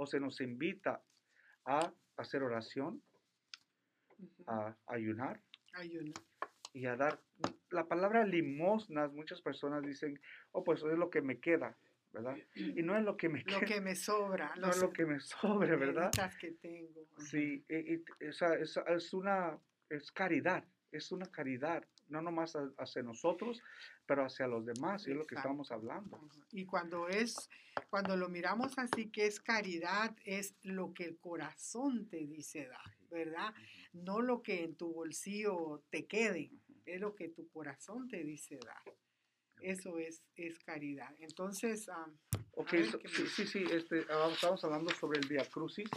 [0.00, 1.02] o se nos invita
[1.66, 3.02] a hacer oración,
[4.46, 5.42] a ayunar
[6.72, 7.20] y a dar
[7.70, 9.12] la palabra limosnas.
[9.12, 10.18] Muchas personas dicen,
[10.52, 11.76] oh, pues eso es lo que me queda,
[12.12, 12.34] ¿verdad?
[12.54, 14.54] Y no es lo que me Lo queda, que me sobra.
[14.56, 16.04] no es lo que me sobre, ¿verdad?
[16.04, 17.06] moneditas que tengo.
[17.18, 19.58] Sí, y- y- o sea, es, es una
[19.90, 23.62] es caridad, es una caridad, no nomás hacia nosotros,
[24.06, 26.16] pero hacia los demás, y es lo que estamos hablando.
[26.16, 26.46] Ajá.
[26.52, 27.48] Y cuando es,
[27.88, 32.96] cuando lo miramos así que es caridad, es lo que el corazón te dice dar,
[33.10, 33.54] ¿verdad?
[33.92, 36.50] No lo que en tu bolsillo te quede,
[36.86, 38.82] es lo que tu corazón te dice dar.
[39.62, 41.14] Eso es, es caridad.
[41.18, 42.06] Entonces, ah,
[42.52, 45.88] Ok, ver, so- ¿qué sí, sí, sí, este, ah, estamos hablando sobre el Via Crucis,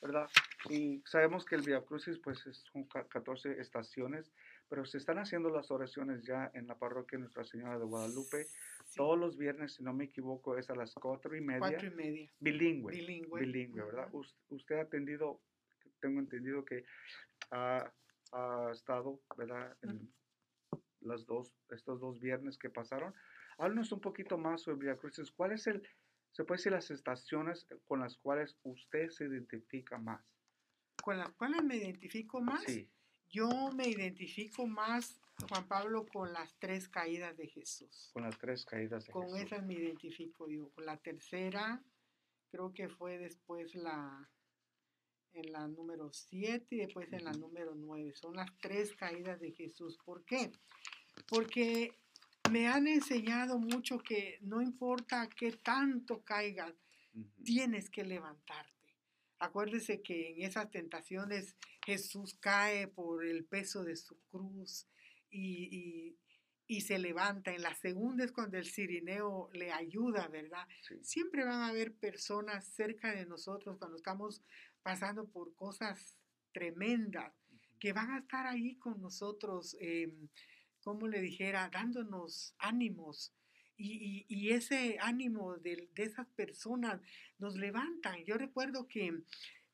[0.00, 0.28] ¿verdad?
[0.70, 4.30] Y sabemos que el Via Crucis, pues, es- son ca- 14 estaciones,
[4.68, 8.44] pero se están haciendo las oraciones ya en la parroquia Nuestra Señora de Guadalupe.
[8.44, 11.60] Sí, Todos los viernes, si no me equivoco, es a las cuatro y media.
[11.60, 12.32] cuatro y media.
[12.40, 12.92] bilingüe.
[12.92, 13.40] Bilingüe.
[13.40, 14.08] Bilingüe, ¿verdad?
[14.48, 15.40] Usted ha atendido,
[16.00, 16.84] tengo entendido que
[17.50, 17.92] ha,
[18.32, 19.76] ha estado, ¿verdad?
[19.82, 20.10] En
[21.00, 23.14] las dos, estos dos viernes que pasaron.
[23.58, 25.30] Háblanos un poquito más sobre Via Crucis.
[25.30, 25.86] ¿Cuál es el,
[26.32, 30.24] se puede decir, las estaciones con las cuales usted se identifica más?
[31.02, 32.62] Con las cuales me identifico más.
[32.62, 32.88] Sí,
[33.32, 35.18] Yo me identifico más,
[35.48, 38.10] Juan Pablo, con las tres caídas de Jesús.
[38.12, 39.40] con las tres caídas de Con Jesús.
[39.40, 40.68] esas me identifico yo.
[40.70, 41.82] Con la tercera,
[42.50, 44.30] creo que fue después la
[45.34, 48.12] en la número 7 y después en la número 9.
[48.14, 49.98] Son las tres caídas de Jesús.
[50.04, 50.52] ¿Por qué?
[51.26, 51.90] Porque
[52.50, 56.74] me han enseñado mucho que no importa qué tanto caigas,
[57.42, 58.72] tienes que levantarte.
[59.46, 64.86] Acuérdese que en esas tentaciones Jesús cae por el peso de su cruz
[65.30, 66.18] y, y-
[66.68, 67.52] y se levanta.
[67.52, 70.66] En la segunda es cuando el cirineo le ayuda, ¿verdad?
[70.86, 70.94] Sí.
[71.02, 74.42] Siempre van a haber personas cerca de nosotros cuando estamos
[74.82, 76.16] pasando por cosas
[76.52, 77.32] tremendas
[77.80, 80.14] que van a estar ahí con nosotros, eh,
[80.84, 83.34] como le dijera, dándonos ánimos.
[83.84, 87.00] Y, y- ese ánimo de, esas personas
[87.38, 88.24] nos levantan.
[88.24, 89.22] Yo recuerdo que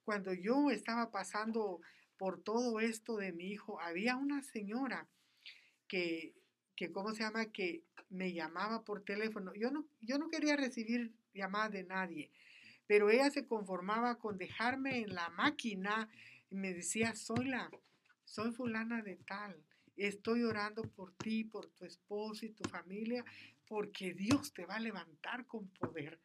[0.03, 1.83] cuando yo estaba pasando
[2.17, 5.07] por todo esto de mi hijo, había una señora
[5.87, 6.35] que,
[6.75, 7.53] que ¿cómo se llama?
[7.53, 9.55] Que me llamaba por teléfono.
[9.55, 12.31] Yo no, yo no quería recibir llamadas de nadie,
[12.87, 16.09] pero ella se conformaba con dejarme en la máquina
[16.51, 17.71] y me decía, soy la,
[18.25, 19.63] soy fulana de tal,
[19.97, 23.25] estoy orando por ti, por tu esposo y tu familia,
[23.69, 26.19] porque Dios te va a levantar con poder.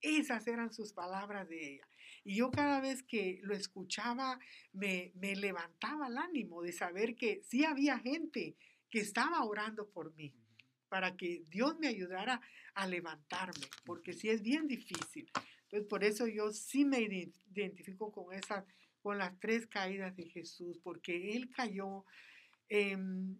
[0.00, 1.88] Esas eran sus palabras de ella.
[2.24, 4.38] Y yo cada vez que lo escuchaba,
[4.72, 8.56] me, me levantaba el ánimo de saber que sí había gente
[8.90, 10.32] que estaba orando por mí,
[10.88, 12.40] para que Dios me ayudara
[12.74, 15.30] a levantarme, porque sí es bien difícil.
[15.64, 18.64] Entonces, por eso yo sí me ide- identifico con esas,
[19.02, 22.04] con las tres caídas de Jesús, porque Él cayó
[22.68, 23.38] em,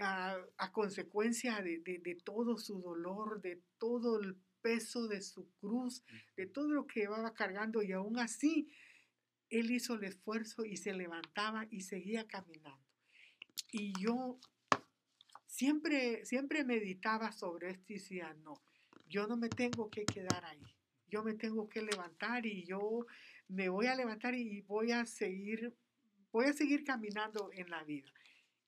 [0.00, 5.50] a, a consecuencia de, de- de todo su dolor, de todo el peso de su
[5.60, 6.02] cruz,
[6.36, 8.68] de todo lo que llevaba cargando y aún así
[9.50, 12.82] Él hizo el esfuerzo y se levantaba y seguía caminando.
[13.72, 14.38] Y yo
[15.46, 18.54] siempre, siempre meditaba sobre esto y decía, no,
[19.08, 20.62] yo no me tengo que quedar ahí,
[21.08, 23.06] yo me tengo que levantar y yo
[23.48, 25.74] me voy a levantar y voy a seguir,
[26.32, 28.10] voy a seguir caminando en la vida.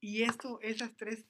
[0.07, 1.27] Y esto, esas tres,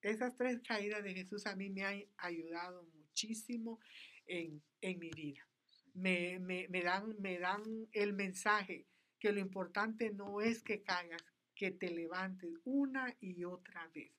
[0.00, 3.78] esas tres caídas de Jesús a mí me han ayudado muchísimo
[4.24, 5.46] en, en mi vida.
[5.92, 7.62] Me, me, me dan, me dan
[7.92, 8.86] el mensaje
[9.20, 11.22] que lo importante no es que caigas,
[11.54, 14.14] que te levantes una y otra vez,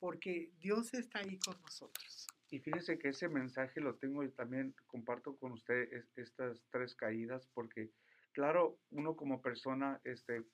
[0.00, 2.26] porque Dios está ahí con nosotros.
[2.50, 6.96] Y fíjese que ese mensaje lo tengo y también comparto con usted es- estas tres
[6.96, 7.92] caídas porque,
[8.32, 10.44] claro, uno como persona este,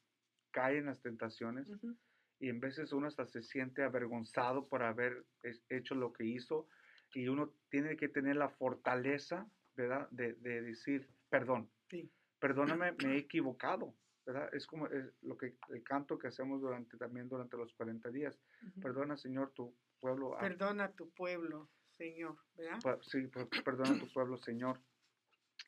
[0.51, 1.97] cae en las tentaciones Ujú.
[2.41, 5.27] Y en veces uno hasta se siente avergonzado por haber
[5.69, 6.69] hecho lo que hizo
[7.15, 9.47] y uno tiene que tener la fortaleza,
[9.77, 10.09] ¿verdad?
[10.11, 12.11] De, de decir, perdón, Sí.
[12.41, 13.95] perdóname, me he equivocado,
[14.25, 14.49] ¿verdad?
[14.55, 18.41] Es como es lo que el canto que hacemos durante también durante los 40 días.
[18.67, 18.81] Ujú.
[18.81, 21.69] Perdona, Señor, tu pueblo Perdona a tu pueblo,
[21.99, 22.99] Señor, ¿verdad?
[23.03, 24.81] Sí, per- perdona a tu pueblo, Señor.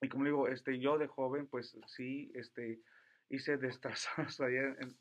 [0.01, 2.81] Y como digo, este, yo de joven, pues sí, este,
[3.29, 4.39] hice destrozos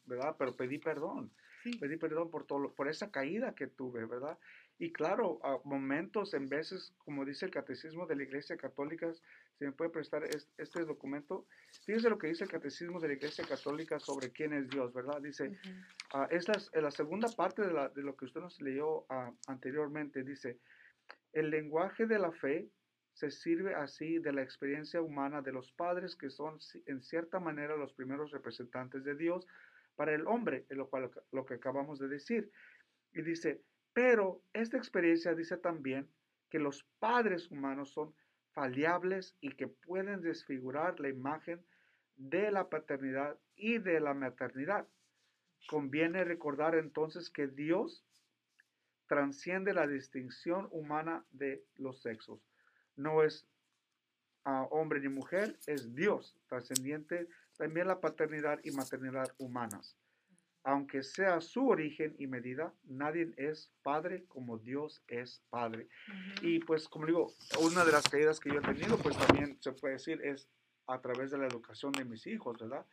[0.05, 0.35] ¿verdad?
[0.37, 1.31] Pero pedí perdón,
[1.63, 1.77] Sí.
[1.77, 4.37] pedí perdón por todo, por esa caída que tuve, ¿verdad?
[4.79, 9.13] Y claro, a momentos, en veces, como dice el Catecismo de la Iglesia Católica,
[9.59, 11.45] se me puede prestar es- este documento.
[11.85, 15.21] Fíjese lo que dice el Catecismo de la Iglesia Católica sobre quién es Dios, ¿verdad?
[15.21, 15.57] Dice, Ujú.
[16.13, 19.05] Ah, es las- en la segunda parte de, la- de lo que usted nos leyó
[19.09, 20.23] ah, anteriormente.
[20.23, 20.57] Dice,
[21.33, 22.67] el lenguaje de la fe
[23.13, 26.57] se sirve así de la experiencia humana de los padres que son
[26.87, 29.45] en cierta manera los primeros representantes de Dios
[30.01, 32.51] para el hombre, en lo cual lo que acabamos de decir.
[33.13, 33.61] Y dice,
[33.93, 36.09] pero esta experiencia dice también
[36.49, 38.15] que los padres humanos son
[38.51, 41.63] faliables y que pueden desfigurar la imagen
[42.15, 44.87] de la paternidad y de la maternidad.
[45.67, 48.03] Conviene recordar entonces que Dios
[49.05, 52.41] transciende la distinción humana de los sexos.
[52.95, 53.47] No es
[54.45, 59.97] ah, hombre ni mujer, es Dios, trascendiente también la paternidad y maternidad humanas.
[60.63, 65.87] Aunque sea su origen y medida, nadie es padre como Dios es padre.
[66.07, 66.47] Ujú.
[66.47, 69.71] Y pues, como digo, una de las caídas que yo he tenido, pues también se
[69.71, 70.47] puede decir, es
[70.85, 72.85] a través de la educación de mis hijos, ¿verdad?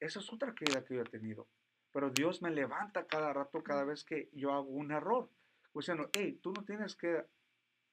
[0.00, 1.48] Esa es otra caída que yo he tenido.
[1.92, 5.30] Pero Dios me levanta cada rato, cada vez que yo hago un error.
[5.74, 7.24] Diciendo, hey, tú no tienes que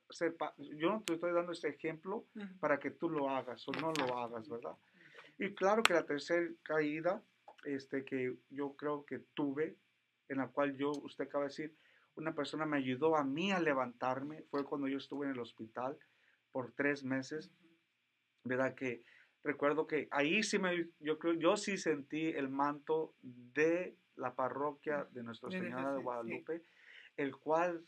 [0.10, 2.60] ser, yo no te estoy dando este ejemplo Ujú.
[2.60, 4.76] para que tú lo hagas o no lo hagas, ¿verdad?
[5.38, 7.22] Y claro que la tercera caída
[7.66, 9.78] este, que yo creo que tuve,
[10.30, 11.76] en la cual yo, usted acaba de decir,
[12.16, 15.98] una persona me ayudó a mí a levantarme, fue cuando yo estuve en el hospital
[16.52, 17.52] por tres meses,
[18.44, 18.76] ¿verdad?
[18.76, 19.04] Que
[19.44, 25.08] recuerdo que ahí sí me, yo creo, yo sí sentí el manto de la parroquia
[25.12, 26.04] de Nuestra Señora de sí.
[26.04, 26.64] Guadalupe,
[27.18, 27.84] el cual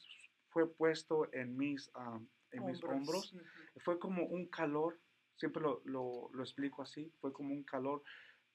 [0.49, 2.19] fue puesto en mis, ah,
[2.51, 3.33] en mis hombros
[3.77, 4.99] fue como un calor,
[5.37, 8.03] siempre lo, lo, lo explico así, fue como un calor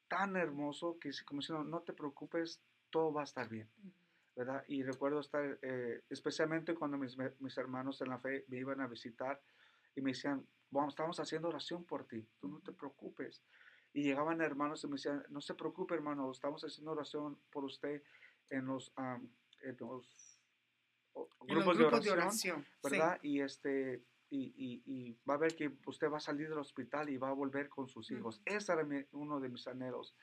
[0.09, 2.61] tan hermoso que como diciendo, no te preocupes,
[2.91, 3.69] todo va a estar bien,
[4.37, 4.63] ¿verdad?
[4.69, 8.87] Y recuerdo estar, eh, especialmente cuando mis, mis hermanos en la fe me iban a
[8.87, 9.41] visitar
[9.97, 13.43] y me decían, vamos, estamos haciendo oración por ti, tú no te preocupes.
[13.95, 18.03] Y llegaban hermanos y me decían, no se preocupe hermano, estamos haciendo oración por usted
[18.51, 19.29] en los, am,
[19.63, 20.39] en los
[21.15, 22.91] o- En los grupos, de oración oración, sí.
[22.91, 23.19] ¿verdad?
[23.23, 24.03] Y este
[24.35, 27.29] y, y- y va a ver que usted va a salir del hospital y va
[27.29, 28.37] a volver con sus hijos.
[28.47, 28.57] Ujú.
[28.57, 30.17] Ese era mi- uno de mis anhelos.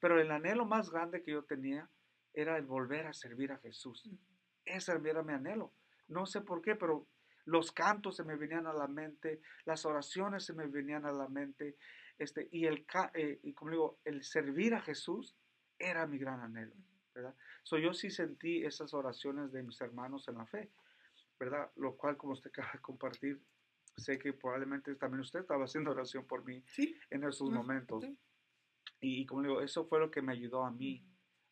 [0.00, 1.90] Pero el anhelo más grande que yo tenía
[2.32, 4.06] era el volver a servir a Jesús.
[4.06, 4.16] Ujú.
[4.64, 5.72] Ese era mi anhelo.
[6.08, 7.08] No sé por qué, pero
[7.44, 11.28] los cantos se me venían a la mente, las oraciones se me venían a la
[11.28, 11.76] mente,
[12.18, 15.36] este, y, el, eh, y como digo, el servir a Jesús
[15.78, 16.74] era mi gran anhelo,
[17.14, 17.34] ¿verdad?
[17.62, 20.70] So, yo sí sentí esas oraciones de mis hermanos en la fe,
[21.38, 21.70] ¿verdad?
[21.76, 23.40] Lo cual, como usted acaba de compartir,
[23.96, 26.96] sé que probablemente también usted estaba haciendo oración por mí Sí.
[27.10, 28.04] en esos momentos.
[28.04, 28.18] sí.
[29.00, 31.04] Y, y como digo, eso fue lo que me ayudó a mí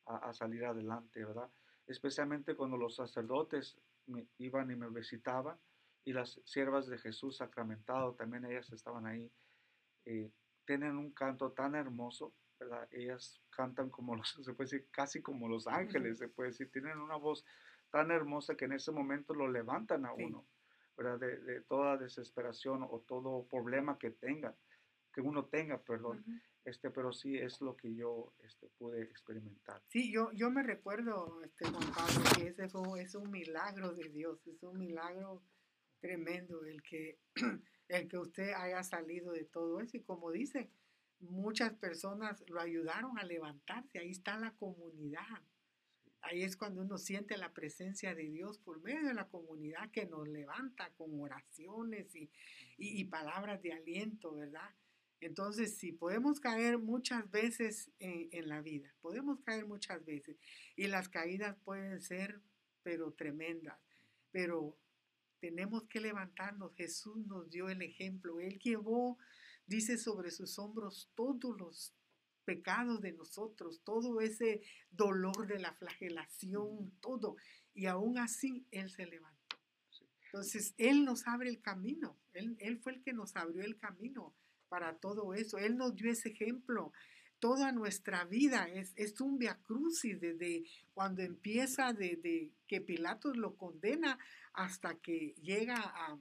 [0.06, 1.50] a, a salir adelante, ¿verdad?
[1.86, 5.58] Especialmente cuando los sacerdotes me iban y me visitaban
[6.04, 9.30] y las siervas de Jesús sacramentado, también ellas estaban ahí.
[10.06, 10.30] eh,
[10.66, 12.88] tienen un canto tan hermoso, ¿verdad?
[12.90, 16.98] Ellas cantan como los, se puede decir, casi como los ángeles, se puede decir, tienen
[16.98, 17.44] una voz
[17.90, 20.24] tan hermosa que en ese momento lo levantan a Sí.
[20.24, 20.46] uno,
[20.96, 21.18] ¿verdad?
[21.18, 24.56] De, de toda desesperación o todo problema que tenga,
[25.12, 26.20] que uno tenga, perdón.
[26.20, 26.32] Ujú.
[26.64, 29.82] Este, pero sí es lo que yo este, pude experimentar.
[29.88, 34.08] Sí, yo, yo me recuerdo, este, Juan Pablo, que ese fue, es un milagro de
[34.08, 35.42] Dios, es un milagro
[36.00, 37.18] tremendo el que,
[37.88, 39.98] el que usted haya salido de todo eso.
[39.98, 40.70] Y como dice,
[41.20, 45.42] muchas personas lo ayudaron a levantarse, ahí está la comunidad.
[46.24, 50.06] Ahí es cuando uno siente la presencia de Dios por medio de la comunidad que
[50.06, 52.30] nos levanta con oraciones y,
[52.78, 54.70] y- palabras de aliento, ¿verdad?
[55.20, 60.36] Entonces, si podemos caer muchas veces en, en la vida, podemos caer muchas veces
[60.76, 62.40] y las caídas pueden ser,
[62.82, 63.78] pero tremendas,
[64.30, 64.76] pero
[65.40, 66.74] tenemos que levantarnos.
[66.74, 68.40] Jesús nos dio el ejemplo.
[68.40, 69.18] Él llevó,
[69.66, 71.92] dice, sobre sus hombros todos los
[72.44, 77.36] pecados de nosotros, todo ese dolor de la flagelación, todo.
[77.74, 79.56] Y aún así Él se levantó.
[80.26, 82.16] Entonces, Él nos abre el camino.
[82.32, 84.34] Él, él fue el que nos abrió el camino
[84.68, 85.58] para todo eso.
[85.58, 86.92] Él nos dio ese ejemplo.
[87.38, 90.64] Toda nuestra vida es, es un viacrucis desde
[90.94, 94.18] cuando empieza de, de que Pilatos lo condena
[94.54, 96.18] hasta que llega a-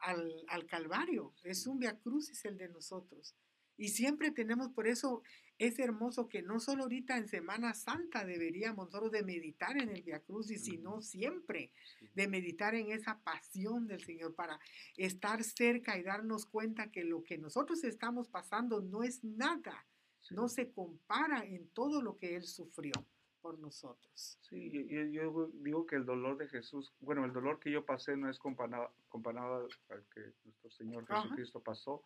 [0.00, 1.32] al, al Calvario.
[1.44, 3.34] Es un viacrucis el de nosotros.
[3.80, 5.22] Y siempre tenemos, por eso
[5.58, 10.02] es hermoso que no solo ahorita en Semana Santa deberíamos nosotros de meditar en el
[10.02, 11.72] Via Crucis, sino siempre
[12.14, 14.60] de meditar en esa pasión del Señor para
[14.98, 19.86] estar cerca y darnos cuenta que lo que nosotros estamos pasando no es nada,
[20.20, 20.34] Sí.
[20.34, 22.92] no se compara en todo lo que Él sufrió
[23.40, 24.38] por nosotros.
[24.42, 28.14] Sí, yo, yo- digo que el dolor de Jesús, bueno, el dolor que yo pasé
[28.14, 31.22] no es comparado, comparado al que nuestro Señor Ajá.
[31.22, 32.02] Jesucristo pasó.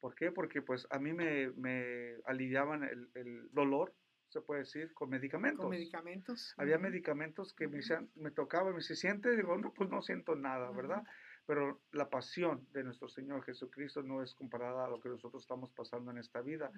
[0.00, 0.30] ¿Por qué?
[0.32, 3.94] Porque pues a mí me, me aliviaban el, el dolor,
[4.28, 5.60] se puede decir, con medicamentos.
[5.62, 6.54] Con medicamentos.
[6.56, 9.34] Había medicamentos que me decían, me tocaba, me dice, ¿siente?
[9.36, 10.70] Digo, no, pues no siento nada.
[10.72, 11.02] ¿verdad?
[11.46, 15.70] Pero la pasión de nuestro Señor Jesucristo no es comparada a lo que nosotros estamos
[15.70, 16.72] pasando en esta vida.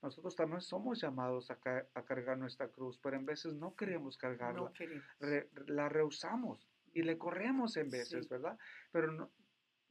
[0.00, 4.16] Nosotros también somos llamados a, ca- a cargar nuestra cruz, pero en veces no queremos
[4.16, 4.60] cargarla.
[4.60, 5.04] No queremos.
[5.20, 8.28] Re- la rehusamos y le corremos en veces, Sí.
[8.30, 8.56] ¿verdad?
[8.92, 9.30] Pero no,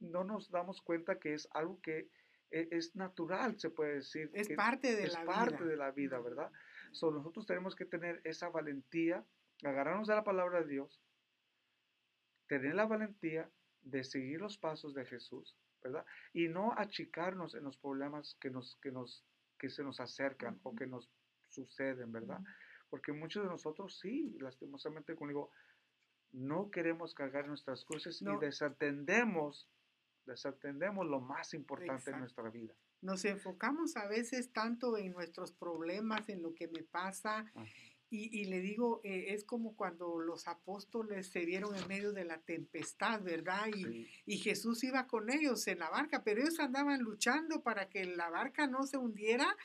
[0.00, 2.08] no nos damos cuenta que es algo que
[2.52, 4.30] e- es natural, se puede decir.
[4.34, 5.66] Es que parte de es la parte vida.
[5.66, 6.20] de la vida.
[6.20, 6.50] ¿verdad?
[6.92, 9.24] So, nosotros tenemos que tener esa valentía,
[9.64, 11.00] agarrarnos de la palabra de Dios,
[12.46, 13.50] tener la valentía
[13.82, 16.04] de seguir los pasos de Jesús, ¿verdad?
[16.32, 19.24] Y no achicarnos en los problemas que, nos, que, nos,
[19.58, 21.10] que se nos acercan o que nos
[21.48, 22.40] suceden, ¿verdad?
[22.90, 25.50] Porque muchos de nosotros sí, lastimosamente, como digo,
[26.32, 28.34] no queremos cargar nuestras cruces No.
[28.34, 29.68] y desatendemos,
[30.26, 32.18] desatendemos lo más importante en Exacto.
[32.20, 32.74] nuestra vida.
[33.00, 37.64] Nos enfocamos a veces tanto en nuestros problemas, en lo que me pasa, Ajá.
[38.10, 42.24] y, y le digo, eh, es como cuando los apóstoles se vieron en medio de
[42.24, 43.66] la tempestad, ¿verdad?
[43.74, 47.88] Y, Sí, y Jesús iba con ellos en la barca, pero ellos andaban luchando para
[47.88, 49.56] que la barca no se hundiera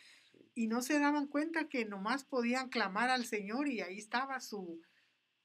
[0.55, 4.81] y no se daban cuenta que nomás podían clamar al Señor y ahí estaba su,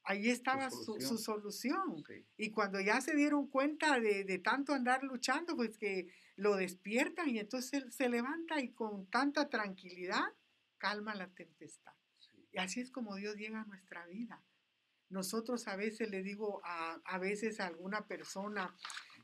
[0.05, 2.05] ahí estaba su, su solución.
[2.07, 6.57] sí, Y cuando ya se dieron cuenta de, de tanto andar luchando, pues que lo
[6.57, 10.25] despiertan y entonces él se levanta y con tanta tranquilidad
[10.79, 11.93] calma la tempestad.
[12.19, 12.49] sí.
[12.53, 14.43] Y así es como Dios llega a nuestra vida.
[15.09, 18.75] Nosotros a veces le digo a, a veces a alguna persona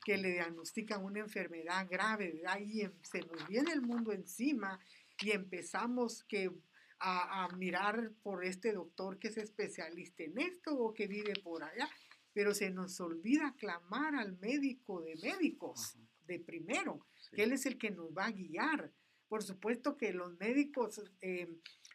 [0.04, 2.60] que le diagnostican una enfermedad grave, ¿verdad?
[2.60, 4.78] Y em- se nos viene el mundo encima
[5.20, 6.52] y empezamos que
[7.00, 11.62] a, a mirar por este doctor que es especialista en esto o que vive por
[11.64, 11.88] allá,
[12.32, 16.04] pero se nos olvida clamar al médico de médicos, Ajá.
[16.26, 17.36] de primero, Sí.
[17.36, 18.92] que Él es el que nos va a guiar.
[19.28, 21.48] Por supuesto que los médicos eh,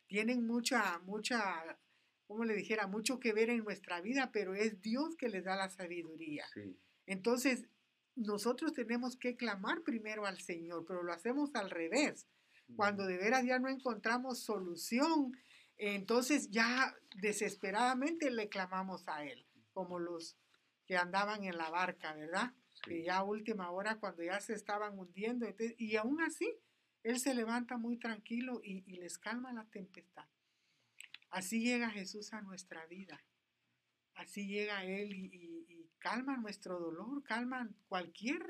[0.07, 1.77] tienen mucha, mucha,
[2.27, 5.55] como le dijera, mucho que ver en nuestra vida, pero es Dios que les da
[5.55, 6.45] la sabiduría.
[6.53, 6.77] Sí,
[7.07, 7.65] Entonces,
[8.15, 12.27] nosotros tenemos que clamar primero al Señor, pero lo hacemos al revés.
[12.75, 15.37] Cuando de veras ya no encontramos solución,
[15.77, 20.37] entonces ya desesperadamente le clamamos a Él, como los
[20.85, 22.53] que andaban en la barca, ¿verdad?
[22.83, 26.51] que sí, ya a última hora cuando ya se estaban hundiendo, entonces- y aún así,
[27.03, 30.25] Él se levanta muy tranquilo y, y les calma la tempestad.
[31.29, 33.21] Así llega Jesús a nuestra vida.
[34.15, 38.41] Así llega Él y, y- y calma nuestro dolor, calma cualquier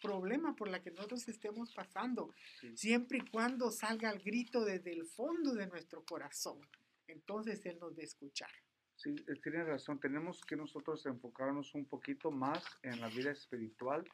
[0.00, 2.76] problema por la que nosotros estemos pasando, sí.
[2.76, 6.58] siempre y cuando salga el grito desde el fondo de nuestro corazón.
[7.06, 8.50] Entonces Él nos va a escuchar.
[8.96, 9.98] Sí, eh, tienes razón.
[9.98, 14.04] Tenemos que nosotros enfocarnos un poquito más en la vida espiritual,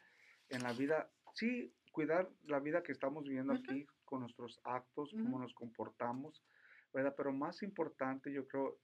[0.49, 3.63] en la vida, sí, cuidar la vida que estamos viviendo Ujú.
[3.63, 5.39] aquí con nuestros actos, cómo Ujú.
[5.39, 6.41] nos comportamos,
[6.93, 7.13] ¿verdad?
[7.17, 8.79] Pero más importante, yo creo,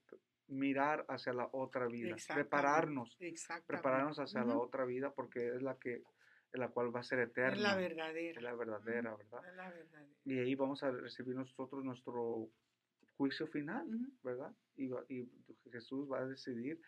[0.46, 3.16] mirar hacia la otra vida, prepararnos,
[3.66, 4.64] prepararnos hacia la Ujú.
[4.64, 6.02] otra vida porque es la que,
[6.58, 7.54] la cual va a ser eterna.
[7.54, 8.38] Es la verdadera.
[8.38, 9.46] es la verdadera, ¿verdad?
[9.48, 10.14] Es la verdadera.
[10.24, 12.48] Y ahí vamos a recibir nosotros nuestro
[13.16, 13.86] juicio final.
[14.22, 14.52] ¿verdad?
[14.76, 15.28] Y, y
[15.70, 16.80] Jesús va a decidir,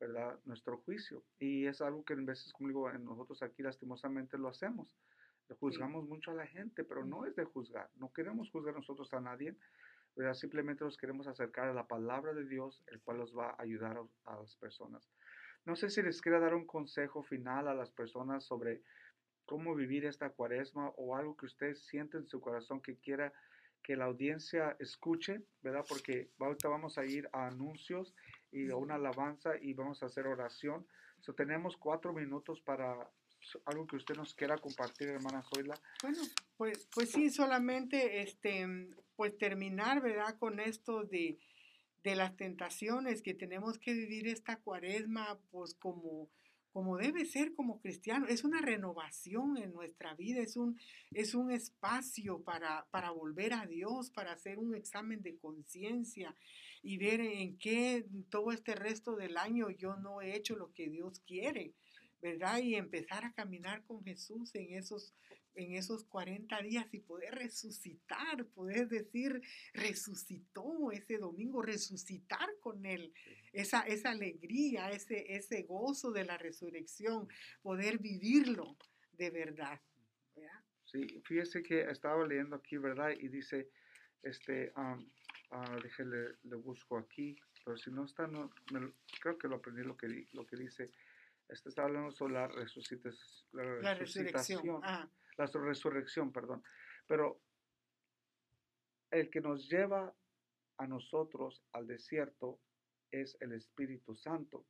[0.00, 0.38] ¿verdad?
[0.44, 1.24] Nuestro juicio.
[1.38, 4.88] Y es algo que en veces, como digo, nosotros aquí lastimosamente lo hacemos.
[5.60, 7.90] Juzgamos mucho a la gente, pero no es de juzgar.
[7.96, 9.54] No queremos juzgar nosotros a nadie,
[10.16, 10.34] ¿verdad?
[10.34, 13.98] Simplemente nos queremos acercar a la palabra de Dios, el cual nos va a ayudar
[13.98, 15.08] a, a las personas.
[15.64, 18.82] No sé si les quiera dar un consejo final a las personas sobre
[19.46, 23.32] cómo vivir esta cuaresma o algo que usted siente en su corazón que quiera
[23.82, 25.84] que la audiencia escuche, ¿verdad?
[25.88, 28.14] Porque ahorita vamos a ir a anuncios
[28.52, 30.86] y a una alabanza y vamos a hacer oración.
[31.20, 33.10] So, tenemos cuatro minutos para
[33.64, 35.74] algo que usted nos quiera compartir, hermana Zoila.
[36.02, 36.18] Bueno,
[36.56, 38.66] pues, pues sí, solamente este,
[39.16, 40.38] pues terminar, ¿verdad?
[40.38, 41.38] Con esto de,
[42.04, 46.28] de las tentaciones que tenemos que vivir esta cuaresma, pues como,
[46.72, 48.26] como debe ser como cristiano.
[48.26, 50.78] Es una renovación en nuestra vida, es un,
[51.12, 56.34] es un espacio para, para volver a Dios, para hacer un examen de conciencia
[56.82, 60.88] y ver en qué todo este resto del año yo no he hecho lo que
[60.88, 61.74] Dios quiere.
[62.20, 62.60] ¿Verdad?
[62.60, 65.12] Y empezar a caminar con Jesús en esos
[65.54, 69.40] en esos 40 días y poder resucitar, poder decir,
[69.74, 73.12] resucitó ese domingo, resucitar con Él,
[73.52, 77.28] esa, esa alegría, ese, ese gozo de la resurrección,
[77.62, 78.76] poder vivirlo
[79.12, 79.80] de verdad.
[80.34, 80.60] ¿verdad?
[80.84, 83.10] Sí, fíjese que estaba leyendo aquí, ¿verdad?
[83.10, 83.68] Y dice,
[84.22, 85.06] este, um,
[85.50, 89.82] ah, déjele, le busco aquí, pero si no está, no, me creo que lo aprendí
[89.82, 90.90] lo que, lo que dice.
[91.48, 93.62] Este está hablando sobre la, resucitas- la
[93.94, 93.98] resurrección.
[93.98, 94.80] resucitación.
[94.82, 96.62] Ah, la su- resurrección, perdón.
[97.06, 97.40] Pero
[99.10, 100.14] el que nos lleva
[100.78, 102.58] a nosotros al desierto
[103.10, 104.64] es el Espíritu Santo,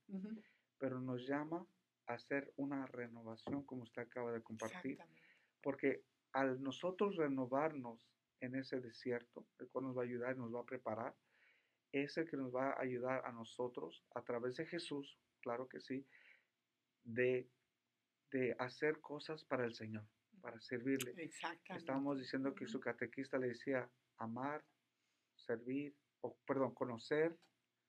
[0.78, 1.64] pero nos llama
[2.06, 4.98] a hacer una renovación, como usted acaba de compartir,
[5.62, 8.08] porque al nosotros renovarnos
[8.40, 11.14] en ese desierto, el cual nos va a ayudar y nos va a preparar,
[11.92, 15.80] es el que nos va a ayudar a nosotros a través de Jesús, claro que
[15.80, 16.04] sí,
[17.04, 17.48] de,
[18.32, 20.04] de hacer cosas para el Señor,
[20.42, 21.14] para servirle.
[21.16, 21.78] Exactamente.
[21.78, 23.88] Estábamos diciendo que su catequista le decía
[24.18, 24.62] amar,
[25.36, 27.36] servir, o perdón, conocer,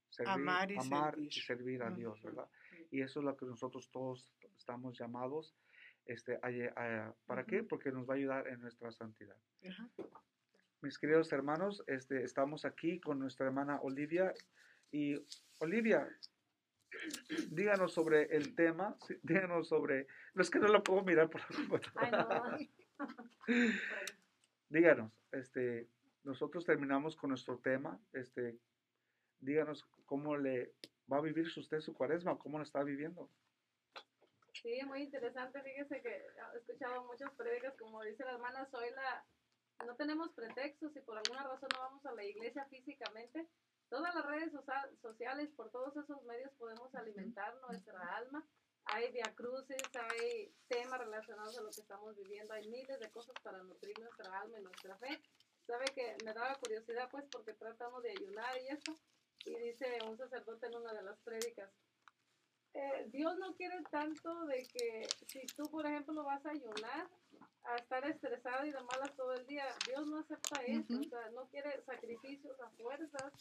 [0.10, 1.34] servir, Amar y servir.
[1.34, 2.22] servir a Dios.
[2.22, 2.48] ¿verdad?
[2.92, 5.56] Y eso es lo que nosotros todos estamos llamados.
[6.06, 7.64] Este, a ¿Para qué?
[7.64, 9.38] Porque nos va a ayudar en nuestra santidad.
[10.82, 14.34] Mis queridos hermanos, este, estamos aquí con nuestra hermana Olivia.
[14.92, 15.16] Y
[15.60, 16.08] Olivia,
[17.50, 20.08] díganos sobre el tema, sí, díganos sobre...
[20.34, 22.58] No es que no la puedo mirar por la Ay, computadora.
[23.00, 23.08] no.
[24.70, 25.90] díganos, este,
[26.24, 28.58] nosotros terminamos con nuestro tema, este,
[29.40, 30.74] díganos cómo le
[31.12, 33.30] va a vivir usted su cuaresma, cómo lo está viviendo.
[34.54, 35.62] Sí, muy interesante.
[35.62, 39.26] Fíjese que he escuchado muchas prédicas, como dice la hermana Zoila,
[39.86, 43.48] no tenemos pretextos y por alguna razón no vamos a la iglesia físicamente.
[43.94, 48.44] Todas las redes socia- sociales, por todos esos medios podemos alimentar nuestra alma.
[48.86, 49.78] Hay diacrucis,
[50.12, 54.40] hay temas relacionados a lo que estamos viviendo, hay miles de cosas para nutrir nuestra
[54.40, 55.22] alma y nuestra fe.
[55.68, 58.98] Sabe que me daba curiosidad pues porque tratamos de ayunar y esto.
[59.46, 61.70] Y dice un sacerdote en una de las prédicas,
[62.74, 67.08] eh, Dios no quiere tanto de que si tú, por ejemplo, vas a ayunar,
[67.66, 71.02] a estar estresado y de malas todo el día, Dios no acepta eso, Ujú.
[71.02, 73.32] o sea, no quiere sacrificios a fuerzas,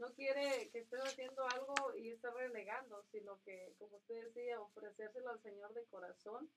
[0.00, 5.30] no quiere que estés haciendo algo y estés renegando, sino que, como usted decía, ofrecérselo
[5.30, 6.50] al Señor de corazón,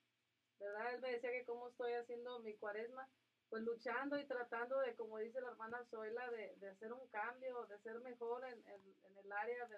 [0.58, 0.94] ¿verdad?
[0.94, 3.08] Él me decía que cómo estoy haciendo mi cuaresma,
[3.48, 7.66] pues luchando y tratando de, como dice la hermana Zoila, de, de hacer un cambio,
[7.66, 9.76] de ser mejor en, en- en el área de,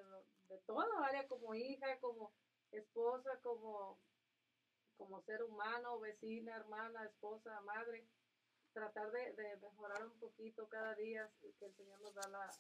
[0.49, 2.33] de todo, área como hija, como
[2.71, 4.01] esposa, como,
[4.97, 8.09] como ser humano, vecina, hermana, esposa, madre,
[8.73, 12.51] tratar de, de mejorar un poquito cada día, que el Señor nos da la,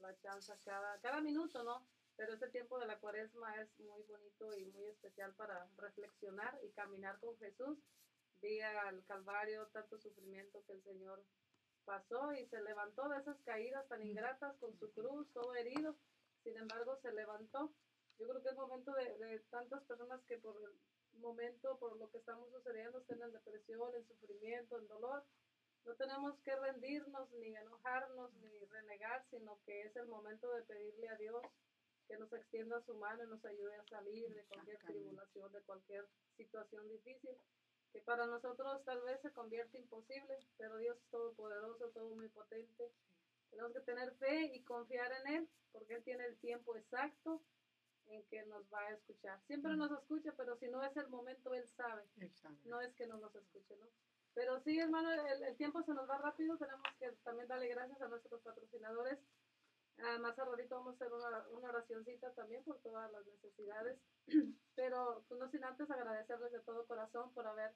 [0.00, 1.86] la chance cada, cada minuto, ¿no?
[2.16, 6.70] Pero ese tiempo de la cuaresma es muy bonito y muy especial para reflexionar y
[6.70, 7.78] caminar con Jesús.
[8.40, 11.22] Vi al Calvario tanto sufrimiento que el Señor
[11.84, 15.94] pasó y se levantó de esas caídas tan ingratas con su cruz, todo herido.
[16.42, 17.72] Sin embargo, se levantó.
[18.18, 22.10] Yo creo que es momento de, de tantas personas que por el momento, por lo
[22.10, 25.24] que estamos sucediendo, estén en depresión, en sufrimiento, en dolor.
[25.86, 31.08] No tenemos que rendirnos, ni enojarnos, ni renegar, sino que es el momento de pedirle
[31.08, 31.42] a Dios
[32.08, 36.08] que nos extienda su mano y nos ayude a salir de cualquier tribulación, de cualquier
[36.36, 37.36] situación difícil,
[37.92, 42.90] que para nosotros tal vez se convierte imposible, pero Dios es todopoderoso, todo omnipotente.
[43.50, 47.42] Tenemos que tener fe y confiar en Él, porque Él tiene el tiempo exacto
[48.06, 49.40] en que nos va a escuchar.
[49.46, 52.02] Siempre nos escucha, pero si no es el momento, Él sabe.
[52.18, 52.56] Él sabe.
[52.64, 53.86] No es que no nos escuche, ¿no?
[54.36, 56.58] Pero sí, hermano, el, el tiempo se nos va rápido.
[56.58, 59.18] Tenemos que también darle gracias a nuestros patrocinadores.
[59.96, 63.98] Ah, más ratito vamos a hacer una, una oracioncita también por todas las necesidades.
[64.76, 67.72] Pero pues, no sin antes agradecerles de todo corazón por haber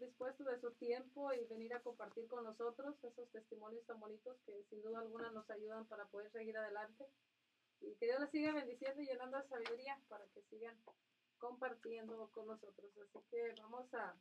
[0.00, 4.64] dispuesto de su tiempo y venir a compartir con nosotros esos testimonios tan bonitos que
[4.68, 7.06] sin duda alguna nos ayudan para poder seguir adelante.
[7.82, 10.76] Y que Dios les siga bendiciendo y llenando de sabiduría para que sigan
[11.38, 12.90] compartiendo con nosotros.
[12.98, 14.16] Así que vamos a